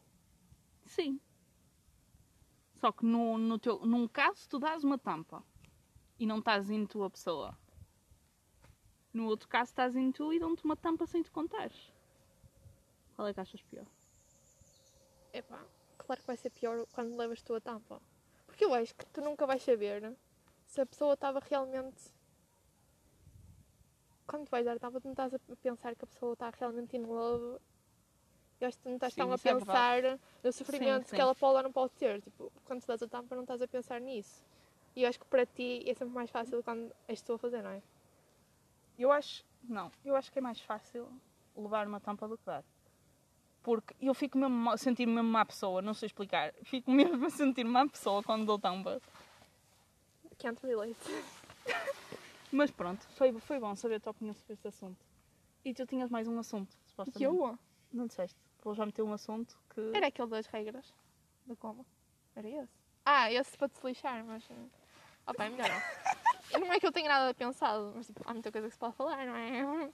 Sim. 0.87 1.19
Só 2.73 2.91
que 2.91 3.05
no, 3.05 3.37
no 3.37 3.59
teu, 3.59 3.85
num 3.85 4.07
caso 4.07 4.49
tu 4.49 4.57
dás 4.57 4.83
uma 4.83 4.97
tampa 4.97 5.43
e 6.19 6.25
não 6.25 6.39
estás 6.39 6.71
em 6.71 6.85
tu 6.87 7.03
a 7.03 7.09
pessoa. 7.09 7.55
No 9.13 9.27
outro 9.27 9.47
caso 9.47 9.69
estás 9.69 9.95
em 9.95 10.11
tu 10.11 10.33
e 10.33 10.39
dão-te 10.39 10.65
uma 10.65 10.75
tampa 10.75 11.05
sem 11.05 11.21
te 11.21 11.29
contares. 11.29 11.93
Qual 13.15 13.27
é 13.27 13.33
que 13.33 13.39
achas 13.39 13.61
pior? 13.61 13.85
Epá, 15.31 15.63
claro 15.97 16.21
que 16.21 16.27
vai 16.27 16.37
ser 16.37 16.49
pior 16.49 16.85
quando 16.93 17.15
levas 17.15 17.41
tu 17.41 17.53
a 17.53 17.61
tampa. 17.61 18.01
Porque 18.47 18.65
eu 18.65 18.73
acho 18.73 18.93
que 18.95 19.05
tu 19.07 19.21
nunca 19.21 19.45
vais 19.45 19.61
saber 19.61 20.15
se 20.65 20.81
a 20.81 20.85
pessoa 20.85 21.13
estava 21.13 21.39
realmente. 21.39 22.11
Quando 24.25 24.45
tu 24.45 24.51
vais 24.51 24.65
dar 24.65 24.79
tapa, 24.79 24.99
tu 24.99 25.05
não 25.05 25.13
estás 25.13 25.33
a 25.33 25.39
pensar 25.61 25.95
que 25.95 26.03
a 26.03 26.07
pessoa 26.07 26.33
está 26.33 26.49
realmente 26.49 26.97
in 26.97 27.03
love. 27.03 27.59
Eu 28.59 28.67
acho 28.67 28.77
que 28.77 28.83
tu 28.83 28.89
não 28.89 28.95
estás 28.95 29.13
Sim, 29.13 29.21
tão 29.21 29.31
a 29.31 29.35
é 29.35 29.37
pensar 29.37 30.01
no 30.43 30.51
sofrimento 30.51 31.09
sim. 31.09 31.15
que 31.15 31.21
ela 31.21 31.35
pode 31.35 31.57
ou 31.57 31.63
não 31.63 31.71
pode 31.71 31.93
ter. 31.93 32.21
Tipo, 32.21 32.51
quando 32.65 32.81
tu 32.81 32.87
dás 32.87 33.03
a 33.03 33.07
tampa, 33.07 33.35
não 33.35 33.43
estás 33.43 33.61
a 33.61 33.67
pensar 33.67 33.99
nisso. 34.01 34.43
E 34.95 35.03
eu 35.03 35.09
acho 35.09 35.19
que 35.19 35.25
para 35.25 35.45
ti 35.45 35.83
é 35.85 35.93
sempre 35.93 36.13
mais 36.13 36.29
fácil 36.29 36.63
quando 36.63 36.91
és 37.07 37.21
tu 37.21 37.33
a 37.33 37.37
fazer, 37.37 37.61
não 37.61 37.71
é? 37.71 37.81
Eu 38.97 39.11
acho. 39.11 39.45
Não, 39.63 39.91
eu 40.03 40.15
acho 40.15 40.31
que 40.31 40.39
é 40.39 40.41
mais 40.41 40.59
fácil 40.59 41.07
levar 41.55 41.87
uma 41.87 41.99
tampa 41.99 42.27
do 42.27 42.37
que 42.37 42.45
dar. 42.45 42.63
Porque 43.61 43.95
eu 44.01 44.13
fico 44.13 44.37
mesmo 44.37 44.69
a 44.69 44.77
sentir 44.77 45.05
mesmo 45.05 45.29
má 45.29 45.45
pessoa, 45.45 45.81
não 45.81 45.93
sei 45.93 46.07
explicar. 46.07 46.53
Fico 46.63 46.91
mesmo 46.91 47.25
a 47.25 47.29
sentir 47.29 47.63
má 47.63 47.87
pessoa 47.87 48.21
quando 48.21 48.45
dou 48.45 48.59
tampa. 48.59 49.01
Can't 50.37 50.59
relate. 50.65 50.99
Mas 52.51 52.69
pronto, 52.69 53.07
foi, 53.15 53.31
foi 53.39 53.59
bom 53.59 53.75
saber 53.75 53.95
a 53.95 53.99
tua 53.99 54.11
opinião 54.11 54.35
sobre 54.35 54.53
este 54.53 54.67
assunto. 54.67 54.99
E 55.63 55.73
tu 55.73 55.85
tinhas 55.85 56.09
mais 56.09 56.27
um 56.27 56.37
assunto, 56.37 56.75
supostamente. 56.85 57.23
Eu? 57.23 57.57
Não 57.91 58.05
disseste. 58.05 58.37
Vou 58.61 58.75
já 58.75 58.85
meter 58.85 59.01
um 59.01 59.13
assunto 59.13 59.57
que. 59.73 59.91
Era 59.93 60.07
aquele 60.07 60.27
das 60.27 60.45
regras 60.47 60.93
da 61.45 61.55
coma. 61.55 61.85
Era 62.35 62.47
esse? 62.47 62.73
Ah, 63.05 63.31
esse 63.31 63.57
para 63.57 63.69
te 63.69 63.79
lixar, 63.85 64.23
mas. 64.25 64.43
Opa, 65.25 65.45
é 65.45 65.49
melhor 65.49 65.69
não. 65.69 65.81
não 66.59 66.71
é 66.73 66.79
que 66.79 66.85
eu 66.87 66.91
tenha 66.91 67.09
nada 67.09 67.33
pensado, 67.33 67.93
mas 67.95 68.07
tipo, 68.07 68.21
há 68.25 68.33
muita 68.33 68.51
coisa 68.51 68.67
que 68.67 68.73
se 68.73 68.79
pode 68.79 68.95
falar, 68.95 69.25
não 69.25 69.35
é? 69.35 69.89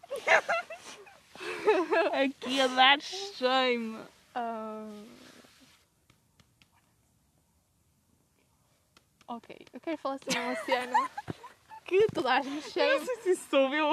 Aqui 2.24 2.60
a 2.62 2.68
dar 2.68 3.02
shame. 3.02 3.98
Ah, 4.36 4.88
Ok, 9.28 9.56
eu 9.72 9.80
quero 9.80 9.98
falar 10.00 10.18
sobre 10.18 10.40
uma 10.40 10.56
cena 10.56 11.10
que 11.86 12.08
tu 12.08 12.22
dás-me 12.24 12.56
Eu 12.58 12.62
cheio. 12.64 12.98
não 13.00 13.06
sei 13.06 13.16
se 13.18 13.30
isso 13.34 13.56
ouviu. 13.58 13.92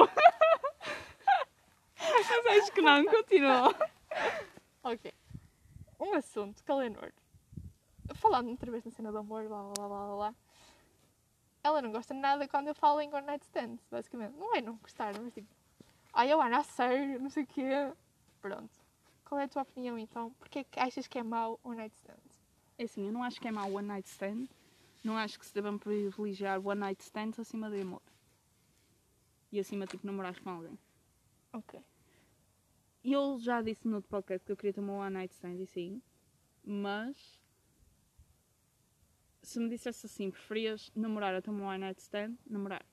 Mas 1.98 2.46
acho 2.62 2.72
que 2.72 2.80
não, 2.80 3.04
continua. 3.04 3.74
Ok. 4.82 5.12
Um 6.00 6.14
assunto 6.14 6.62
Leonor, 6.66 7.12
falando 8.14 8.48
outra 8.50 8.70
vez 8.70 8.82
na 8.84 8.90
cena 8.90 9.12
do 9.12 9.18
amor, 9.18 9.46
blá 9.46 9.62
blá 9.62 9.72
blá 9.74 9.88
blá 9.88 10.16
blá, 10.16 10.34
ela 11.66 11.82
não 11.82 11.90
gosta 11.90 12.14
nada 12.14 12.46
quando 12.46 12.68
eu 12.68 12.74
falo 12.74 13.00
em 13.00 13.12
one 13.12 13.26
night 13.26 13.44
stands, 13.44 13.84
basicamente. 13.90 14.34
Não 14.36 14.54
é 14.54 14.60
não 14.60 14.76
gostar, 14.76 15.18
mas 15.20 15.34
tipo, 15.34 15.48
ai, 16.12 16.32
eu 16.32 16.40
a 16.40 16.62
sério, 16.62 17.20
não 17.20 17.28
sei 17.28 17.42
o 17.42 17.46
quê. 17.46 17.92
Pronto. 18.40 18.70
Qual 19.24 19.40
é 19.40 19.44
a 19.44 19.48
tua 19.48 19.62
opinião 19.62 19.98
então? 19.98 20.30
Porquê 20.38 20.62
que 20.62 20.78
achas 20.78 21.08
que 21.08 21.18
é 21.18 21.22
mau 21.22 21.58
one 21.64 21.76
night 21.76 21.94
stands? 21.96 22.40
É 22.78 22.84
assim, 22.84 23.06
eu 23.06 23.12
não 23.12 23.24
acho 23.24 23.40
que 23.40 23.48
é 23.48 23.50
mau 23.50 23.72
one 23.72 23.88
night 23.88 24.08
stand. 24.08 24.46
Não 25.02 25.16
acho 25.16 25.38
que 25.38 25.46
se 25.46 25.54
devem 25.54 25.76
privilegiar 25.78 26.64
one 26.64 26.80
night 26.80 27.02
stands 27.02 27.38
acima 27.38 27.70
de 27.70 27.80
amor. 27.80 28.02
E 29.50 29.58
acima, 29.58 29.86
tipo, 29.86 30.06
namorar 30.06 30.38
com 30.40 30.50
alguém. 30.50 30.78
Ok. 31.52 31.80
Eu 33.02 33.38
já 33.38 33.62
disse 33.62 33.86
no 33.88 33.96
outro 33.96 34.10
podcast 34.10 34.44
que 34.44 34.52
eu 34.52 34.56
queria 34.56 34.72
ter 34.72 34.80
uma 34.80 34.94
one 34.94 35.14
night 35.14 35.34
stand 35.34 35.54
e 35.54 35.66
sim. 35.66 36.02
Mas... 36.64 37.40
Se 39.46 39.60
me 39.60 39.68
dissesse 39.68 40.06
assim, 40.06 40.28
preferias 40.28 40.90
namorar 40.96 41.32
a 41.32 41.40
ter 41.40 41.50
uma 41.50 41.68
one 41.68 41.78
night 41.78 42.00
stand? 42.02 42.34
Namorar. 42.50 42.84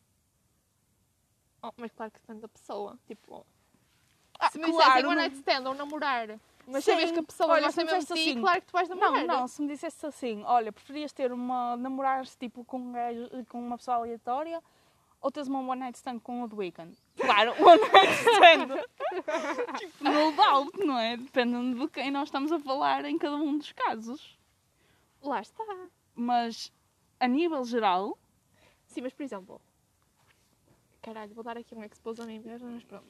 Oh, 1.64 1.72
mas 1.78 1.92
claro 1.92 2.12
que 2.12 2.20
depende 2.20 2.42
da 2.42 2.48
pessoa. 2.48 3.00
Tipo, 3.08 3.44
Ah, 4.40 4.52
se 4.52 4.60
me 4.60 4.72
claro, 4.72 5.08
one 5.08 5.16
não- 5.16 5.16
night 5.16 5.36
stand 5.38 5.68
ou 5.68 5.74
namorar, 5.74 6.40
mas 6.68 6.86
Sim. 6.86 6.92
sabes 6.92 7.12
que 7.12 7.20
a 7.20 7.24
pessoa 7.24 7.50
Olha, 7.54 7.64
gosta 7.64 7.82
se 7.82 7.86
me 7.88 7.92
mesmo 7.92 8.00
de 8.02 8.06
ti, 8.06 8.14
dissesse 8.14 8.30
assim, 8.30 8.42
claro 8.42 8.62
que 8.62 8.68
tu 8.68 8.72
vais 8.74 8.88
namorar. 8.90 9.12
Não, 9.26 9.40
não, 9.40 9.48
se 9.48 9.62
me 9.64 9.68
dissesse 9.68 10.06
assim, 10.06 10.44
olha, 10.46 10.72
preferias 10.72 11.12
ter 11.12 11.32
uma. 11.32 11.76
namorar-se 11.76 12.38
tipo 12.38 12.64
com, 12.64 12.78
um 12.78 12.92
gajo- 12.92 13.30
com 13.50 13.60
uma 13.60 13.76
pessoa 13.78 13.98
aleatória 13.98 14.62
ou 15.22 15.32
teres 15.32 15.48
uma 15.48 15.60
one 15.60 15.80
night 15.80 15.96
stand 15.98 16.20
com 16.20 16.44
o 16.44 16.48
The 16.50 16.56
Weeknd? 16.56 16.96
Claro, 17.18 17.52
one 17.64 17.82
night 17.92 18.14
stand. 18.14 18.68
tipo, 19.80 20.04
no 20.04 20.32
doubt, 20.34 20.86
não 20.86 21.00
é? 21.00 21.18
Dependendo 21.18 21.80
de 21.80 21.88
quem 21.92 22.12
nós 22.12 22.28
estamos 22.28 22.52
a 22.52 22.60
falar 22.60 23.06
em 23.06 23.18
cada 23.18 23.38
um 23.38 23.58
dos 23.58 23.72
casos. 23.72 24.38
Lá 25.24 25.42
está. 25.42 25.64
Mas 26.16 26.72
a 27.20 27.28
nível 27.28 27.64
geral, 27.66 28.18
Sim, 28.88 29.02
mas 29.02 29.14
por 29.14 29.24
exemplo. 29.24 29.62
Caralho, 31.02 31.34
vou 31.34 31.44
dar 31.44 31.58
aqui 31.58 31.74
um 31.76 31.84
expose 31.84 32.22
a 32.22 32.26
mim 32.26 32.40
mesmo, 32.40 32.70
mas 32.72 32.84
pronto. 32.84 33.06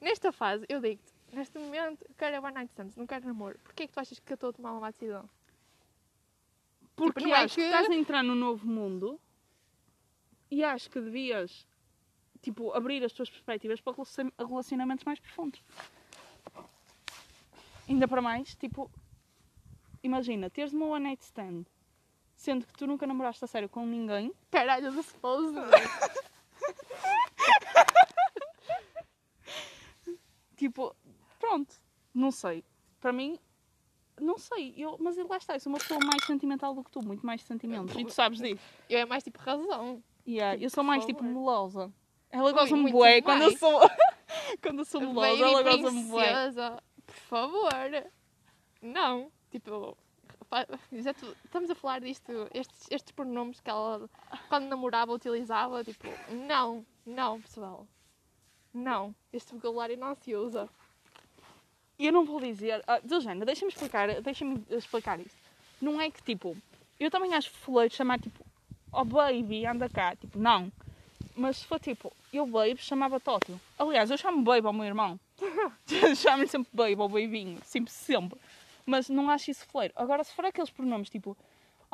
Nesta 0.00 0.30
fase, 0.30 0.64
eu 0.68 0.80
digo-te, 0.80 1.12
neste 1.34 1.58
momento, 1.58 2.04
eu 2.08 2.14
quero 2.14 2.42
one 2.42 2.54
night 2.54 2.70
stands, 2.70 2.96
não 2.96 3.06
quero 3.06 3.26
namoro. 3.26 3.58
Porquê 3.60 3.84
é 3.84 3.86
que 3.86 3.92
tu 3.92 4.00
achas 4.00 4.18
que 4.18 4.32
eu 4.32 4.34
estou 4.34 4.50
a 4.50 4.52
tomar 4.52 4.72
uma 4.72 4.90
decisão? 4.90 5.28
porque 6.94 7.24
não 7.24 7.34
é 7.34 7.44
acho 7.44 7.54
que... 7.54 7.62
que- 7.62 7.66
estás 7.66 7.88
a 7.88 7.94
entrar 7.94 8.22
no 8.22 8.34
novo 8.34 8.66
mundo 8.66 9.18
e 10.50 10.62
acho 10.62 10.90
que 10.90 11.00
devias 11.00 11.66
tipo, 12.42 12.72
abrir 12.74 13.02
as 13.02 13.12
tuas 13.12 13.30
perspectivas 13.30 13.80
para 13.80 13.92
relacion- 13.94 14.30
relacionamentos 14.38 15.04
mais 15.04 15.18
profundos. 15.18 15.62
Ainda 17.88 18.06
para 18.06 18.20
mais, 18.22 18.54
tipo, 18.54 18.90
imagina, 20.02 20.50
teres 20.50 20.72
uma 20.72 20.86
one 20.86 21.04
night 21.04 21.22
stand, 21.24 21.64
sendo 22.42 22.66
que 22.66 22.74
tu 22.74 22.86
nunca 22.88 23.06
namoraste 23.06 23.44
a 23.44 23.46
sério 23.46 23.68
com 23.68 23.86
ninguém, 23.86 24.32
Caralho, 24.50 24.90
do 24.90 24.98
expose. 24.98 25.54
tipo, 30.56 30.92
pronto, 31.38 31.72
não 32.12 32.32
sei. 32.32 32.64
Para 33.00 33.12
mim, 33.12 33.38
não 34.20 34.38
sei, 34.38 34.74
eu, 34.76 34.96
mas 34.98 35.16
lá 35.16 35.36
está, 35.36 35.54
eu 35.54 35.60
sou 35.60 35.72
uma 35.72 35.78
pessoa 35.78 36.00
mais 36.04 36.24
sentimental 36.24 36.74
do 36.74 36.82
que 36.82 36.90
tu, 36.90 37.00
muito 37.00 37.24
mais 37.24 37.42
sentimentos, 37.42 37.94
e 37.94 38.04
tu 38.04 38.12
sabes 38.12 38.40
disso. 38.40 38.60
Eu 38.90 38.98
é 38.98 39.06
mais 39.06 39.22
tipo 39.22 39.38
razão. 39.38 40.02
Yeah, 40.26 40.58
eu 40.60 40.68
sou 40.68 40.82
mais 40.82 41.06
tipo 41.06 41.22
melosa. 41.22 41.92
Ela 42.28 42.50
goza-me 42.50 42.90
bué 42.90 43.22
quando 43.22 43.42
eu 43.42 43.56
sou. 43.56 43.82
quando 44.60 44.80
eu 44.80 44.84
sou 44.84 45.00
melosa, 45.00 45.44
ela 45.44 45.62
goza-me 45.62 46.06
bué. 46.06 46.50
por 47.06 47.14
favor. 47.14 47.70
Não, 48.80 49.30
tipo, 49.48 49.96
já 50.92 51.14
tu- 51.14 51.36
estamos 51.44 51.70
a 51.70 51.74
falar 51.74 52.00
disto, 52.00 52.30
estes, 52.52 52.86
estes 52.90 53.12
pronomes 53.12 53.60
que 53.60 53.70
ela, 53.70 54.08
quando 54.48 54.66
namorava, 54.68 55.12
utilizava, 55.12 55.82
tipo, 55.84 56.06
não, 56.30 56.84
não, 57.06 57.40
pessoal. 57.40 57.86
Não, 58.72 59.14
este 59.32 59.54
vocabulário 59.54 59.96
não 59.98 60.14
se 60.14 60.34
usa. 60.34 60.68
E 61.98 62.06
eu 62.06 62.12
não 62.12 62.24
vou 62.24 62.40
dizer. 62.40 62.82
Ah, 62.86 63.00
género, 63.20 63.44
deixa-me 63.46 63.70
explicar, 63.70 64.20
deixa-me 64.22 64.64
explicar 64.70 65.20
isto. 65.20 65.36
Não 65.80 66.00
é 66.00 66.10
que 66.10 66.22
tipo. 66.22 66.56
Eu 66.98 67.10
também 67.10 67.34
acho 67.34 67.50
foleiro 67.50 67.94
chamar 67.94 68.18
tipo. 68.18 68.44
Oh 68.90 69.04
baby, 69.04 69.66
anda 69.66 69.88
cá. 69.88 70.16
Tipo, 70.16 70.38
não. 70.38 70.72
Mas 71.36 71.58
se 71.58 71.66
for 71.66 71.78
tipo, 71.78 72.12
eu 72.32 72.46
baby, 72.46 72.76
chamava 72.78 73.20
Tótil. 73.20 73.60
Aliás, 73.78 74.10
eu 74.10 74.18
chamo 74.18 74.42
baby 74.42 74.66
ao 74.66 74.72
meu 74.72 74.84
irmão. 74.84 75.18
Chamo-lhe 76.16 76.48
sempre 76.48 76.70
baby 76.72 76.96
ou 77.00 77.08
babinho. 77.08 77.58
Sempre, 77.64 77.92
sempre. 77.92 78.38
Mas 78.84 79.08
não 79.08 79.30
acho 79.30 79.50
isso 79.50 79.66
foleiro. 79.66 79.94
Agora, 79.96 80.24
se 80.24 80.32
for 80.34 80.44
aqueles 80.44 80.70
pronomes 80.70 81.08
tipo. 81.08 81.36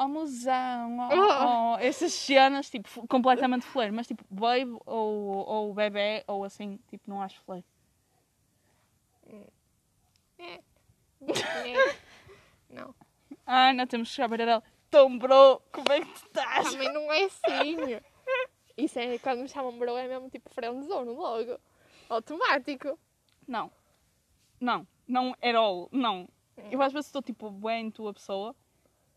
Oh, 0.01 0.07
mozão, 0.07 0.97
oh, 1.11 1.75
oh, 1.75 1.79
essas 1.81 2.13
cenas, 2.13 2.71
tipo, 2.71 3.05
completamente 3.09 3.67
foleiro. 3.67 3.93
Mas 3.93 4.07
tipo, 4.07 4.25
baby 4.31 4.79
ou, 4.87 5.45
ou 5.45 5.75
bebê 5.75 6.23
ou 6.29 6.45
assim, 6.45 6.79
tipo, 6.89 7.11
não 7.11 7.21
acho 7.21 7.41
foleiro. 7.41 7.67
É. 10.39 10.61
Não, 12.71 12.95
Ah, 13.45 13.73
não 13.73 13.87
temos 13.87 14.09
que 14.09 14.15
chegar 14.15 14.27
a 14.27 14.29
beira 14.29 14.47
dela. 14.47 14.63
Então, 14.89 15.19
bro, 15.19 15.61
como 15.73 15.93
é 15.93 16.01
que 16.01 16.07
tu 16.07 16.27
estás? 16.27 16.71
também 16.71 16.93
não 16.93 17.13
é 17.13 17.25
assim. 17.25 17.77
Isso 18.77 18.99
é 18.99 19.19
quando 19.19 19.41
me 19.43 19.49
chamam 19.49 19.77
bro, 19.77 19.97
é 19.97 20.07
mesmo 20.07 20.31
tipo 20.31 20.49
friendzone 20.51 21.11
logo. 21.11 21.59
Automático. 22.09 22.99
Não. 23.47 23.71
Não. 24.61 24.87
Não 25.07 25.35
at 25.43 25.55
all. 25.55 25.89
Não. 25.91 26.29
Eu 26.71 26.83
às 26.83 26.93
vezes 26.93 27.07
estou 27.09 27.23
tipo 27.23 27.51
bem 27.51 27.91
tua 27.91 28.13
pessoa 28.13 28.55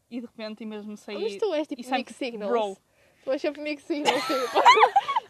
e 0.09 0.19
de 0.19 0.25
repente 0.25 0.61
e 0.63 0.65
mesmo 0.65 0.95
sair. 0.97 1.17
Mas 1.21 1.35
tu 1.37 1.53
és 1.53 1.67
tipo 1.67 1.89
mix 1.91 2.15
signals. 2.15 2.51
bro. 2.51 2.77
Tu 3.23 3.31
és 3.31 3.41
sempre 3.41 3.61
mix 3.61 3.83
signals. 3.83 4.21
Tipo. 4.21 4.61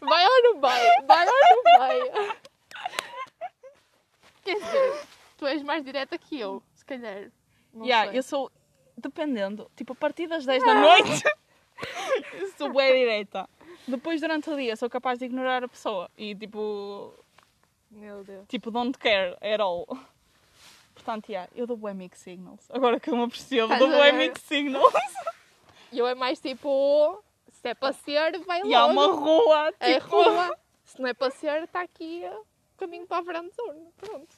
Vai 0.04 0.26
ou 0.26 0.42
não 0.42 0.60
vai? 0.60 0.80
Vai 1.06 1.26
ou 1.26 1.32
não 1.32 1.78
vai? 1.78 2.36
Quer 4.44 4.54
dizer, 4.56 5.06
tu 5.36 5.46
és 5.46 5.62
mais 5.62 5.84
direta 5.84 6.18
que 6.18 6.40
eu, 6.40 6.60
se 6.74 6.84
calhar. 6.84 7.30
Não 7.72 7.84
Yeah, 7.86 8.10
sei. 8.10 8.18
eu 8.18 8.22
sou. 8.22 8.50
Dependendo. 8.96 9.70
Tipo, 9.76 9.92
a 9.92 9.96
partir 9.96 10.26
das 10.26 10.44
10 10.44 10.62
da 10.64 10.74
noite 10.74 11.22
eu 12.34 12.48
sou 12.58 12.72
bem 12.72 12.92
direta. 12.94 13.48
Depois 13.86 14.20
durante 14.20 14.50
o 14.50 14.56
dia 14.56 14.76
sou 14.76 14.90
capaz 14.90 15.18
de 15.18 15.24
ignorar 15.26 15.62
a 15.64 15.68
pessoa 15.68 16.10
e 16.18 16.34
tipo. 16.34 17.14
Meu 17.90 18.24
Deus. 18.24 18.46
Tipo, 18.48 18.70
don't 18.70 18.98
care 18.98 19.36
at 19.40 19.60
all. 19.60 19.86
Portanto, 20.94 21.28
yeah, 21.30 21.50
eu 21.54 21.66
dou 21.66 21.76
bué 21.76 21.94
mix 21.94 22.18
signals. 22.18 22.70
Agora 22.70 23.00
que 23.00 23.10
eu 23.10 23.16
me 23.16 23.24
apercebo, 23.24 23.64
Estás 23.72 23.78
dou 23.80 23.88
bué 23.88 24.12
mix 24.12 24.40
signals. 24.42 24.92
E 25.90 25.98
eu 25.98 26.06
é 26.06 26.14
mais 26.14 26.40
tipo, 26.40 27.22
se 27.50 27.68
é 27.68 27.74
para 27.74 27.92
ser, 27.92 28.38
vai 28.40 28.62
E 28.62 28.74
há 28.74 28.86
logo. 28.86 28.92
uma 28.92 29.06
rua, 29.14 29.72
É 29.80 30.00
tipo. 30.00 30.16
rua. 30.16 30.56
Se 30.84 31.00
não 31.00 31.06
é 31.08 31.14
para 31.14 31.30
ser, 31.30 31.62
está 31.62 31.80
aqui 31.82 32.22
o 32.24 32.76
caminho 32.76 33.06
para 33.06 33.18
a 33.18 33.24
friendzone. 33.24 33.88
Pronto. 33.96 34.36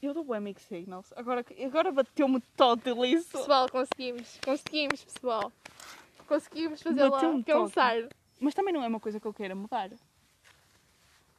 Eu 0.00 0.14
dou 0.14 0.22
bué 0.24 0.38
mix 0.38 0.62
signals. 0.62 1.12
Agora, 1.16 1.44
agora 1.64 1.90
bateu-me 1.90 2.40
todo 2.56 3.04
isso. 3.04 3.36
Pessoal, 3.36 3.68
conseguimos. 3.68 4.38
Conseguimos, 4.44 5.04
pessoal. 5.04 5.52
conseguimos 6.26 6.82
fazê-la 6.82 7.10
Bateu-me 7.10 7.42
pensar. 7.42 8.08
Mas 8.40 8.54
também 8.54 8.72
não 8.72 8.82
é 8.84 8.86
uma 8.88 9.00
coisa 9.00 9.18
que 9.18 9.26
eu 9.26 9.34
queira 9.34 9.54
mudar. 9.54 9.90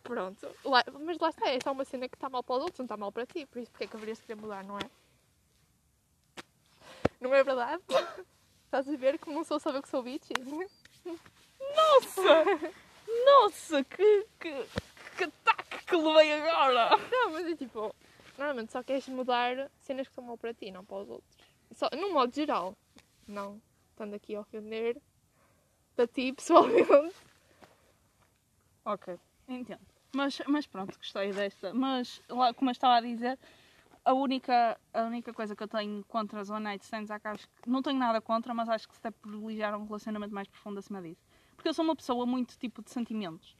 Pronto. 0.03 0.47
Lá- 0.63 0.83
mas 1.01 1.17
lá 1.19 1.29
está, 1.29 1.49
é 1.49 1.59
só 1.61 1.71
uma 1.71 1.85
cena 1.85 2.07
que 2.09 2.15
está 2.15 2.29
mal 2.29 2.43
para 2.43 2.55
os 2.55 2.61
outros, 2.63 2.79
não 2.79 2.85
está 2.85 2.97
mal 2.97 3.11
para 3.11 3.25
ti. 3.25 3.45
Por 3.45 3.59
isso, 3.59 3.71
porque 3.71 3.83
é 3.83 3.87
que 3.87 3.95
haverias 3.95 4.17
de 4.17 4.23
querer 4.25 4.39
mudar, 4.41 4.63
não 4.63 4.77
é? 4.77 4.89
Não 7.19 7.33
é 7.33 7.43
verdade? 7.43 7.83
Estás 8.65 8.87
a 8.87 8.95
ver 8.95 9.19
como 9.19 9.35
não 9.37 9.43
sou 9.43 9.59
saber 9.59 9.81
que 9.81 9.89
sou 9.89 10.03
bitchy? 10.03 10.33
Nossa! 11.75 12.43
Nossa, 13.25 13.83
que, 13.83 14.27
que, 14.39 14.65
que 15.17 15.23
ataque 15.23 15.85
que 15.85 15.95
levei 15.95 16.33
agora! 16.33 16.89
Não, 17.11 17.31
mas 17.31 17.47
é 17.47 17.55
tipo, 17.55 17.93
normalmente 18.37 18.71
só 18.71 18.83
queres 18.83 19.07
mudar 19.07 19.69
cenas 19.79 20.07
que 20.07 20.13
são 20.13 20.23
mal 20.23 20.37
para 20.37 20.53
ti, 20.53 20.71
não 20.71 20.85
para 20.85 20.97
os 20.97 21.09
outros. 21.09 21.37
Só, 21.71 21.89
num 21.93 22.13
modo 22.13 22.33
geral. 22.33 22.75
Não 23.27 23.59
estando 23.91 24.13
aqui 24.15 24.35
a 24.35 24.41
ofender 24.41 24.97
para 25.95 26.07
ti 26.07 26.31
pessoalmente. 26.31 27.13
Ok, 28.85 29.19
entendo. 29.47 29.81
Mas, 30.13 30.41
mas 30.47 30.65
pronto, 30.65 30.97
gostei 30.97 31.31
desta. 31.31 31.73
Mas, 31.73 32.21
lá, 32.29 32.53
como 32.53 32.69
eu 32.69 32.71
estava 32.71 32.95
a 32.95 33.01
dizer, 33.01 33.37
a 34.03 34.13
única, 34.13 34.79
a 34.93 35.03
única 35.03 35.31
coisa 35.33 35.55
que 35.55 35.61
eu 35.61 35.67
tenho 35.67 36.03
contra 36.05 36.41
as 36.41 36.49
One 36.49 36.63
Night 36.63 36.83
Stands 36.83 37.11
é 37.11 37.19
que 37.19 37.27
acho 37.27 37.47
que 37.61 37.69
não 37.69 37.81
tenho 37.81 37.99
nada 37.99 38.19
contra, 38.19 38.53
mas 38.53 38.67
acho 38.69 38.87
que 38.87 38.95
se 38.95 39.03
deve 39.03 39.15
privilegiar 39.21 39.77
um 39.77 39.85
relacionamento 39.85 40.33
mais 40.33 40.47
profundo 40.47 40.79
acima 40.79 41.01
disso. 41.01 41.21
Porque 41.55 41.69
eu 41.69 41.73
sou 41.73 41.85
uma 41.85 41.95
pessoa 41.95 42.25
muito 42.25 42.57
tipo 42.57 42.81
de 42.81 42.89
sentimentos. 42.89 43.55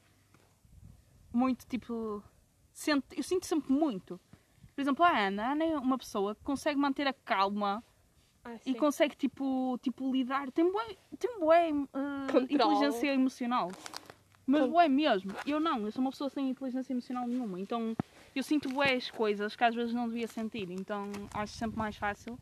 Muito 1.32 1.68
tipo. 1.68 2.24
Sente, 2.72 3.06
eu 3.16 3.24
sinto 3.24 3.46
sempre 3.46 3.72
muito. 3.72 4.20
Por 4.74 4.82
exemplo, 4.82 5.04
a 5.06 5.10
Ana. 5.10 5.48
A 5.48 5.52
Ana 5.52 5.66
é 5.66 5.78
uma 5.78 5.98
pessoa 5.98 6.34
que 6.34 6.42
consegue 6.42 6.80
manter 6.80 7.06
a 7.06 7.14
calma 7.14 7.84
Ah, 8.44 8.56
e 8.66 8.74
consegue 8.74 9.16
tipo, 9.16 9.78
tipo 9.82 10.12
lidar. 10.12 10.50
Tem 10.52 10.72
bué, 10.72 10.98
tem 11.20 11.40
bué 11.40 11.70
eh, 11.70 11.74
Controle. 12.32 12.54
inteligência 12.54 13.14
emocional. 13.14 13.70
Mas 14.50 14.70
bué 14.70 14.88
mesmo. 14.88 15.32
Eu 15.46 15.60
não, 15.60 15.86
eu 15.86 15.92
sou 15.92 16.02
uma 16.02 16.12
pessoa 16.12 16.30
sem 16.30 16.50
inteligência 16.50 16.94
emocional 16.94 17.28
nenhuma. 17.28 17.60
Então 17.60 17.96
eu 18.36 18.44
sinto 18.44 18.70
bué 18.70 18.94
as 18.96 19.10
coisas 19.12 19.56
que 19.56 19.64
às 19.64 19.76
vezes 19.76 19.94
não 19.94 20.08
devia 20.08 20.28
sentir. 20.28 20.70
Então 20.72 21.12
acho 21.34 21.54
sempre 21.54 21.78
mais 21.78 21.96
fácil 21.96 22.38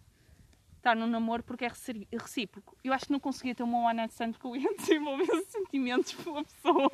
estar 0.78 0.96
no 0.96 1.08
namoro 1.08 1.44
porque 1.44 1.66
é 1.66 1.68
recí- 1.68 2.08
recíproco. 2.12 2.78
Eu 2.84 2.94
acho 2.94 3.06
que 3.08 3.12
não 3.12 3.20
conseguia 3.20 3.54
ter 3.56 3.64
uma 3.64 3.80
one 3.80 3.96
night 3.98 4.12
stand 4.14 4.32
porque 4.34 4.48
eu 4.48 4.56
ia 4.56 4.74
desenvolver 4.78 5.26
sentimentos 5.46 6.14
pela 6.14 6.44
pessoa. 6.44 6.92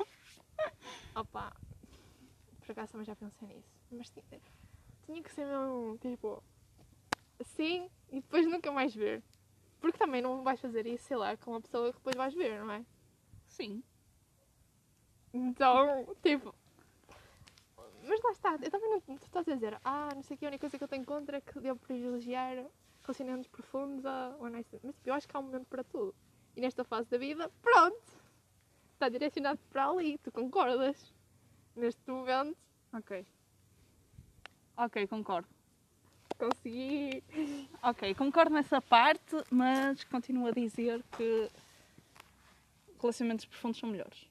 Opa, 1.14 1.52
por 2.60 2.72
acaso 2.72 2.92
também 2.92 3.04
já 3.06 3.14
pensei 3.14 3.48
nisso. 3.48 3.68
Mas 3.92 4.10
tinha, 4.10 4.40
tinha 5.06 5.22
que 5.22 5.30
ser 5.32 5.46
mesmo, 5.46 5.98
tipo, 6.00 6.42
assim 7.40 7.88
e 8.10 8.16
depois 8.20 8.46
nunca 8.46 8.72
mais 8.72 8.94
ver. 8.94 9.22
Porque 9.80 9.98
também 9.98 10.22
não 10.22 10.42
vais 10.42 10.60
fazer 10.60 10.86
isso, 10.86 11.04
sei 11.04 11.16
lá, 11.16 11.36
com 11.36 11.52
uma 11.52 11.60
pessoa 11.60 11.92
que 11.92 11.98
depois 11.98 12.16
vais 12.16 12.34
ver, 12.34 12.58
não 12.64 12.72
é? 12.72 12.84
Sim. 13.46 13.82
Então, 15.34 16.06
tipo. 16.22 16.54
Mas 18.06 18.22
lá 18.22 18.30
está, 18.30 18.58
eu 18.62 18.70
também 18.70 18.90
não. 18.90 19.00
Tu 19.00 19.24
estás 19.24 19.48
a 19.48 19.54
dizer, 19.54 19.80
ah, 19.84 20.08
não 20.14 20.22
sei 20.22 20.36
o 20.36 20.38
que, 20.38 20.44
a 20.46 20.48
única 20.48 20.60
coisa 20.60 20.78
que 20.78 20.84
eu 20.84 20.88
tenho 20.88 21.04
contra 21.04 21.38
é 21.38 21.40
que 21.40 21.58
devo 21.58 21.78
privilegiar 21.80 22.64
relacionamentos 23.02 23.48
profundos 23.48 24.06
a 24.06 24.36
night 24.50 24.66
stand. 24.66 24.80
Mas 24.84 24.94
tipo, 24.94 25.08
eu 25.08 25.14
acho 25.14 25.26
que 25.28 25.36
há 25.36 25.40
um 25.40 25.42
momento 25.42 25.66
para 25.66 25.82
tudo. 25.82 26.14
E 26.56 26.60
nesta 26.60 26.84
fase 26.84 27.10
da 27.10 27.18
vida, 27.18 27.50
pronto! 27.60 28.00
Está 28.92 29.08
direcionado 29.08 29.58
para 29.70 29.88
ali, 29.88 30.18
tu 30.18 30.30
concordas? 30.30 31.12
Neste 31.74 32.08
momento, 32.08 32.56
Ok. 32.92 33.26
Ok, 34.76 35.06
concordo. 35.08 35.48
consegui. 36.38 37.24
Ok, 37.82 38.14
concordo 38.14 38.54
nessa 38.54 38.80
parte, 38.80 39.36
mas 39.50 40.04
continuo 40.04 40.46
a 40.46 40.52
dizer 40.52 41.02
que 41.16 41.50
relacionamentos 43.00 43.46
profundos 43.46 43.80
são 43.80 43.88
melhores. 43.88 44.28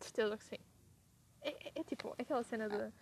Certeza 0.00 0.36
que 0.36 0.44
sim. 0.44 0.58
É, 1.42 1.50
é- 1.68 1.72
é 1.76 1.84
tipo, 1.84 2.14
aquela 2.18 2.42
cena 2.42 2.68
de. 2.68 2.92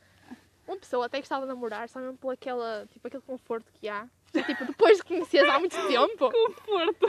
Uma 0.67 0.79
pessoa 0.79 1.07
até 1.07 1.19
gostava 1.19 1.43
de 1.43 1.49
namorar 1.49 1.89
só 1.89 1.99
mesmo 2.01 2.17
por 2.17 2.33
aquela, 2.33 2.87
tipo, 2.91 3.07
aquele 3.07 3.23
conforto 3.23 3.71
que 3.73 3.89
há. 3.89 4.09
Tipo, 4.33 4.65
depois 4.65 4.99
de 4.99 5.05
conheceres 5.05 5.49
há 5.51 5.59
muito 5.59 5.77
tempo. 5.87 6.31
Conforto! 6.33 7.07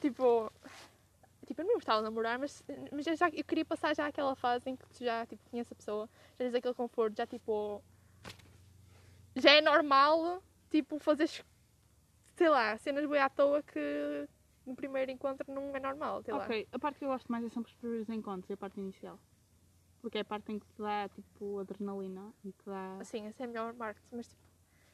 Tipo. 0.00 0.50
Tipo, 1.46 1.60
eu 1.60 1.66
não 1.66 1.74
gostava 1.74 1.98
de 1.98 2.04
namorar, 2.04 2.38
mas, 2.38 2.64
mas 2.90 3.06
eu, 3.06 3.16
já, 3.16 3.28
eu 3.28 3.44
queria 3.44 3.64
passar 3.64 3.94
já 3.94 4.06
aquela 4.06 4.34
fase 4.34 4.70
em 4.70 4.76
que 4.76 4.86
tu 4.88 5.04
já 5.04 5.26
tipo, 5.26 5.42
conheces 5.50 5.70
a 5.72 5.74
pessoa, 5.74 6.08
já 6.30 6.36
tens 6.44 6.54
aquele 6.54 6.74
conforto, 6.74 7.16
já 7.16 7.26
tipo. 7.26 7.82
Já 9.36 9.50
é 9.52 9.60
normal, 9.60 10.42
tipo, 10.70 10.98
fazer. 10.98 11.28
Sei 12.36 12.48
lá, 12.48 12.76
cenas 12.78 13.04
bem 13.06 13.20
à 13.20 13.28
toa 13.28 13.62
que 13.62 14.28
no 14.66 14.74
primeiro 14.74 15.10
encontro 15.10 15.52
não 15.52 15.74
é 15.74 15.80
normal, 15.80 16.22
sei 16.22 16.34
lá. 16.34 16.44
Ok, 16.44 16.68
a 16.72 16.78
parte 16.78 16.98
que 16.98 17.04
eu 17.04 17.08
gosto 17.08 17.30
mais 17.30 17.44
é 17.44 17.48
sempre 17.48 17.70
os 17.70 17.76
primeiros 17.78 18.08
encontros 18.08 18.48
e 18.50 18.52
a 18.52 18.56
parte 18.56 18.80
inicial. 18.80 19.18
Porque 20.00 20.18
é 20.18 20.20
a 20.22 20.24
parte 20.24 20.50
em 20.52 20.58
que 20.58 20.66
te 20.66 20.82
dá 20.82 21.08
tipo 21.08 21.60
adrenalina 21.60 22.32
e 22.44 22.52
que 22.52 22.64
dá. 22.66 22.96
Assim, 23.00 23.26
essa 23.26 23.42
é 23.42 23.44
a 23.44 23.48
melhor 23.48 23.72
marketing, 23.74 24.16
mas 24.16 24.26
tipo. 24.28 24.42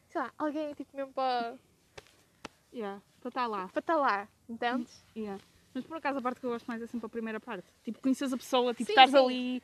Sei 0.09 0.21
lá, 0.21 0.33
alguém 0.39 0.75
tipo 0.75 0.97
mesmo 0.97 1.13
para. 1.13 1.57
Yeah, 2.73 3.01
para 3.21 3.29
estar 3.29 3.47
lá. 3.47 3.69
para 3.69 3.81
estar 3.81 3.97
lá, 3.97 4.29
entendes? 4.49 5.05
Yeah. 5.17 5.43
Mas 5.75 5.85
por 5.87 5.97
acaso 5.97 6.19
a 6.19 6.23
parte 6.23 6.41
que 6.41 6.47
eu 6.47 6.51
gosto 6.51 6.67
mais 6.67 6.83
é 6.83 6.87
sempre 6.87 7.07
a 7.07 7.09
primeira 7.09 7.39
parte. 7.41 7.65
Tipo, 7.85 8.01
conheces 8.01 8.33
a 8.33 8.37
pessoa, 8.37 8.75
tipo, 8.75 8.91
estás 8.91 9.15
ali. 9.15 9.63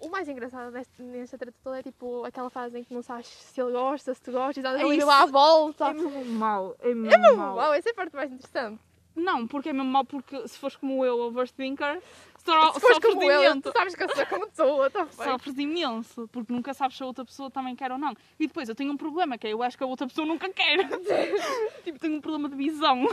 O 0.00 0.08
mais 0.08 0.28
engraçado 0.28 0.70
deste, 0.72 1.02
nesta 1.02 1.36
treta 1.36 1.56
toda 1.62 1.78
é 1.78 1.82
tipo 1.82 2.24
aquela 2.24 2.48
fase 2.50 2.78
em 2.78 2.84
que 2.84 2.94
não 2.94 3.02
sabes 3.02 3.26
se 3.26 3.60
ele 3.60 3.72
gosta, 3.72 4.14
se 4.14 4.20
tu 4.20 4.32
gostas, 4.32 4.62
e 4.62 4.66
É 4.66 4.82
ali 4.82 5.02
lá 5.02 5.22
à 5.22 5.26
volta. 5.26 5.88
É 5.88 5.92
mesmo 5.92 6.24
mau. 6.26 6.76
É 6.78 6.94
mesmo, 6.94 7.10
É 7.10 7.18
mesmo 7.18 7.36
mau. 7.36 7.56
mau, 7.56 7.74
essa 7.74 7.88
é 7.88 7.92
a 7.92 7.94
parte 7.94 8.14
mais 8.14 8.30
interessante. 8.30 8.80
Não, 9.16 9.46
porque 9.46 9.70
é 9.70 9.72
mesmo 9.72 9.90
mau 9.90 10.04
porque 10.04 10.46
se 10.46 10.58
fores 10.58 10.76
como 10.76 11.04
eu, 11.04 11.18
overthinker, 11.20 12.02
só, 12.46 12.72
Se 12.74 12.80
fores 12.80 12.98
como 13.00 13.22
eu, 13.24 13.60
tu 13.60 13.72
sabes 13.72 13.94
que 13.96 14.04
eu 14.04 14.14
sou 14.14 14.26
como 14.26 14.46
tu, 14.48 14.62
what? 14.62 14.94
Sofres 15.16 15.58
imenso, 15.58 16.28
porque 16.28 16.52
nunca 16.52 16.72
sabes 16.74 16.96
se 16.96 17.02
a 17.02 17.06
outra 17.06 17.24
pessoa 17.24 17.50
também 17.50 17.74
quer 17.74 17.90
ou 17.90 17.98
não. 17.98 18.14
E 18.38 18.46
depois 18.46 18.68
eu 18.68 18.74
tenho 18.74 18.92
um 18.92 18.96
problema, 18.96 19.36
que 19.36 19.48
é 19.48 19.52
eu 19.52 19.62
acho 19.64 19.76
que 19.76 19.82
a 19.82 19.86
outra 19.86 20.06
pessoa 20.06 20.26
nunca 20.26 20.48
quer. 20.52 20.78
tipo, 21.82 21.98
tenho 21.98 22.16
um 22.16 22.20
problema 22.20 22.48
de 22.48 22.54
visão. 22.54 23.04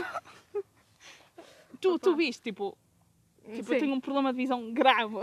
tu, 1.80 1.98
tu 1.98 2.14
viste, 2.14 2.42
tipo, 2.42 2.78
tipo 3.42 3.64
Sim. 3.64 3.74
eu 3.74 3.80
tenho 3.80 3.94
um 3.94 4.00
problema 4.00 4.32
de 4.32 4.36
visão 4.36 4.72
grave. 4.72 5.16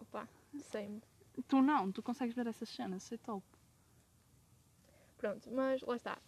Opa, 0.00 0.28
sei-me. 0.70 1.00
Tu 1.48 1.62
não, 1.62 1.90
tu 1.90 2.02
consegues 2.02 2.34
ver 2.34 2.46
essas 2.46 2.68
cenas, 2.68 3.02
sei 3.04 3.16
top. 3.16 3.42
Pronto, 5.16 5.50
mas 5.50 5.80
lá 5.80 5.96
está. 5.96 6.18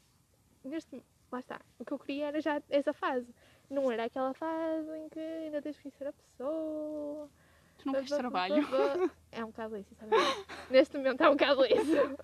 Neste, 0.65 1.03
lá 1.31 1.41
está. 1.41 1.61
O 1.79 1.85
que 1.85 1.93
eu 1.93 1.99
queria 1.99 2.27
era 2.27 2.41
já 2.41 2.63
essa 2.69 2.93
fase. 2.93 3.27
Não 3.69 3.91
era 3.91 4.05
aquela 4.05 4.33
fase 4.35 4.91
em 4.99 5.09
que 5.09 5.19
ainda 5.19 5.61
tens 5.61 5.77
de 5.77 5.83
conhecer 5.83 6.07
a 6.07 6.13
pessoa. 6.13 7.29
Tu 7.79 7.87
não 7.87 7.95
queres 7.95 8.11
trabalho. 8.11 8.67
É 9.33 9.45
um 9.45 9.49
bocado 9.49 9.77
isso, 9.77 9.89
sinceramente. 9.91 10.47
Neste 10.71 10.97
momento 10.97 11.21
é 11.21 11.29
um 11.29 11.33
bocado 11.33 11.65
isso. 11.67 12.17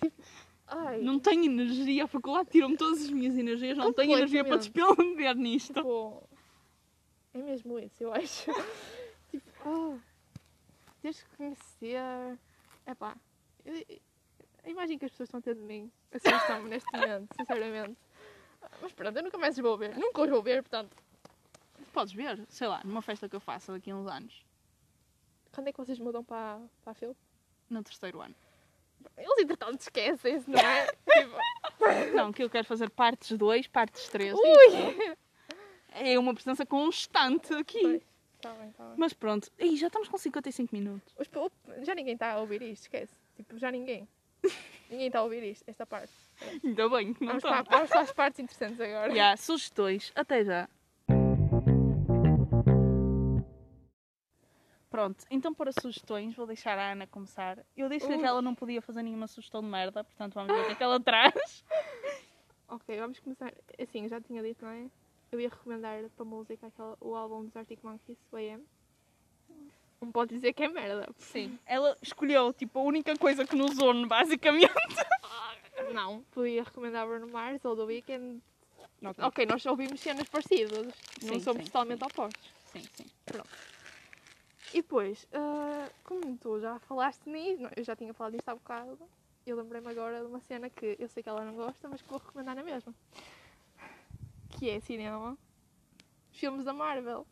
Tipo, 0.00 0.16
ai, 0.66 1.00
Não 1.02 1.18
tenho 1.18 1.44
energia, 1.44 2.04
a 2.04 2.06
faculdade 2.06 2.50
tirou-me 2.50 2.76
todas 2.76 3.02
as 3.02 3.10
minhas 3.10 3.36
energias, 3.36 3.76
não 3.76 3.92
tenho 3.92 4.12
energia 4.16 4.44
para 4.44 4.56
despender 4.56 5.34
nisto. 5.36 5.74
tipo. 5.74 6.28
É 7.32 7.38
mesmo 7.38 7.78
isso, 7.78 8.02
eu 8.02 8.12
acho. 8.12 8.50
tipo, 9.30 9.50
ah, 9.64 9.98
tens 11.00 11.22
que 11.22 11.36
conhecer. 11.36 12.38
Epá, 12.86 13.16
a 14.64 14.68
imagem 14.68 14.98
que 14.98 15.04
as 15.04 15.10
pessoas 15.10 15.28
estão 15.28 15.38
a 15.38 15.42
ter 15.42 15.54
de 15.54 15.62
mim, 15.62 15.90
assim 16.12 16.28
estão 16.28 16.62
neste 16.64 16.90
momento, 16.92 17.34
sinceramente. 17.36 17.96
Mas 18.80 18.92
pronto, 18.92 19.16
eu 19.16 19.22
nunca 19.22 19.38
mais 19.38 19.56
os 19.56 19.62
vou 19.62 19.76
ver. 19.76 19.96
Nunca 19.96 20.22
os 20.22 20.30
vou 20.30 20.42
ver, 20.42 20.62
portanto. 20.62 20.96
Podes 21.92 22.12
ver, 22.12 22.44
sei 22.48 22.68
lá, 22.68 22.80
numa 22.84 23.02
festa 23.02 23.28
que 23.28 23.34
eu 23.34 23.40
faço 23.40 23.72
daqui 23.72 23.90
a 23.90 23.96
uns 23.96 24.06
anos, 24.06 24.44
Quando 25.52 25.68
é 25.68 25.72
que 25.72 25.78
vocês 25.78 25.98
mudam 25.98 26.22
para, 26.22 26.60
para 26.82 26.92
a 26.92 26.94
FIL? 26.94 27.16
no 27.68 27.82
terceiro 27.82 28.20
ano. 28.20 28.34
Eles 29.16 29.38
entretanto 29.38 29.80
esquecem-se, 29.80 30.48
não 30.50 30.58
é? 30.58 30.86
tipo, 30.92 32.14
Não, 32.14 32.32
que 32.32 32.42
eu 32.42 32.50
quero 32.50 32.66
fazer 32.66 32.90
partes 32.90 33.36
2, 33.36 33.66
partes 33.68 34.08
3. 34.08 34.34
ui! 34.34 35.16
É 35.92 36.18
uma 36.18 36.34
presença 36.34 36.64
constante 36.64 37.52
aqui. 37.54 37.80
Pois, 37.80 38.02
Tá 38.40 38.54
bem, 38.54 38.70
tá 38.72 38.84
bem. 38.84 38.94
Mas 38.96 39.12
pronto, 39.12 39.50
Ih, 39.58 39.76
já 39.76 39.88
estamos 39.88 40.08
com 40.08 40.16
55 40.16 40.74
minutos. 40.74 41.14
Já 41.82 41.94
ninguém 41.94 42.14
está 42.14 42.32
a 42.32 42.38
ouvir 42.40 42.62
isto, 42.62 42.82
esquece. 42.84 43.12
Tipo, 43.36 43.58
já 43.58 43.70
ninguém. 43.70 44.08
ninguém 44.88 45.08
está 45.08 45.18
a 45.18 45.22
ouvir 45.22 45.42
isto, 45.42 45.68
esta 45.68 45.84
parte. 45.84 46.12
Ainda 46.64 46.88
bem 46.88 47.14
que 47.14 47.24
não 47.24 47.38
Vamos 47.38 47.42
para, 47.42 47.62
vamos 47.62 47.90
para 47.90 48.00
as 48.00 48.12
partes 48.12 48.40
interessantes 48.40 48.80
agora. 48.80 49.14
Já, 49.14 49.36
sugestões, 49.36 50.12
até 50.14 50.44
já. 50.44 50.68
Pronto, 54.90 55.24
então 55.30 55.54
para 55.54 55.70
sugestões, 55.72 56.34
vou 56.34 56.46
deixar 56.46 56.76
a 56.76 56.92
Ana 56.92 57.06
começar. 57.06 57.64
Eu 57.76 57.88
que 58.18 58.24
Uh. 58.24 58.26
ela 58.26 58.42
não 58.42 58.54
podia 58.56 58.82
fazer 58.82 59.02
nenhuma 59.02 59.28
sugestão 59.28 59.60
de 59.62 59.68
merda, 59.68 60.02
portanto 60.02 60.34
vamos 60.34 60.52
ver 60.52 60.62
o 60.62 60.66
que 60.66 60.72
é 60.72 60.74
que 60.74 60.82
ela 60.82 61.00
traz. 61.00 61.64
Ok, 62.72 62.96
vamos 63.00 63.18
começar. 63.18 63.52
Assim, 63.82 64.04
eu 64.04 64.08
já 64.08 64.20
tinha 64.20 64.40
dito, 64.44 64.64
não 64.64 64.70
é? 64.70 64.86
Eu 65.32 65.40
ia 65.40 65.48
recomendar 65.48 66.08
para 66.10 66.24
música 66.24 66.68
aquela, 66.68 66.96
o 67.00 67.16
álbum 67.16 67.44
dos 67.44 67.56
Arctic 67.56 67.82
Monkeys, 67.82 68.16
o 68.30 68.36
AM. 68.36 68.64
Não 70.00 70.10
pode 70.10 70.34
dizer 70.34 70.54
que 70.54 70.62
é 70.62 70.68
merda. 70.68 71.08
Sim, 71.18 71.58
ela 71.66 71.96
escolheu 72.00 72.52
tipo 72.54 72.78
a 72.78 72.82
única 72.82 73.16
coisa 73.18 73.44
que 73.44 73.54
nos 73.54 73.78
une, 73.78 74.06
basicamente. 74.06 74.72
Não, 75.92 76.22
podia 76.30 76.62
recomendar 76.62 77.06
Bruno 77.06 77.26
Mars 77.28 77.64
ou 77.64 77.76
The 77.76 77.82
Weeknd. 77.82 78.40
Ok. 79.02 79.24
Ok, 79.24 79.46
nós 79.46 79.64
ouvimos 79.66 80.00
cenas 80.00 80.28
parecidas. 80.28 80.86
não 81.22 81.34
Sim, 81.34 81.40
somos 81.40 81.62
sim, 81.62 81.70
totalmente 81.70 81.98
sim. 81.98 82.04
opostos. 82.04 82.54
Sim, 82.72 82.82
sim. 82.94 83.06
E 84.72 84.82
depois, 84.82 85.26
ah, 85.32 85.88
como 86.04 86.36
tu 86.36 86.60
já 86.60 86.78
falaste 86.80 87.28
nisso, 87.28 87.62
não, 87.62 87.70
eu 87.74 87.82
já 87.82 87.96
tinha 87.96 88.14
falado 88.14 88.34
disto 88.34 88.48
há 88.48 88.54
bocado, 88.54 88.98
eu 89.46 89.56
lembrei-me 89.56 89.88
agora 89.88 90.20
de 90.20 90.26
uma 90.26 90.40
cena 90.40 90.70
que 90.70 90.96
eu 90.98 91.08
sei 91.08 91.22
que 91.22 91.28
ela 91.28 91.44
não 91.44 91.54
gosta, 91.54 91.88
mas 91.88 92.00
que 92.02 92.08
vou 92.08 92.18
recomendar 92.18 92.54
na 92.54 92.62
mesma. 92.62 92.94
Que 94.50 94.70
é 94.70 94.80
cinema. 94.80 95.36
Filmes 96.30 96.64
da 96.64 96.72
Marvel. 96.72 97.26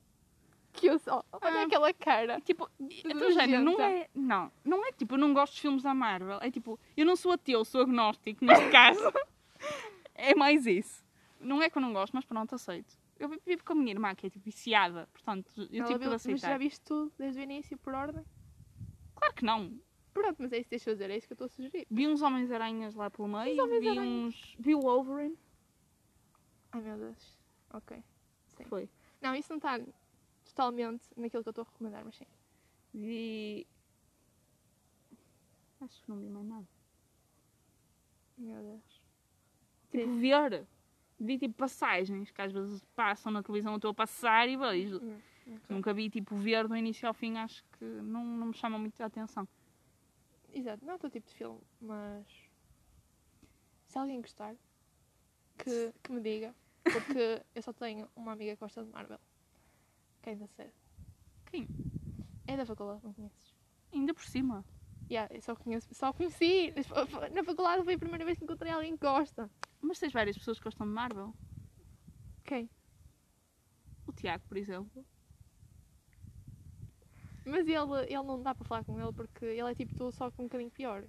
Que. 0.80 0.88
Olha 0.90 1.24
Ah. 1.32 1.62
aquela 1.62 1.92
cara. 1.94 2.40
Tipo, 2.40 2.68
do 2.78 3.32
género, 3.32 3.64
não 3.64 3.72
Nojenta. 3.72 3.82
é. 3.90 4.10
Não, 4.14 4.52
não 4.64 4.86
é 4.86 4.92
tipo, 4.92 5.14
eu 5.14 5.18
não 5.18 5.32
gosto 5.34 5.54
de 5.54 5.60
filmes 5.60 5.82
da 5.82 5.92
Marvel. 5.94 6.38
É 6.40 6.50
tipo, 6.50 6.78
eu 6.96 7.04
não 7.06 7.16
sou 7.16 7.32
ateu, 7.32 7.64
sou 7.64 7.80
agnóstico, 7.82 8.44
neste 8.44 8.70
caso. 8.70 9.12
é 10.14 10.34
mais 10.34 10.66
isso. 10.66 11.04
Não 11.40 11.62
é 11.62 11.70
que 11.70 11.78
eu 11.78 11.82
não 11.82 11.92
gosto, 11.92 12.12
mas 12.14 12.24
pronto, 12.24 12.54
aceito. 12.54 12.96
Eu 13.18 13.28
vivo 13.44 13.64
com 13.64 13.72
a 13.72 13.76
minha 13.76 13.90
irmã, 13.92 14.14
que 14.14 14.26
é 14.26 14.30
tipo 14.30 14.44
viciada, 14.44 15.08
portanto, 15.12 15.50
eu 15.72 15.84
tive 15.84 15.98
de 15.98 16.04
mas 16.06 16.14
aceitar. 16.14 16.50
já 16.50 16.58
viste 16.58 16.80
tudo 16.82 17.12
desde 17.18 17.40
o 17.40 17.42
início, 17.42 17.76
por 17.78 17.92
ordem? 17.94 18.24
Claro 19.16 19.34
que 19.34 19.44
não. 19.44 19.72
Pronto, 20.14 20.36
mas 20.38 20.52
é 20.52 20.58
isso 20.58 20.64
que 20.68 20.70
deixa 20.76 20.90
eu 20.90 20.94
dizer, 20.94 21.10
é 21.10 21.16
isso 21.16 21.26
que 21.26 21.32
eu 21.32 21.34
estou 21.34 21.46
a 21.46 21.48
sugerir. 21.48 21.86
Vi 21.90 22.06
uns 22.06 22.22
Homens-Aranhas 22.22 22.94
lá 22.94 23.10
pelo 23.10 23.26
meio, 23.28 23.66
vi 23.80 23.90
uns. 23.98 24.54
Vi 24.58 24.74
o 24.74 24.80
Wolverine. 24.80 25.36
Ai 26.72 26.80
meu 26.80 26.96
Deus. 26.96 27.38
Ok. 27.72 28.02
Sim. 28.56 28.64
Foi. 28.64 28.88
Não, 29.20 29.34
isso 29.34 29.48
não 29.50 29.56
está 29.58 29.80
totalmente 30.58 31.08
naquilo 31.16 31.44
que 31.44 31.48
eu 31.48 31.50
estou 31.50 31.62
a 31.62 31.70
recomendar, 31.70 32.04
mas 32.04 32.16
sim. 32.16 32.26
Vi. 32.92 33.64
Acho 35.80 36.02
que 36.02 36.08
não 36.08 36.18
vi 36.18 36.28
mais 36.28 36.46
nada. 36.46 36.66
Meu 38.36 38.60
Deus. 38.60 39.02
Tipo, 39.92 40.12
ver. 40.16 40.66
Vi 41.20 41.38
tipo 41.38 41.54
passagens 41.54 42.30
que 42.32 42.42
às 42.42 42.52
vezes 42.52 42.84
passam 42.96 43.30
na 43.30 43.42
televisão, 43.42 43.72
eu 43.72 43.76
estou 43.76 43.92
a 43.92 43.94
passar 43.94 44.48
e 44.48 44.56
vejo. 44.56 44.98
Hum, 45.00 45.20
ok. 45.46 45.60
Nunca 45.68 45.94
vi 45.94 46.10
tipo 46.10 46.34
ver 46.34 46.66
do 46.66 46.76
início 46.76 47.06
ao 47.06 47.14
fim, 47.14 47.36
acho 47.36 47.64
que 47.78 47.84
não, 47.84 48.24
não 48.24 48.46
me 48.48 48.54
chama 48.54 48.78
muito 48.78 49.00
a 49.00 49.06
atenção. 49.06 49.48
Exato, 50.52 50.84
não 50.84 50.94
é 50.94 50.96
o 50.96 50.98
teu 50.98 51.10
tipo 51.10 51.28
de 51.28 51.34
filme, 51.34 51.60
mas 51.80 52.26
se 53.86 53.98
alguém 53.98 54.20
gostar, 54.20 54.56
que, 55.58 55.92
que 56.02 56.12
me 56.12 56.20
diga, 56.20 56.54
porque 56.82 57.42
eu 57.54 57.62
só 57.62 57.72
tenho 57.72 58.08
uma 58.16 58.32
amiga 58.32 58.54
que 58.54 58.60
gosta 58.60 58.84
de 58.84 58.90
Marvel. 58.90 59.20
Quem 60.28 60.36
da 60.36 60.46
série? 60.48 60.74
Quem? 61.46 61.66
É 62.46 62.54
da 62.54 62.66
faculdade, 62.66 63.00
não 63.02 63.14
conheces? 63.14 63.54
Ainda 63.90 64.12
por 64.12 64.24
cima. 64.24 64.62
Yeah, 65.10 65.34
eu 65.34 65.40
só 65.40 65.56
conheço, 65.56 65.88
só 65.94 66.12
conheci. 66.12 66.74
Na 67.32 67.42
faculdade 67.42 67.82
foi 67.82 67.94
a 67.94 67.98
primeira 67.98 68.26
vez 68.26 68.36
que 68.36 68.44
encontrei 68.44 68.70
alguém 68.70 68.94
que 68.94 69.06
gosta. 69.06 69.50
Mas 69.80 69.98
tens 69.98 70.12
várias 70.12 70.36
pessoas 70.36 70.58
que 70.58 70.64
gostam 70.64 70.86
de 70.86 70.92
Marvel. 70.92 71.32
Quem? 72.44 72.68
O 74.06 74.12
Tiago, 74.12 74.44
por 74.46 74.58
exemplo. 74.58 75.02
Mas 77.46 77.66
ele, 77.66 78.02
ele 78.06 78.22
não 78.22 78.42
dá 78.42 78.54
para 78.54 78.66
falar 78.66 78.84
com 78.84 79.00
ele 79.00 79.12
porque 79.14 79.46
ele 79.46 79.70
é 79.70 79.74
tipo 79.74 79.94
tu, 79.94 80.12
só 80.12 80.30
que 80.30 80.42
um 80.42 80.44
bocadinho 80.44 80.70
pior. 80.70 81.04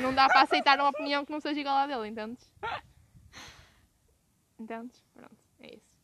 Não 0.00 0.14
dá 0.14 0.26
para 0.26 0.40
aceitar 0.40 0.80
uma 0.80 0.88
opinião 0.88 1.26
que 1.26 1.32
não 1.32 1.40
seja 1.40 1.60
igual 1.60 1.76
à 1.76 1.86
dele, 1.86 2.08
entendes? 2.08 2.50
Entendes? 4.58 5.04
Pronto, 5.12 5.36
é 5.60 5.74
isso. 5.74 6.00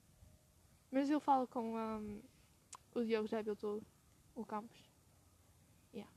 Mas 0.90 1.08
eu 1.08 1.20
falo 1.20 1.46
com 1.46 1.76
hum, 1.76 2.20
o 3.02 3.06
Diogo, 3.06 3.26
já 3.26 3.42
viu 3.42 3.56
tudo, 3.56 3.84
o 4.34 4.44
Campos. 4.44 4.78
Yeah. 5.92 6.12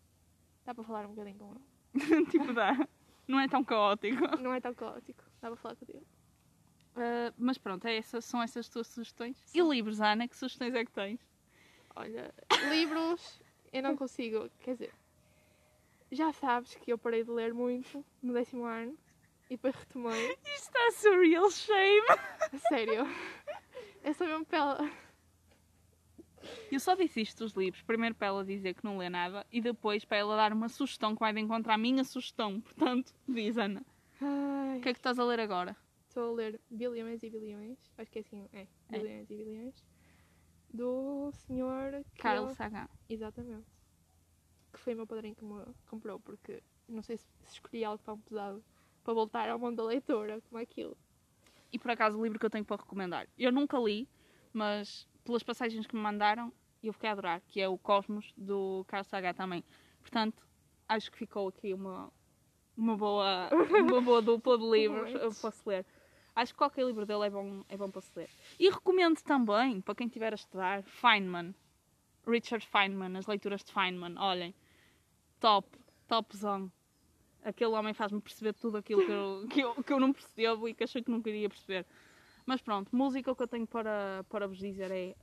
Dá 0.65 0.73
para 0.73 0.84
falar 0.84 1.05
um 1.05 1.09
bocadinho 1.09 1.38
com 1.38 1.55
ele. 1.55 2.25
tipo, 2.31 2.53
dá. 2.53 2.88
Não 3.27 3.39
é 3.39 3.47
tão 3.47 3.63
caótico. 3.63 4.38
Não 4.41 4.53
é 4.53 4.59
tão 4.59 4.73
caótico, 4.73 5.23
dá 5.41 5.47
para 5.47 5.55
falar 5.55 5.75
com 5.75 5.86
o 5.86 5.88
Diogo. 5.88 6.07
Ah, 6.95 7.34
mas 7.38 7.57
pronto, 7.57 7.86
é 7.86 7.97
essa, 7.97 8.21
são 8.21 8.41
essas 8.41 8.67
tuas 8.69 8.88
sugestões. 8.88 9.38
E 9.53 9.61
livros, 9.61 9.99
Ana? 10.01 10.27
Que 10.27 10.36
sugestões 10.36 10.73
é 10.73 10.86
que 10.86 10.91
tens? 10.91 11.19
Olha, 11.95 12.34
livros 12.69 13.41
eu 13.71 13.81
não 13.81 13.95
consigo, 13.95 14.49
quer 14.61 14.73
dizer, 14.73 14.93
já 16.11 16.31
sabes 16.34 16.75
que 16.75 16.91
eu 16.91 16.97
parei 16.97 17.23
de 17.23 17.31
ler 17.31 17.53
muito 17.53 18.05
no 18.21 18.34
décimo 18.34 18.65
ano 18.65 18.97
e 19.49 19.55
depois 19.55 19.75
retomei. 19.75 20.31
Isto 20.31 20.45
está 20.45 20.91
surreal 20.91 21.49
shame. 21.49 22.07
Sério. 22.69 23.07
É 24.03 24.13
só 24.13 24.25
mesmo 24.25 24.45
pela. 24.45 24.89
Eu 26.74 26.80
só 26.80 26.95
disse 26.95 27.21
isto 27.21 27.43
dos 27.43 27.53
livros. 27.53 27.82
Primeiro 27.84 28.15
para 28.15 28.28
ela 28.28 28.43
dizer 28.43 28.74
que 28.74 28.84
não 28.84 28.97
lê 28.97 29.09
nada 29.09 29.45
e 29.51 29.61
depois 29.61 30.03
para 30.03 30.17
ela 30.17 30.36
dar 30.36 30.51
uma 30.53 30.67
sugestão 30.69 31.13
que 31.13 31.19
vai 31.19 31.32
de 31.34 31.39
encontro 31.39 31.71
à 31.71 31.78
minha 31.78 32.03
sugestão. 32.03 32.59
Portanto, 32.61 33.13
diz 33.28 33.57
Ana. 33.57 33.86
O 34.19 34.82
que 34.82 34.89
é 34.89 34.93
que 34.93 34.99
estás 34.99 35.19
a 35.19 35.24
ler 35.24 35.39
agora? 35.39 35.76
Estou 36.07 36.32
a 36.32 36.36
ler 36.36 36.59
Bilhões 36.69 37.21
e 37.24 37.30
Bilhões. 37.30 37.78
Acho 37.97 38.11
que 38.11 38.19
é 38.19 38.21
assim, 38.21 38.47
é. 38.53 38.67
É. 38.91 38.99
Bilhões 38.99 39.30
e 39.30 39.36
Bilhões. 39.36 39.84
Do 40.74 41.32
senhor. 41.34 42.03
que 42.15 42.21
Carl 42.21 42.45
eu- 42.47 42.55
Sagan. 42.55 42.88
Exatamente. 43.07 43.67
Que 44.71 44.80
foi 44.80 44.93
o 44.93 44.97
meu 44.97 45.07
padrinho 45.07 45.36
que 45.36 45.45
me 45.45 45.63
comprou, 45.88 46.19
porque 46.19 46.63
não 46.89 47.03
sei 47.03 47.17
se 47.17 47.28
se 47.43 47.53
escolhi 47.53 47.84
algo 47.86 48.01
tão 48.03 48.17
pesado 48.19 48.63
para 49.03 49.13
voltar 49.13 49.47
ao 49.49 49.59
mundo 49.59 49.76
da 49.78 49.84
leitura 49.84 50.41
como 50.49 50.59
aquilo. 50.61 50.97
E 51.71 51.78
por 51.78 51.91
acaso 51.91 52.17
o 52.17 52.24
livro 52.24 52.39
que 52.39 52.45
eu 52.45 52.49
tenho 52.49 52.65
para 52.65 52.82
recomendar. 52.82 53.28
Eu 53.38 53.51
nunca 53.51 53.78
li, 53.78 54.07
mas 54.51 55.07
pelas 55.24 55.43
passagens 55.43 55.86
que 55.86 55.95
me 55.95 56.01
mandaram, 56.01 56.51
eu 56.88 56.93
fiquei 56.93 57.09
a 57.09 57.13
adorar, 57.13 57.41
que 57.47 57.61
é 57.61 57.67
o 57.67 57.77
Cosmos 57.77 58.34
do 58.38 58.86
Carl 58.88 59.03
Sagan 59.03 59.34
também. 59.34 59.63
Portanto, 60.01 60.45
acho 60.88 61.11
que 61.11 61.17
ficou 61.17 61.47
aqui 61.47 61.73
uma, 61.73 62.11
uma, 62.75 62.97
boa, 62.97 63.49
uma 63.51 64.01
boa 64.01 64.21
dupla 64.21 64.57
de 64.57 64.65
livros 64.65 65.13
eu 65.13 65.31
posso 65.34 65.67
ler. 65.67 65.86
Acho 66.36 66.51
que 66.51 66.57
qualquer 66.57 66.86
livro 66.86 67.05
dele 67.05 67.27
é 67.27 67.29
bom, 67.29 67.63
é 67.69 67.77
bom 67.77 67.89
para 67.89 68.01
se 68.01 68.11
ler. 68.15 68.29
E 68.59 68.69
recomendo 68.69 69.21
também, 69.21 69.81
para 69.81 69.95
quem 69.95 70.07
estiver 70.07 70.34
a 70.34 70.36
estudar, 70.36 70.84
Feynman. 70.84 71.53
Richard 72.25 72.65
Feynman, 72.65 73.17
as 73.17 73.27
leituras 73.27 73.63
de 73.63 73.71
Feynman. 73.71 74.17
Olhem, 74.17 74.55
top, 75.39 75.67
topzão. 76.07 76.71
Aquele 77.43 77.71
homem 77.71 77.93
faz-me 77.93 78.21
perceber 78.21 78.53
tudo 78.53 78.77
aquilo 78.77 79.05
que 79.05 79.11
eu, 79.11 79.47
que, 79.47 79.61
eu, 79.61 79.84
que 79.84 79.93
eu 79.93 79.99
não 79.99 80.13
percebo 80.13 80.67
e 80.67 80.73
que 80.73 80.84
achei 80.84 81.03
que 81.03 81.11
não 81.11 81.21
queria 81.21 81.49
perceber. 81.49 81.86
Mas 82.45 82.61
pronto, 82.61 82.95
música 82.95 83.36
que 83.36 83.43
eu 83.43 83.47
tenho 83.47 83.67
para, 83.67 84.25
para 84.29 84.47
vos 84.47 84.57
dizer 84.57 84.89
é 84.91 85.15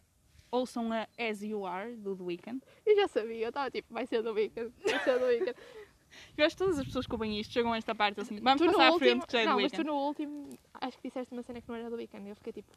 ouçam 0.50 0.90
a 0.92 1.08
As 1.18 1.42
You 1.42 1.64
Are, 1.66 1.94
do 1.96 2.16
The 2.16 2.22
Weeknd. 2.22 2.60
Eu 2.86 2.96
já 2.96 3.08
sabia, 3.08 3.44
eu 3.44 3.48
estava 3.48 3.70
tipo, 3.70 3.92
vai 3.92 4.06
ser 4.06 4.22
do 4.22 4.32
Weekend, 4.32 4.72
vai 4.84 4.98
ser 5.04 5.18
do 5.18 5.24
Weekend. 5.26 5.54
Eu 6.36 6.44
acho 6.44 6.56
que 6.56 6.62
todas 6.64 6.76
as 6.76 6.84
pessoas 6.84 7.06
que 7.06 7.12
ouvem 7.12 7.38
isto 7.38 7.52
chegam 7.52 7.72
a 7.72 7.76
esta 7.76 7.94
parte 7.94 8.20
assim, 8.20 8.40
vamos 8.40 8.60
Tu 8.60 8.66
passar 8.66 8.88
à 8.88 8.92
último- 8.92 8.98
frente 8.98 9.26
que 9.28 9.32
já 9.32 9.40
é 9.42 9.44
Não, 9.46 9.56
do 9.56 9.62
mas 9.62 9.70
tu 9.70 9.76
Weeknd. 9.78 9.90
no 9.96 9.96
último, 10.06 10.58
acho 10.74 10.96
que 10.98 11.06
disseste 11.08 11.32
uma 11.32 11.42
cena 11.44 11.60
que 11.60 11.68
não 11.68 11.76
era 11.76 11.88
do 11.88 11.94
Weekend. 11.94 12.28
Eu 12.28 12.34
fiquei 12.34 12.52
tipo. 12.52 12.76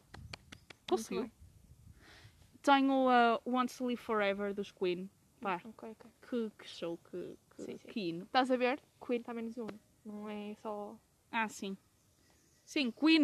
Conseguiu. 0.88 1.32
Tenho 2.62 3.10
a 3.10 3.42
Want 3.46 3.76
to 3.76 3.86
Live 3.88 4.02
Forever 4.02 4.54
dos 4.54 4.72
Queen. 4.72 5.10
Pá, 5.42 5.60
Ok, 5.66 5.90
ok. 5.90 6.12
que, 6.30 6.52
que 6.58 6.68
show, 6.70 6.98
que, 7.10 7.36
que, 7.56 7.64
Sim, 7.64 7.78
sim. 7.80 7.88
que 7.92 8.00
hino. 8.10 8.24
Estás 8.26 8.50
a 8.52 8.56
ver? 8.56 8.80
Queen 9.06 9.20
está 9.20 9.34
menos 9.34 9.58
um. 9.58 9.68
Não 10.06 10.30
é 10.30 10.54
só. 10.62 10.96
Ah, 11.32 11.50
sim. 11.50 11.76
Sim, 12.66 12.92
Queen 12.92 13.22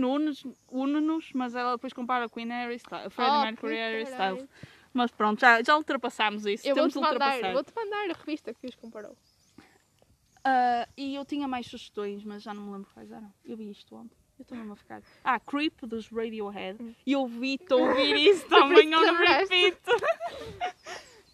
une-nos, 0.71 1.31
mas 1.33 1.55
ela 1.55 1.73
depois 1.75 1.93
compara 1.93 2.29
Queen 2.29 2.51
a 2.51 2.55
Harry 2.55 2.75
Styles. 2.75 3.05
a 3.07 3.09
Freddie 3.09 3.31
Oh, 3.37 3.41
Mercury 3.41 3.77
a 3.81 3.85
Harry. 3.87 4.03
Styles. 4.03 4.47
Mas 4.93 5.11
pronto, 5.11 5.39
já, 5.39 5.61
já 5.63 5.77
ultrapassámos 5.77 6.45
isso. 6.45 6.67
Eu 6.67 6.75
Temos 6.75 6.93
vou-te 6.93 7.11
mandar, 7.13 7.53
vou-te 7.53 7.73
mandar 7.75 8.09
a 8.09 8.13
revista 8.13 8.53
que 8.53 8.67
os 8.67 8.75
comparou. 8.75 9.15
Ah, 10.43 10.87
e 10.97 11.15
eu 11.15 11.25
tinha 11.25 11.47
mais 11.47 11.67
sugestões, 11.67 12.23
mas 12.23 12.43
já 12.43 12.53
não 12.53 12.63
me 12.63 12.71
lembro 12.73 12.89
quais 12.93 13.11
eram. 13.11 13.31
Eu 13.45 13.55
vi 13.57 13.69
isto 13.69 13.95
ontem. 13.95 14.17
Eu 14.37 14.43
estou 14.43 14.57
mesmo 14.57 14.73
a 14.73 14.75
ficar. 14.75 15.01
Ah, 15.23 15.39
Creep 15.39 15.81
dos 15.83 16.07
Radiohead. 16.07 16.81
Hum. 16.81 16.95
E 17.05 17.11
eu 17.11 17.21
ouvir 17.21 17.59
isso 18.17 18.47
Foi 18.47 18.59
por 18.61 18.67
também 18.69 18.89
isso 18.89 19.03
que 19.03 19.09
on 19.09 19.15
repeat. 19.15 19.77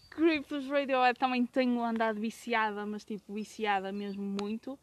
Creep 0.09 0.47
dos 0.47 0.67
Radiohead 0.67 1.19
também 1.19 1.45
tenho 1.45 1.83
andado 1.83 2.19
viciada, 2.19 2.85
mas 2.85 3.05
tipo 3.05 3.33
viciada 3.33 3.91
mesmo 3.91 4.23
muito. 4.23 4.77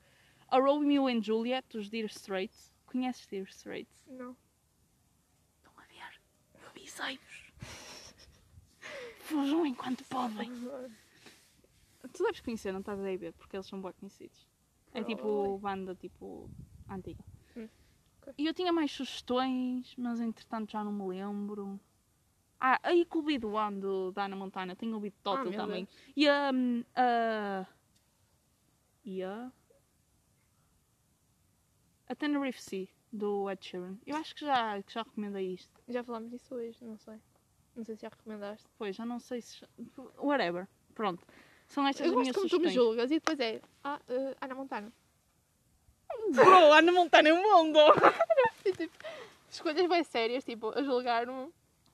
A 0.49 0.59
Romeo 0.59 1.09
and 1.09 1.23
Juliet 1.23 1.65
dos 1.71 1.89
Dear 1.89 2.07
Straits. 2.07 2.72
Conheces 2.93 3.27
Dear 3.27 3.47
Straits? 3.49 4.05
Não. 4.07 4.37
Estão 5.59 5.73
a 5.79 5.83
ver? 5.87 6.21
Avisei-vos. 6.69 7.53
Fujam 9.21 9.65
enquanto 9.67 10.05
podem. 10.05 10.51
Tu 12.13 12.23
deves 12.23 12.41
conhecer, 12.41 12.71
não 12.73 12.81
estás 12.81 13.01
a 13.01 13.03
ver, 13.03 13.33
porque 13.33 13.57
eles 13.57 13.67
são 13.67 13.81
bem 13.81 13.93
conhecidos. 13.93 14.47
É 14.93 15.03
tipo 15.03 15.59
banda 15.59 15.95
tipo 15.95 16.51
antiga. 16.91 17.25
Hum. 17.57 17.69
E 18.37 18.47
eu 18.47 18.53
tinha 18.53 18.73
mais 18.73 18.93
sugestões, 18.93 19.95
mas 19.97 20.21
entretanto 20.21 20.71
já 20.73 20.85
não 20.85 20.93
me 20.93 21.07
lembro. 21.09 21.81
Ah, 22.61 22.79
a 22.83 22.95
E 22.95 23.05
Could 23.07 23.27
Be 23.27 23.41
The 23.41 23.47
One 23.47 23.81
do, 23.81 24.13
da 24.13 24.27
Ana 24.27 24.37
Montana, 24.37 24.77
tenho 24.77 24.95
ouvido 24.95 25.15
Total 25.23 25.49
Ah, 25.49 25.53
também. 25.53 25.85
Deus. 25.87 25.97
E 26.15 26.29
a. 26.29 26.51
hum, 26.53 26.85
a. 26.95 27.67
E 29.05 29.23
a. 29.23 29.51
A 32.13 32.15
Tenerife 32.15 32.61
Sea 32.61 32.89
do 33.11 33.51
Ed 33.51 33.65
Sheeran. 33.65 33.97
Eu 34.07 34.17
acho 34.17 34.35
que 34.35 34.45
já, 34.45 34.83
que 34.83 34.93
já 34.93 35.03
recomendei 35.03 35.55
isto. 35.55 35.71
Já 35.89 36.05
falámos 36.05 36.31
disso 36.31 36.55
hoje, 36.55 36.77
não 36.85 36.99
sei. 36.99 37.19
Não 37.75 37.85
sei 37.85 37.97
se 37.97 38.03
já 38.03 38.09
recomendaste. 38.11 38.67
Pois, 38.77 38.95
já 38.95 39.07
não 39.07 39.19
sei 39.19 39.41
se. 39.41 39.61
já- 39.61 39.69
Whatever. 40.19 40.69
Pronto. 40.95 41.27
São 41.69 41.87
estas 41.87 42.07
Eu 42.07 42.13
as 42.13 42.19
minhas 42.19 42.37
gosto 42.37 42.51
como 42.51 42.51
tu 42.51 42.57
me 42.61 42.69
sugestões. 42.71 42.75
julgas 42.75 43.11
e 43.11 43.15
depois 43.15 43.41
é. 43.41 43.63
Ah, 43.83 43.99
uh, 44.11 44.37
Ana 44.43 44.55
Montana. 44.55 44.93
Bro, 46.35 46.73
Ana 46.75 46.93
Montana 46.93 47.29
é 47.31 47.33
um 47.33 47.43
mundo! 47.43 47.79
E 48.65 48.73
tipo, 48.73 48.95
escolhas 49.51 49.89
bem 49.89 50.05
sérias, 50.05 50.45
tipo, 50.45 50.71
a 50.79 50.83
julgar-me, 50.85 51.51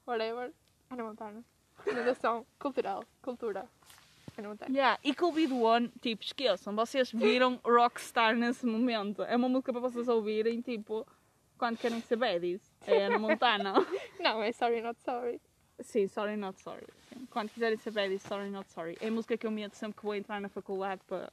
whatever. 0.06 0.52
Ana 0.90 1.02
Montana. 1.04 1.44
Recomendação 1.78 2.44
cultural. 2.58 3.02
Cultura. 3.22 3.66
Ana 4.38 4.48
Montana. 4.48 4.70
Yeah, 4.72 5.00
e 5.02 5.14
The 5.14 5.54
One, 5.54 5.88
tipo, 6.00 6.22
esqueçam, 6.22 6.74
vocês 6.74 7.10
viram 7.10 7.60
Rockstar 7.64 8.36
nesse 8.36 8.64
momento. 8.64 9.22
É 9.22 9.36
uma 9.36 9.48
música 9.48 9.72
para 9.72 9.80
vocês 9.80 10.08
ouvirem, 10.08 10.60
tipo, 10.60 11.06
quando 11.56 11.76
querem 11.78 12.00
ser 12.00 12.16
baddies. 12.16 12.62
É 12.86 13.06
Ana 13.06 13.18
Montana. 13.18 13.74
Não, 14.20 14.42
é 14.42 14.52
Sorry 14.52 14.80
Not 14.80 15.00
Sorry. 15.02 15.40
Sim, 15.80 16.08
Sorry 16.08 16.36
Not 16.36 16.60
Sorry. 16.60 16.86
Quando 17.30 17.50
quiserem 17.50 17.76
ser 17.76 17.90
baddies, 17.90 18.22
Sorry 18.22 18.50
Not 18.50 18.70
Sorry. 18.70 18.96
É 19.00 19.08
a 19.08 19.10
música 19.10 19.36
que 19.36 19.46
eu 19.46 19.50
meto 19.50 19.74
sempre 19.74 19.98
que 19.98 20.04
vou 20.04 20.14
entrar 20.14 20.40
na 20.40 20.48
faculdade 20.48 21.02
para, 21.06 21.32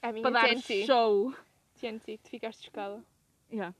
para 0.00 0.30
dar 0.30 0.48
TNT. 0.48 0.86
show. 0.86 1.34
TNT, 1.80 2.18
tu 2.18 2.30
ficaste 2.30 2.64
chocada. 2.64 3.02
Yeah. 3.50 3.74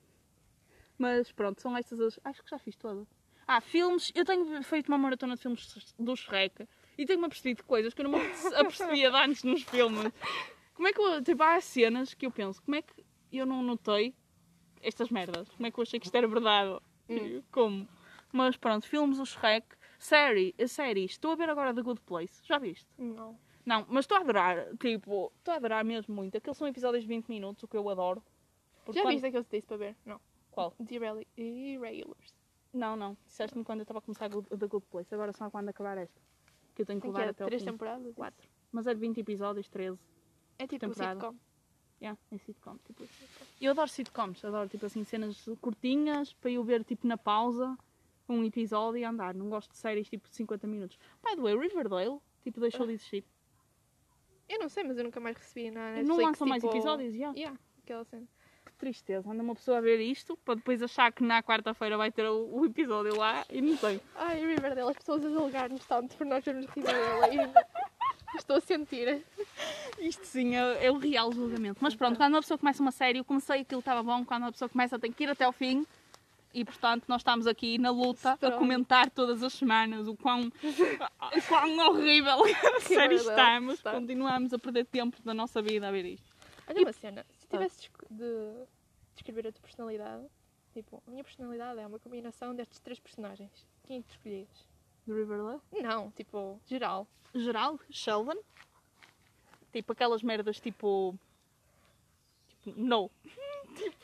Mas 0.97 1.31
pronto, 1.33 1.61
são 1.61 1.77
estas 1.77 2.01
as. 2.01 2.21
Acho 2.25 2.43
que 2.43 2.51
já 2.51 2.59
fiz 2.59 2.77
todas. 2.77 3.07
Ah, 3.47 3.61
filmes. 3.61 4.13
Eu 4.15 4.25
tenho 4.25 4.63
feito 4.63 4.89
uma 4.89 4.99
maratona 4.99 5.35
de 5.35 5.43
filmes 5.43 5.95
do 5.99 6.15
Shrek 6.15 6.67
e 6.99 7.07
tenho-me 7.07 7.27
apercebido 7.27 7.59
de 7.59 7.63
coisas 7.63 7.95
que 7.95 8.03
eu 8.03 8.05
não 8.09 8.19
me 8.19 8.25
aperce- 8.25 8.55
apercebia 8.55 9.11
de 9.11 9.17
antes 9.17 9.45
nos 9.45 9.63
filmes. 9.63 10.13
Como 10.75 10.89
é 10.89 10.93
que 10.93 11.01
eu. 11.01 11.23
Tipo, 11.23 11.43
há 11.43 11.61
cenas 11.61 12.13
que 12.15 12.27
eu 12.27 12.31
penso, 12.31 12.63
como 12.63 12.75
é 12.77 12.83
que 12.83 13.05
eu 13.33 13.47
não 13.47 13.63
notei 13.63 14.15
estas 14.83 15.09
merdas? 15.11 15.49
Como 15.51 15.67
é 15.67 15.71
que 15.71 15.79
eu 15.79 15.83
achei 15.83 15.99
que 15.99 16.07
isto 16.07 16.15
era 16.15 16.29
verdade? 16.29 16.79
Hum. 17.09 17.43
Como? 17.51 17.89
Mas 18.33 18.57
pronto, 18.57 18.87
filmes 18.87 19.19
do 19.19 19.25
Shrek. 19.25 19.67
Série, 19.99 20.55
a 20.61 20.69
série, 20.69 21.05
estou 21.07 21.33
a 21.33 21.35
ver 21.35 21.49
agora 21.51 21.75
The 21.75 21.83
Good 21.83 22.01
Place. 22.03 22.41
Já 22.45 22.59
viste? 22.59 22.87
Não. 22.99 23.37
Não, 23.67 23.85
mas 23.89 24.05
estou 24.05 24.17
a 24.17 24.21
adorar, 24.21 24.67
tipo, 24.79 25.33
estou 25.39 25.53
a 25.53 25.57
adorar 25.57 25.85
mesmo 25.85 26.15
muito. 26.15 26.37
Aqueles 26.39 26.57
são 26.57 26.69
episódios 26.69 27.03
de 27.03 27.09
20 27.09 27.27
minutos, 27.29 27.63
o 27.65 27.69
que 27.69 27.77
eu 27.77 27.89
adoro. 27.89 28.23
Porque 28.85 29.01
Já 29.01 29.05
quando- 29.05 29.15
viste 29.15 29.27
aquele 29.27 29.45
que 29.45 29.57
disse 29.57 29.67
para 29.67 29.77
ver? 29.77 29.97
Não. 30.07 30.21
Qual? 30.53 30.71
The 30.73 30.95
Irregulars. 31.37 32.35
Não, 32.73 32.95
não. 32.97 33.17
Disseste-me 33.27 33.65
quando 33.65 33.81
eu 33.81 33.83
estava 33.83 33.99
a 33.99 34.03
começar 34.03 34.29
The 34.31 34.67
Good 34.67 34.87
Place. 34.91 35.13
Agora 35.15 35.33
só 35.33 35.51
quando 35.51 35.69
acabar 35.71 35.99
esta. 35.99 36.21
Que 36.79 36.83
eu 36.83 36.87
tenho 36.87 37.01
que 37.01 37.09
levar 37.09 37.23
era 37.23 37.31
até 37.33 37.43
ao 37.43 37.49
três 37.49 37.61
fim. 37.61 37.73
temporadas? 37.73 38.15
Quatro. 38.15 38.49
Mas 38.71 38.87
é 38.87 38.95
de 38.95 39.01
20 39.01 39.19
episódios, 39.19 39.69
13. 39.69 39.99
É 40.57 40.65
tipo 40.65 40.87
temporada. 40.87 41.19
sitcom. 41.21 41.37
Yeah, 42.01 42.17
é 42.31 42.39
sitcom. 42.39 42.77
Tipo, 42.87 43.05
eu 43.61 43.73
adoro 43.73 43.89
sitcoms. 43.91 44.45
Adoro, 44.45 44.69
tipo 44.69 44.87
assim, 44.87 45.03
cenas 45.03 45.45
curtinhas 45.61 46.33
para 46.35 46.53
eu 46.53 46.63
ver, 46.63 46.85
tipo, 46.85 47.05
na 47.05 47.19
pausa, 47.19 47.77
um 48.29 48.45
episódio 48.45 49.01
e 49.01 49.05
andar. 49.05 49.35
Não 49.35 49.49
gosto 49.51 49.73
de 49.73 49.77
séries, 49.77 50.09
tipo, 50.09 50.29
de 50.29 50.37
50 50.37 50.69
minutos. 50.69 50.97
By 51.21 51.35
the 51.35 51.43
way, 51.43 51.59
Riverdale, 51.59 52.21
tipo, 52.45 52.61
deixou 52.61 52.87
de 52.87 52.93
existir. 52.93 53.25
Eu 54.49 54.61
não 54.61 54.69
sei, 54.69 54.85
mas 54.85 54.97
eu 54.97 55.03
nunca 55.03 55.19
mais 55.19 55.37
recebi 55.37 55.73
na 55.73 55.81
Netflix. 55.95 56.09
não 56.09 56.25
lançam 56.25 56.47
mais 56.47 56.63
tipo- 56.63 56.73
episódios, 56.77 57.13
já. 57.13 57.33
Yeah, 57.33 57.59
aquela 57.83 58.05
cena. 58.05 58.29
Tristeza. 58.79 59.31
Anda 59.31 59.43
uma 59.43 59.55
pessoa 59.55 59.79
a 59.79 59.81
ver 59.81 60.01
isto 60.01 60.37
para 60.45 60.55
depois 60.55 60.83
achar 60.83 61.13
que 61.13 61.23
na 61.23 61.43
quarta-feira 61.43 61.97
vai 61.97 62.13
ter 62.13 62.27
o, 62.27 62.49
o 62.61 62.65
episódio 62.65 63.17
lá 63.17 63.45
e 63.51 63.61
não 63.61 63.77
tem. 63.77 64.01
Ai, 64.15 64.41
Riverdale, 64.41 64.91
as 64.91 64.97
pessoas 64.97 65.25
a 65.25 65.29
julgar-nos 65.29 65.85
tanto 65.85 66.17
por 66.17 66.27
nós 66.27 66.45
vermos 66.45 66.67
Riverdale. 66.67 67.53
Estou 68.37 68.57
a 68.57 68.61
sentir. 68.61 69.25
Isto 69.99 70.25
sim 70.25 70.55
é, 70.55 70.87
é 70.87 70.91
o 70.91 70.99
real 70.99 71.33
julgamento. 71.33 71.79
Mas 71.81 71.95
pronto, 71.95 72.17
quando 72.17 72.35
uma 72.35 72.41
pessoa 72.41 72.59
começa 72.59 72.81
uma 72.81 72.93
série, 72.93 73.19
eu 73.19 73.25
comecei 73.25 73.61
aquilo 73.63 73.81
estava 73.81 74.03
bom, 74.03 74.25
quando 74.25 74.43
uma 74.43 74.53
pessoa 74.53 74.69
começa 74.69 74.99
tem 74.99 75.13
que 75.13 75.25
ir 75.25 75.31
até 75.31 75.45
ao 75.45 75.53
fim. 75.53 75.87
E 76.55 76.65
portanto 76.65 77.05
nós 77.09 77.21
estamos 77.21 77.47
aqui 77.47 77.79
na 77.79 77.91
luta 77.91 78.31
a 78.31 78.35
Strong. 78.35 78.57
comentar 78.57 79.11
todas 79.11 79.43
as 79.43 79.53
semanas 79.53 80.09
o 80.09 80.17
quão, 80.17 80.47
o 80.47 81.43
quão 81.47 81.79
horrível 81.89 82.43
a 82.77 82.81
série 82.81 83.17
verdade, 83.19 83.73
está, 83.73 83.93
continuamos 83.93 84.53
a 84.55 84.59
perder 84.59 84.87
tempo 84.87 85.17
da 85.23 85.35
nossa 85.35 85.61
vida 85.61 85.89
a 85.89 85.91
ver 85.91 86.07
isto. 86.07 86.27
Olha 86.67 86.83
uma 86.83 86.93
cena, 86.93 87.25
se 87.39 87.47
tivesse 87.49 87.83
de 88.11 88.67
descrever 89.15 89.47
a 89.47 89.53
tua 89.53 89.63
personalidade, 89.63 90.27
tipo, 90.73 91.03
a 91.07 91.11
minha 91.11 91.25
personalidade 91.25 91.81
é 91.81 91.87
uma 91.87 91.99
combinação 91.99 92.55
destes 92.55 92.79
três 92.81 92.99
personagens. 93.01 93.67
Quem 93.85 93.99
é 93.99 94.03
tu 94.03 94.11
escolhias? 94.11 94.69
Do 95.07 95.15
Riverdale? 95.15 95.61
Não, 95.73 96.11
tipo, 96.13 96.61
geral. 96.67 97.07
Geral, 97.35 97.79
Sheldon. 97.91 98.41
Tipo 99.73 99.93
aquelas 99.93 100.23
merdas 100.23 100.61
tipo. 100.61 101.15
Tipo, 102.65 102.81
no. 102.81 103.11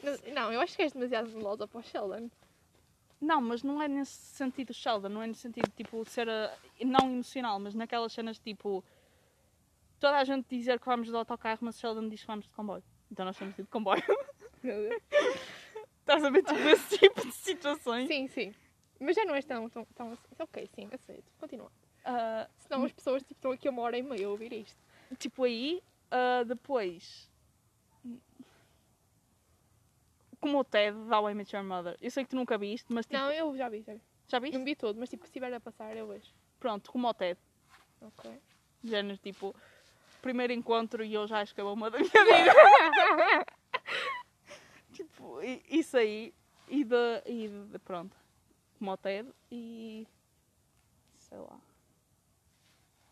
Não, 0.03 0.35
Não, 0.35 0.53
eu 0.53 0.61
acho 0.61 0.77
que 0.77 0.83
és 0.83 0.93
demasiado 0.93 1.31
melosa 1.31 1.67
para 1.67 1.81
o 1.81 1.83
Sheldon. 1.83 2.31
Não, 3.21 3.41
mas 3.41 3.63
não 3.63 3.83
é 3.83 3.89
nesse 3.89 4.13
sentido 4.13 4.75
Sheldon, 4.75 5.09
não 5.09 5.23
é 5.23 5.27
nesse 5.27 5.41
sentido 5.41 5.71
tipo 5.71 6.05
ser 6.05 6.29
ah, 6.29 6.55
não 6.85 7.11
emocional, 7.11 7.59
mas 7.59 7.75
naquelas 7.75 8.13
cenas 8.13 8.39
tipo 8.39 8.85
toda 9.99 10.19
a 10.19 10.25
gente 10.25 10.47
dizer 10.55 10.79
que 10.79 10.87
vamos 10.87 11.09
de 11.09 11.17
autocarro, 11.17 11.61
mas 11.63 11.79
Sheldon 11.79 12.09
diz 12.09 12.21
que 12.21 12.27
vamos 12.27 12.45
de 12.45 12.51
comboio. 12.53 12.85
Então 13.15 13.25
nós 13.25 13.37
temos 13.39 13.55
de 13.55 13.61
ir 13.63 13.65
de 13.65 13.71
comboio. 13.71 14.03
Estás 16.01 16.25
a 16.25 16.31
ver 16.31 16.43
tipo 16.43 16.59
esse 16.69 16.99
tipo 16.99 17.25
de 17.25 17.33
situações? 17.33 18.09
Sim, 18.09 18.27
sim. 18.27 18.53
Mas 18.99 19.15
já 19.15 19.25
não 19.25 19.37
és 19.37 19.45
tão, 19.45 19.69
tão, 19.71 19.85
tão 19.95 20.11
assim. 20.13 20.27
Ok, 20.37 20.69
sim, 20.75 20.89
aceito. 20.93 21.31
Continua. 21.39 21.71
Ah, 22.05 22.49
Senão 22.59 22.85
as 22.85 22.91
pessoas 22.93 23.23
tipo, 23.23 23.35
estão 23.35 23.53
aqui 23.53 23.69
uma 23.69 23.83
hora 23.83 23.97
e 23.97 24.03
meia 24.03 24.27
a 24.27 24.31
ouvir 24.31 24.53
isto. 24.53 24.77
tipo 25.17 25.45
aí, 25.45 25.81
ah, 26.11 26.43
depois 26.45 27.31
como 30.41 30.59
o 30.59 30.65
Ted 30.65 30.99
da 31.09 31.21
How 31.21 31.31
I 31.31 31.35
Met 31.35 31.55
Your 31.55 31.65
Mother. 31.65 31.97
Eu 32.01 32.11
sei 32.11 32.25
que 32.25 32.31
tu 32.31 32.37
nunca 32.37 32.59
viste, 32.59 32.93
mas 32.93 33.07
tipo, 33.07 33.17
Não, 33.17 33.31
eu 33.31 33.57
já 33.57 33.69
vi, 33.69 33.83
já 33.83 33.95
vi. 33.95 34.01
já 34.27 34.39
viste? 34.41 34.59
Não 34.59 34.65
vi 34.65 34.75
todo, 34.75 34.99
mas 34.99 35.09
tipo, 35.09 35.23
se 35.25 35.29
estiver 35.29 35.55
a 35.55 35.61
passar, 35.61 35.97
eu 35.97 36.09
vejo. 36.09 36.33
Pronto, 36.59 36.91
como 36.91 37.07
o 37.09 37.15
Ted. 37.15 37.39
Ok. 38.03 38.31
Género 38.83 39.17
tipo, 39.19 39.55
primeiro 40.25 40.55
encontro 40.55 41.05
e 41.05 41.13
eu 41.13 41.27
já 41.27 41.41
acho 41.41 41.55
que 41.55 41.61
é 41.61 41.65
uma 41.65 41.91
da 41.91 41.99
minha 41.99 42.11
vida. 42.11 43.47
tipo, 44.95 45.43
isso 45.69 45.99
aí. 45.99 46.33
E 46.67 46.83
de, 46.83 47.23
e 47.27 47.49
de 47.49 47.79
pronto. 47.81 48.17
Como 48.79 48.91
o 48.91 48.97
Ted 48.97 49.29
e. 49.53 50.07
sei 51.19 51.39
lá. 51.39 51.61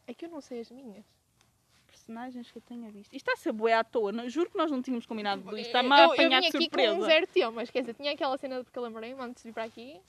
É 0.06 0.14
que 0.14 0.24
eu 0.24 0.30
não 0.30 0.40
sei 0.40 0.60
as 0.60 0.70
minhas. 0.70 1.04
Personagens 1.86 2.50
que 2.50 2.56
eu 2.56 2.62
tenha 2.62 2.90
visto. 2.90 3.12
Isto 3.12 3.28
está 3.28 3.32
a 3.34 3.36
ser 3.36 3.52
bué 3.52 3.74
à 3.74 3.84
toa. 3.84 4.10
Não, 4.10 4.26
juro 4.28 4.50
que 4.50 4.56
nós 4.56 4.70
não 4.70 4.80
tínhamos 4.80 5.04
combinado 5.04 5.42
isto. 5.58 5.66
Está-me 5.66 5.92
a 5.92 5.98
eu, 5.98 6.04
eu 6.06 6.12
apanhar 6.12 6.40
de 6.40 6.46
aqui 6.46 6.62
surpresa. 6.62 6.94
com 6.94 7.02
um 7.02 7.04
zero 7.04 7.26
temas. 7.26 7.70
Quer 7.70 7.80
dizer, 7.80 7.94
tinha 7.94 8.12
aquela 8.12 8.38
cena 8.38 8.56
de 8.56 8.64
porque 8.64 8.78
eu 8.78 8.82
lembrei-me 8.82 9.20
antes 9.20 9.42
de 9.42 9.50
vir 9.50 9.52
para 9.52 9.64
aqui, 9.64 10.00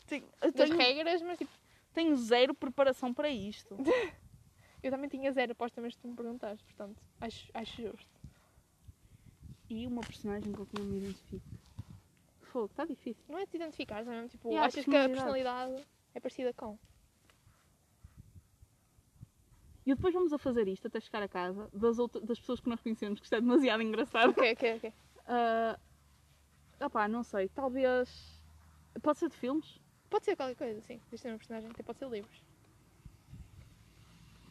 eu 0.42 0.52
das 0.54 0.70
tenho, 0.70 0.78
regras, 0.78 1.22
mas 1.22 1.38
tipo, 1.38 1.52
tenho 1.94 2.16
zero 2.16 2.54
preparação 2.54 3.14
para 3.14 3.30
isto. 3.30 3.76
eu 4.84 4.92
também 4.92 5.10
tinha 5.10 5.32
zero 5.32 5.54
aposta, 5.54 5.82
mas 5.82 5.96
tu 5.96 6.08
me 6.08 6.16
perguntaste, 6.16 6.64
portanto, 6.66 7.02
acho, 7.22 7.50
acho 7.54 7.82
justo. 7.82 8.20
E 9.70 9.88
uma 9.88 10.04
personagem 10.04 10.54
com 10.54 10.66
que 10.66 10.78
não 10.78 10.86
me 10.86 10.98
identifico. 10.98 11.46
Fogo, 12.52 12.66
está 12.66 12.86
difícil. 12.86 13.24
Não 13.30 13.40
é 13.40 13.46
te 13.48 13.56
identificar, 13.56 14.02
é 14.02 14.06
mesmo 14.06 14.28
tipo, 14.28 14.50
Yeah, 14.50 14.68
achas 14.68 14.86
que 14.86 14.96
a 14.96 15.10
personalidade. 15.10 15.72
personalidade 15.72 15.88
é 16.14 16.20
parecida 16.20 16.54
com. 16.54 16.78
E 19.86 19.94
depois 19.94 20.14
vamos 20.14 20.32
a 20.32 20.38
fazer 20.38 20.68
isto 20.68 20.88
até 20.88 21.00
chegar 21.00 21.24
a 21.24 21.28
casa 21.28 21.70
das, 21.74 22.00
outras, 22.00 22.24
das 22.26 22.40
pessoas 22.40 22.62
que 22.62 22.70
nós 22.70 22.82
conhecemos, 22.82 23.20
que 23.20 23.26
isto 23.26 23.36
é 23.36 23.42
demasiado 23.42 23.82
engraçado. 23.84 24.30
Ok, 24.30 24.52
ok, 24.54 24.76
ok. 24.78 24.94
Ah, 25.26 25.78
opá, 26.82 27.08
não 27.08 27.24
sei, 27.24 27.50
talvez. 27.50 28.42
Pode 29.02 29.20
ser 29.20 29.30
de 29.30 29.36
filmes? 29.36 29.80
Pode 30.10 30.26
ser 30.26 30.36
qualquer 30.36 30.56
coisa, 30.56 30.82
sim. 30.82 31.02
Isto 31.12 31.28
é 31.28 31.32
uma 31.32 31.38
personagem, 31.38 31.72
até 31.72 31.84
pode 31.84 32.00
ser 32.00 32.08
livros. 32.10 32.43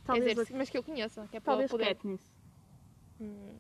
Talvez, 0.05 0.50
mas 0.50 0.68
que 0.68 0.78
eu 0.78 0.82
conheça, 0.82 1.28
que 1.28 1.36
é 1.36 1.40
para 1.40 1.53
talvez 1.53 1.70
poder. 1.70 1.94
Katniss. 1.94 2.20
Hum. 3.20 3.57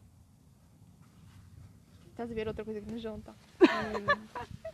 Estás 2.10 2.30
a 2.30 2.34
ver 2.34 2.48
outra 2.48 2.64
coisa 2.64 2.80
que 2.80 2.90
nos 2.90 3.00
junta. 3.00 3.32
Hum. 3.60 4.26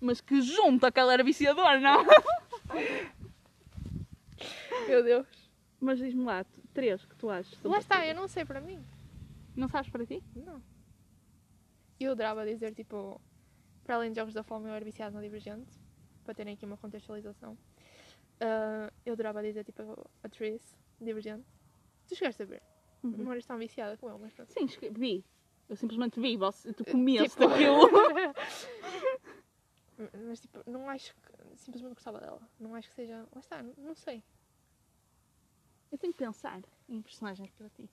Mas 0.00 0.20
que 0.20 0.40
junta 0.42 0.92
que 0.92 1.00
ela 1.00 1.14
era 1.14 1.24
viciadora, 1.24 1.80
não? 1.80 2.04
Meu 4.86 5.02
Deus. 5.02 5.26
Mas 5.80 5.98
diz-me 5.98 6.24
lá, 6.24 6.44
três 6.72 7.04
que 7.04 7.16
tu 7.16 7.28
achas? 7.30 7.58
Lá 7.62 7.78
está, 7.78 8.06
eu 8.06 8.14
não 8.14 8.28
sei 8.28 8.44
para 8.44 8.60
mim. 8.60 8.80
Não 9.56 9.68
sabes 9.68 9.90
para 9.90 10.06
ti? 10.06 10.22
Não. 10.34 10.62
Eu 11.98 12.12
adorava 12.12 12.44
dizer, 12.44 12.74
tipo, 12.74 13.18
para 13.84 13.96
além 13.96 14.10
de 14.10 14.16
Jogos 14.16 14.34
da 14.34 14.42
Fome, 14.42 14.68
eu 14.68 14.74
era 14.74 14.84
viciado 14.84 15.16
no 15.16 15.22
Divergente, 15.22 15.78
para 16.24 16.34
terem 16.34 16.52
aqui 16.54 16.66
uma 16.66 16.76
contextualização. 16.76 17.56
Ah, 18.40 18.92
eu 19.04 19.12
adorava 19.14 19.42
dizer, 19.42 19.64
tipo, 19.64 19.82
a 20.22 20.28
Triss, 20.28 20.76
Divergente. 21.00 21.46
Tu 22.08 22.14
chegaste 22.16 22.42
a 22.42 22.46
ver? 22.46 22.62
Uhum. 23.02 23.10
Não 23.18 23.32
eras 23.32 23.46
tão 23.46 23.58
viciada 23.58 23.96
como 23.96 24.12
eu, 24.12 24.18
mas 24.18 24.32
pronto. 24.32 24.52
Sim, 24.52 24.66
vi. 24.92 25.24
Eu 25.68 25.76
simplesmente 25.76 26.20
vi, 26.20 26.36
tu 26.74 26.84
comias 26.84 27.32
Tipo- 27.32 27.48
daquilo. 27.48 27.80
mas, 30.28 30.40
tipo, 30.40 30.62
não 30.70 30.88
acho 30.88 31.14
que... 31.14 31.56
Simplesmente 31.56 31.94
gostava 31.94 32.20
dela. 32.20 32.40
Não 32.60 32.74
acho 32.74 32.88
que 32.88 32.94
seja... 32.94 33.26
Lá 33.34 33.40
está, 33.40 33.62
não- 33.62 33.74
sei. 33.94 34.22
Eu 35.90 35.98
tenho 35.98 36.12
que 36.12 36.18
pensar 36.18 36.60
em 36.88 37.00
personagens 37.02 37.50
para 37.52 37.68
ti. 37.70 37.88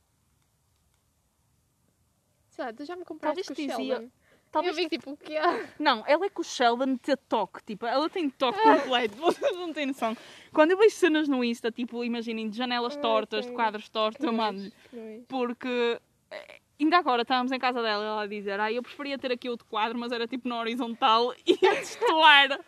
Sei 2.50 2.64
lá, 2.66 2.74
tu 2.74 2.86
já 2.86 2.96
me 2.96 3.06
compraste 3.06 3.42
Talvez 3.44 3.48
com 3.48 3.54
o 3.54 3.56
dizia- 3.56 3.96
Sheldon. 3.98 4.12
Talvez 4.54 4.78
Eu 4.78 4.84
vi, 4.84 4.88
tipo, 4.90 5.12
o 5.12 5.18
que 5.18 5.36
é? 5.36 5.68
Não, 5.80 6.04
ela 6.06 6.28
é 6.28 6.30
com 6.30 6.42
o 6.42 6.46
Sheldon 6.46 6.96
ter 6.96 7.18
toque, 7.18 7.64
tipo, 7.64 7.88
ela 7.88 8.08
tem 8.08 8.30
toque 8.30 8.62
completo, 8.62 9.16
vocês 9.18 9.58
não 9.58 9.74
têm 9.74 9.88
noção. 9.88 10.16
Quando 10.54 10.72
eu 10.72 10.78
vejo 10.78 10.96
cenas 10.96 11.28
no 11.28 11.44
Insta, 11.44 11.72
tipo, 11.72 12.04
imaginem, 12.04 12.48
de 12.48 12.56
janelas 12.56 12.96
tortas, 12.96 13.48
de 13.48 13.52
quadros 13.52 13.90
tortos, 13.90 14.24
eu 14.24 14.32
mando 14.32 14.72
Não 14.94 15.02
é? 15.02 15.20
porque 15.28 16.00
é- 16.30 16.60
ainda 16.80 16.98
agora 17.00 17.24
estávamos 17.24 17.52
em 17.52 17.58
casa 17.58 17.82
dela 17.82 18.04
e 18.04 18.08
ela 18.08 18.22
a 18.22 18.28
dizer, 18.28 18.60
ah, 18.60 18.72
eu 18.72 18.84
preferia 18.84 19.18
ter 19.18 19.32
aqui 19.32 19.50
outro 19.50 19.66
quadro, 19.66 19.98
mas 19.98 20.12
era 20.12 20.28
tipo 20.28 20.48
na 20.48 20.60
horizontal 20.60 21.34
e 21.48 21.54
a 21.68 21.74
destoar. 21.74 22.60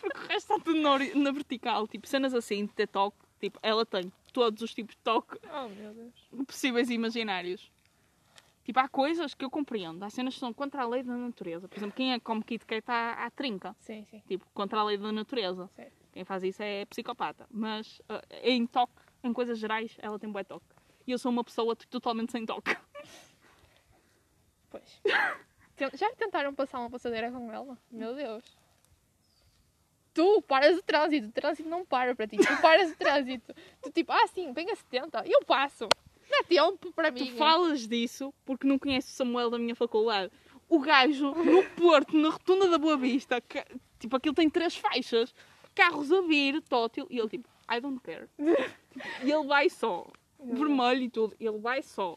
Porque 0.00 0.18
o 0.18 0.26
resto 0.26 0.54
está 0.54 0.58
tudo 0.64 0.80
na, 0.80 1.30
vertical. 1.30 1.86
Tipo, 1.86 2.06
cenas 2.06 2.32
assim 2.34 2.64
de 2.64 2.72
ter 2.72 2.88
toque. 2.88 3.18
Tipo, 3.38 3.58
ela 3.62 3.84
tem 3.84 4.10
todos 4.32 4.62
os 4.62 4.72
tipos 4.74 4.94
de 4.94 5.02
toque 5.02 5.38
Oh 5.52 6.44
possíveis 6.46 6.88
e 6.88 6.94
imaginários. 6.94 7.70
Tipo, 8.64 8.80
há 8.80 8.88
coisas 8.88 9.34
que 9.34 9.44
eu 9.44 9.50
compreendo. 9.50 10.02
Há 10.02 10.10
cenas 10.10 10.34
que 10.34 10.40
são 10.40 10.52
contra 10.52 10.82
a 10.82 10.88
lei 10.88 11.02
da 11.02 11.14
natureza. 11.14 11.68
Por 11.68 11.76
exemplo, 11.76 11.94
quem 11.94 12.12
é 12.12 12.18
que 12.18 12.24
come 12.24 12.42
Kit 12.42 12.64
Kat 12.64 12.90
à, 12.90 13.26
à 13.26 13.30
trinca. 13.30 13.76
Sim, 13.78 14.04
sim. 14.06 14.22
Tipo, 14.26 14.46
contra 14.54 14.80
a 14.80 14.84
lei 14.84 14.96
da 14.96 15.12
natureza. 15.12 15.68
Certo. 15.76 15.92
Quem 16.12 16.24
faz 16.24 16.42
isso 16.42 16.62
é 16.62 16.86
psicopata. 16.86 17.46
Mas 17.50 18.00
ah, 18.08 18.22
em 18.42 18.66
toque, 18.66 19.02
em 19.22 19.32
coisas 19.32 19.58
gerais, 19.58 19.96
ela 20.00 20.18
tem 20.18 20.30
bué 20.30 20.42
toque. 20.44 20.64
E 21.06 21.12
eu 21.12 21.18
sou 21.18 21.30
uma 21.30 21.44
pessoa 21.44 21.76
totalmente 21.76 22.32
sem 22.32 22.46
toque. 22.46 22.74
Pois. 24.70 25.02
Já 25.94 26.10
tentaram 26.14 26.54
passar 26.54 26.78
uma 26.78 26.88
passadeira 26.88 27.30
com 27.30 27.52
ela? 27.52 27.76
Meu 27.90 28.14
Deus. 28.14 28.56
Tu 30.14 30.42
paras 30.42 30.78
o 30.78 30.82
trânsito, 30.82 31.28
o 31.28 31.32
trânsito 31.32 31.68
não 31.68 31.84
para 31.84 32.14
para 32.14 32.28
ti. 32.28 32.36
Tu 32.36 32.62
paras 32.62 32.92
o 32.92 32.96
trânsito. 32.96 33.52
Tu 33.82 33.90
tipo, 33.90 34.12
ah 34.12 34.26
sim, 34.28 34.52
vem 34.52 34.70
a 34.70 34.76
70, 34.76 35.24
eu 35.26 35.44
passo. 35.44 35.88
Não 36.34 36.40
é 36.40 36.42
tempo 36.44 36.92
para 36.92 37.10
mim. 37.10 37.26
Tu 37.26 37.36
falas 37.36 37.86
disso 37.86 38.32
porque 38.44 38.66
não 38.66 38.78
conheces 38.78 39.12
o 39.12 39.16
Samuel 39.16 39.50
da 39.50 39.58
minha 39.58 39.74
faculdade. 39.74 40.32
O 40.68 40.78
gajo 40.80 41.32
no 41.32 41.62
Porto, 41.76 42.16
na 42.16 42.30
rotunda 42.30 42.68
da 42.68 42.78
Boa 42.78 42.96
Vista, 42.96 43.40
que- 43.40 43.64
tipo, 43.98 44.16
aquilo 44.16 44.34
tem 44.34 44.48
três 44.50 44.74
faixas, 44.76 45.34
carros 45.74 46.10
a 46.10 46.20
vir, 46.22 46.60
tótil, 46.62 47.06
e 47.10 47.18
ele 47.18 47.28
tipo, 47.28 47.48
I 47.70 47.80
don't 47.80 48.00
care. 48.00 48.28
E 49.22 49.30
ele 49.30 49.46
vai 49.46 49.68
só, 49.68 50.06
vermelho 50.40 51.02
e 51.02 51.10
tudo, 51.10 51.34
ele 51.38 51.58
vai 51.58 51.82
só. 51.82 52.16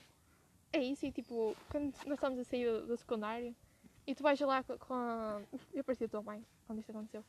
É 0.73 0.79
isso, 0.83 1.05
e 1.05 1.11
tipo, 1.11 1.55
quando 1.69 1.93
nós 2.05 2.17
estamos 2.17 2.39
a 2.39 2.43
sair 2.43 2.69
do, 2.71 2.87
do 2.87 2.97
secundário 2.97 3.55
e 4.05 4.15
tu 4.15 4.23
vais 4.23 4.39
lá 4.39 4.63
com, 4.63 4.77
com 4.77 4.93
a. 4.93 5.41
Eu 5.73 5.83
parecia 5.83 6.07
a 6.07 6.09
tua 6.09 6.21
mãe 6.21 6.43
quando 6.65 6.79
isto 6.79 6.89
aconteceu. 6.91 7.23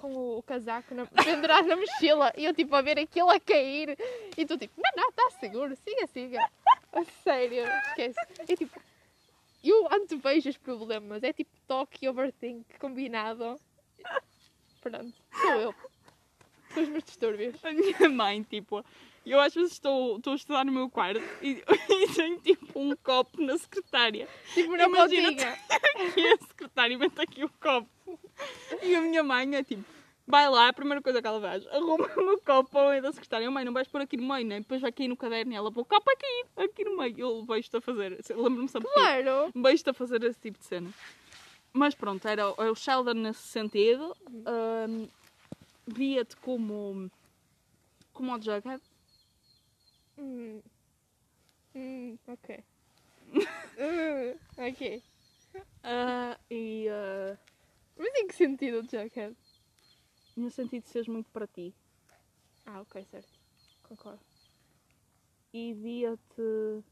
Com 0.00 0.14
o, 0.14 0.38
o 0.38 0.42
casaco 0.42 0.94
na, 0.94 1.04
pendurado 1.24 1.68
na 1.68 1.76
mochila 1.76 2.32
e 2.34 2.46
eu 2.46 2.54
tipo 2.54 2.74
a 2.74 2.80
ver 2.80 2.98
aquilo 2.98 3.28
a 3.30 3.38
cair 3.38 3.98
e 4.36 4.46
tu 4.46 4.56
tipo, 4.56 4.80
não, 4.80 4.90
não, 4.96 5.10
está 5.10 5.30
seguro, 5.38 5.76
siga, 5.76 6.06
siga. 6.06 6.50
A 6.92 7.04
sério, 7.22 7.62
esquece. 7.86 8.18
É 8.40 8.56
tipo, 8.56 8.80
eu 9.62 9.86
antevejo 9.92 10.50
os 10.50 10.56
problemas, 10.56 11.22
é 11.22 11.32
tipo 11.32 11.50
toque 11.68 12.04
e 12.04 12.08
overthink 12.08 12.64
combinado. 12.80 13.60
Pronto, 14.80 15.14
sou 15.40 15.52
eu. 15.52 15.74
São 16.74 16.82
os 16.82 16.88
meus 16.88 17.04
distúrbios. 17.04 17.64
A 17.64 17.70
minha 17.70 18.08
mãe, 18.08 18.42
tipo, 18.42 18.84
eu 19.26 19.40
às 19.40 19.52
vezes 19.54 19.72
estou, 19.72 20.16
estou 20.16 20.32
a 20.32 20.36
estudar 20.36 20.64
no 20.64 20.72
meu 20.72 20.88
quarto 20.90 21.20
e, 21.42 21.62
e 21.90 22.08
tenho 22.14 22.40
tipo 22.40 22.66
um 22.78 22.94
copo 22.96 23.40
na 23.42 23.56
secretária. 23.58 24.28
Tipo 24.54 24.76
na 24.76 24.84
Imagina-te. 24.84 25.44
pontinha. 25.94 26.12
E 26.16 26.32
a 26.32 26.36
secretária 26.46 26.98
mete 26.98 27.20
aqui 27.20 27.44
o 27.44 27.50
copo. 27.60 27.88
E 28.82 28.94
a 28.94 29.00
minha 29.02 29.22
mãe 29.22 29.54
é 29.54 29.62
tipo, 29.62 29.84
vai 30.26 30.48
lá, 30.48 30.68
a 30.68 30.72
primeira 30.72 31.02
coisa 31.02 31.20
que 31.20 31.26
ela 31.28 31.40
faz, 31.40 31.66
arruma-me 31.66 32.32
o 32.34 32.38
copo 32.40 32.78
ao 32.78 32.88
meio 32.90 33.02
da 33.02 33.12
secretária. 33.12 33.50
Mãe, 33.50 33.64
não 33.66 33.72
vais 33.74 33.86
pôr 33.86 34.00
aqui 34.00 34.16
no 34.16 34.26
meio, 34.26 34.46
né? 34.46 34.60
Depois 34.60 34.80
vai 34.80 34.90
cair 34.90 35.08
no 35.08 35.16
caderno 35.16 35.52
e 35.52 35.56
ela, 35.56 35.70
pô, 35.70 35.82
o 35.82 35.84
copo 35.84 36.06
cair 36.18 36.46
aqui 36.68 36.82
no 36.84 36.96
meio. 36.96 37.18
Eu 37.18 37.44
vejo-te 37.44 37.76
a 37.76 37.80
fazer, 37.82 38.18
lembro-me 38.30 38.68
sempre. 38.68 38.88
Claro. 38.94 39.50
Vejo-te 39.54 39.90
a 39.90 39.92
fazer 39.92 40.22
esse 40.24 40.40
tipo 40.40 40.58
de 40.58 40.64
cena. 40.64 40.90
Mas 41.72 41.94
pronto, 41.94 42.26
era 42.26 42.48
o- 42.48 42.74
Sheldon 42.74 43.12
nesse 43.14 43.42
sentido. 43.42 44.16
Ahm, 44.46 45.06
Via-te 45.86 46.36
como. 46.36 47.10
como 48.14 48.34
o 48.34 48.40
Jughead. 48.40 48.80
Hum. 50.20 50.62
Hum, 51.74 52.18
ok. 52.28 52.64
Hum, 53.78 54.34
ok. 54.68 55.02
Ah, 55.82 56.38
e. 56.50 56.88
ah, 56.90 57.38
Mas 57.96 58.14
em 58.16 58.26
que 58.26 58.34
sentido, 58.34 58.82
Jughead? 58.82 59.34
no 60.36 60.50
sentido 60.50 60.82
de 60.84 60.90
seres 60.90 61.08
muito 61.08 61.30
para 61.30 61.46
ti. 61.46 61.74
Ah, 62.66 62.80
ok, 62.82 63.02
certo. 63.10 63.28
Concordo. 63.88 64.20
e 65.52 65.72
via-te. 65.74 66.84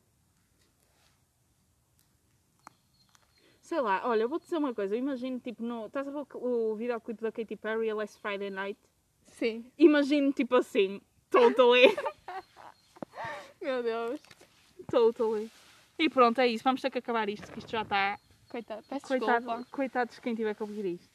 Sei 3.61 3.81
lá, 3.81 4.01
olha, 4.09 4.23
eu 4.23 4.29
vou-te 4.29 4.45
dizer 4.45 4.57
uma 4.57 4.75
coisa. 4.75 4.95
Eu 4.95 4.99
imagino, 4.99 5.39
tipo, 5.39 5.63
no... 5.63 5.87
estás 5.87 6.09
a 6.09 6.11
ver 6.11 6.25
o, 6.35 6.73
o 6.73 6.77
videoclipe 6.77 7.23
da 7.23 7.31
Katy 7.31 7.57
Perry, 7.57 7.91
a 7.91 7.95
Last 7.95 8.19
Friday 8.21 8.49
Night? 8.51 8.81
Sim. 9.27 9.71
Imagino, 9.77 10.33
tipo 10.33 10.57
assim, 10.57 11.01
totally, 11.31 11.85
Meu 13.61 13.83
Deus. 13.83 14.21
totally. 14.91 15.51
E 15.99 16.09
pronto, 16.09 16.41
é 16.41 16.47
isso. 16.47 16.65
Vamos 16.65 16.81
ter 16.81 16.91
que 16.91 16.99
acabar 16.99 17.29
isto, 17.29 17.51
que 17.51 17.59
isto 17.59 17.71
já 17.71 17.83
está. 17.83 18.19
Coitado. 18.49 18.83
Peço 18.89 19.07
Coitado, 19.07 19.47
desculpa. 19.47 19.67
coitados 19.71 20.19
quem 20.19 20.35
tiver 20.35 20.55
que 20.55 20.63
ouvir 20.63 20.85
isto. 20.85 21.09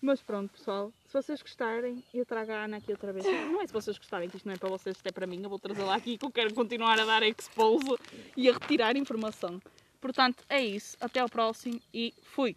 Mas 0.00 0.20
pronto, 0.20 0.52
pessoal. 0.52 0.92
Se 1.06 1.14
vocês 1.14 1.40
gostarem, 1.42 2.02
eu 2.12 2.24
trago 2.26 2.52
a 2.52 2.64
Ana 2.64 2.76
aqui 2.76 2.92
outra 2.92 3.12
vez. 3.12 3.24
Não 3.24 3.60
é 3.60 3.66
se 3.66 3.72
vocês 3.72 3.96
gostarem, 3.96 4.28
que 4.28 4.36
isto 4.36 4.46
não 4.46 4.54
é 4.54 4.58
para 4.58 4.68
vocês, 4.68 4.96
isto 4.96 5.06
é 5.06 5.12
para 5.12 5.26
mim. 5.26 5.42
Eu 5.42 5.48
vou 5.48 5.58
trazê-la 5.58 5.94
aqui 5.94 6.18
que 6.18 6.24
eu 6.24 6.30
quero 6.30 6.52
continuar 6.54 6.98
a 7.00 7.04
dar 7.04 7.22
expose 7.22 7.96
e 8.36 8.48
a 8.48 8.52
retirar 8.52 8.96
informação. 8.96 9.60
Portanto, 10.00 10.44
é 10.48 10.62
isso. 10.62 10.96
Até 11.00 11.20
ao 11.20 11.28
próximo 11.28 11.80
e 11.92 12.12
fui! 12.22 12.56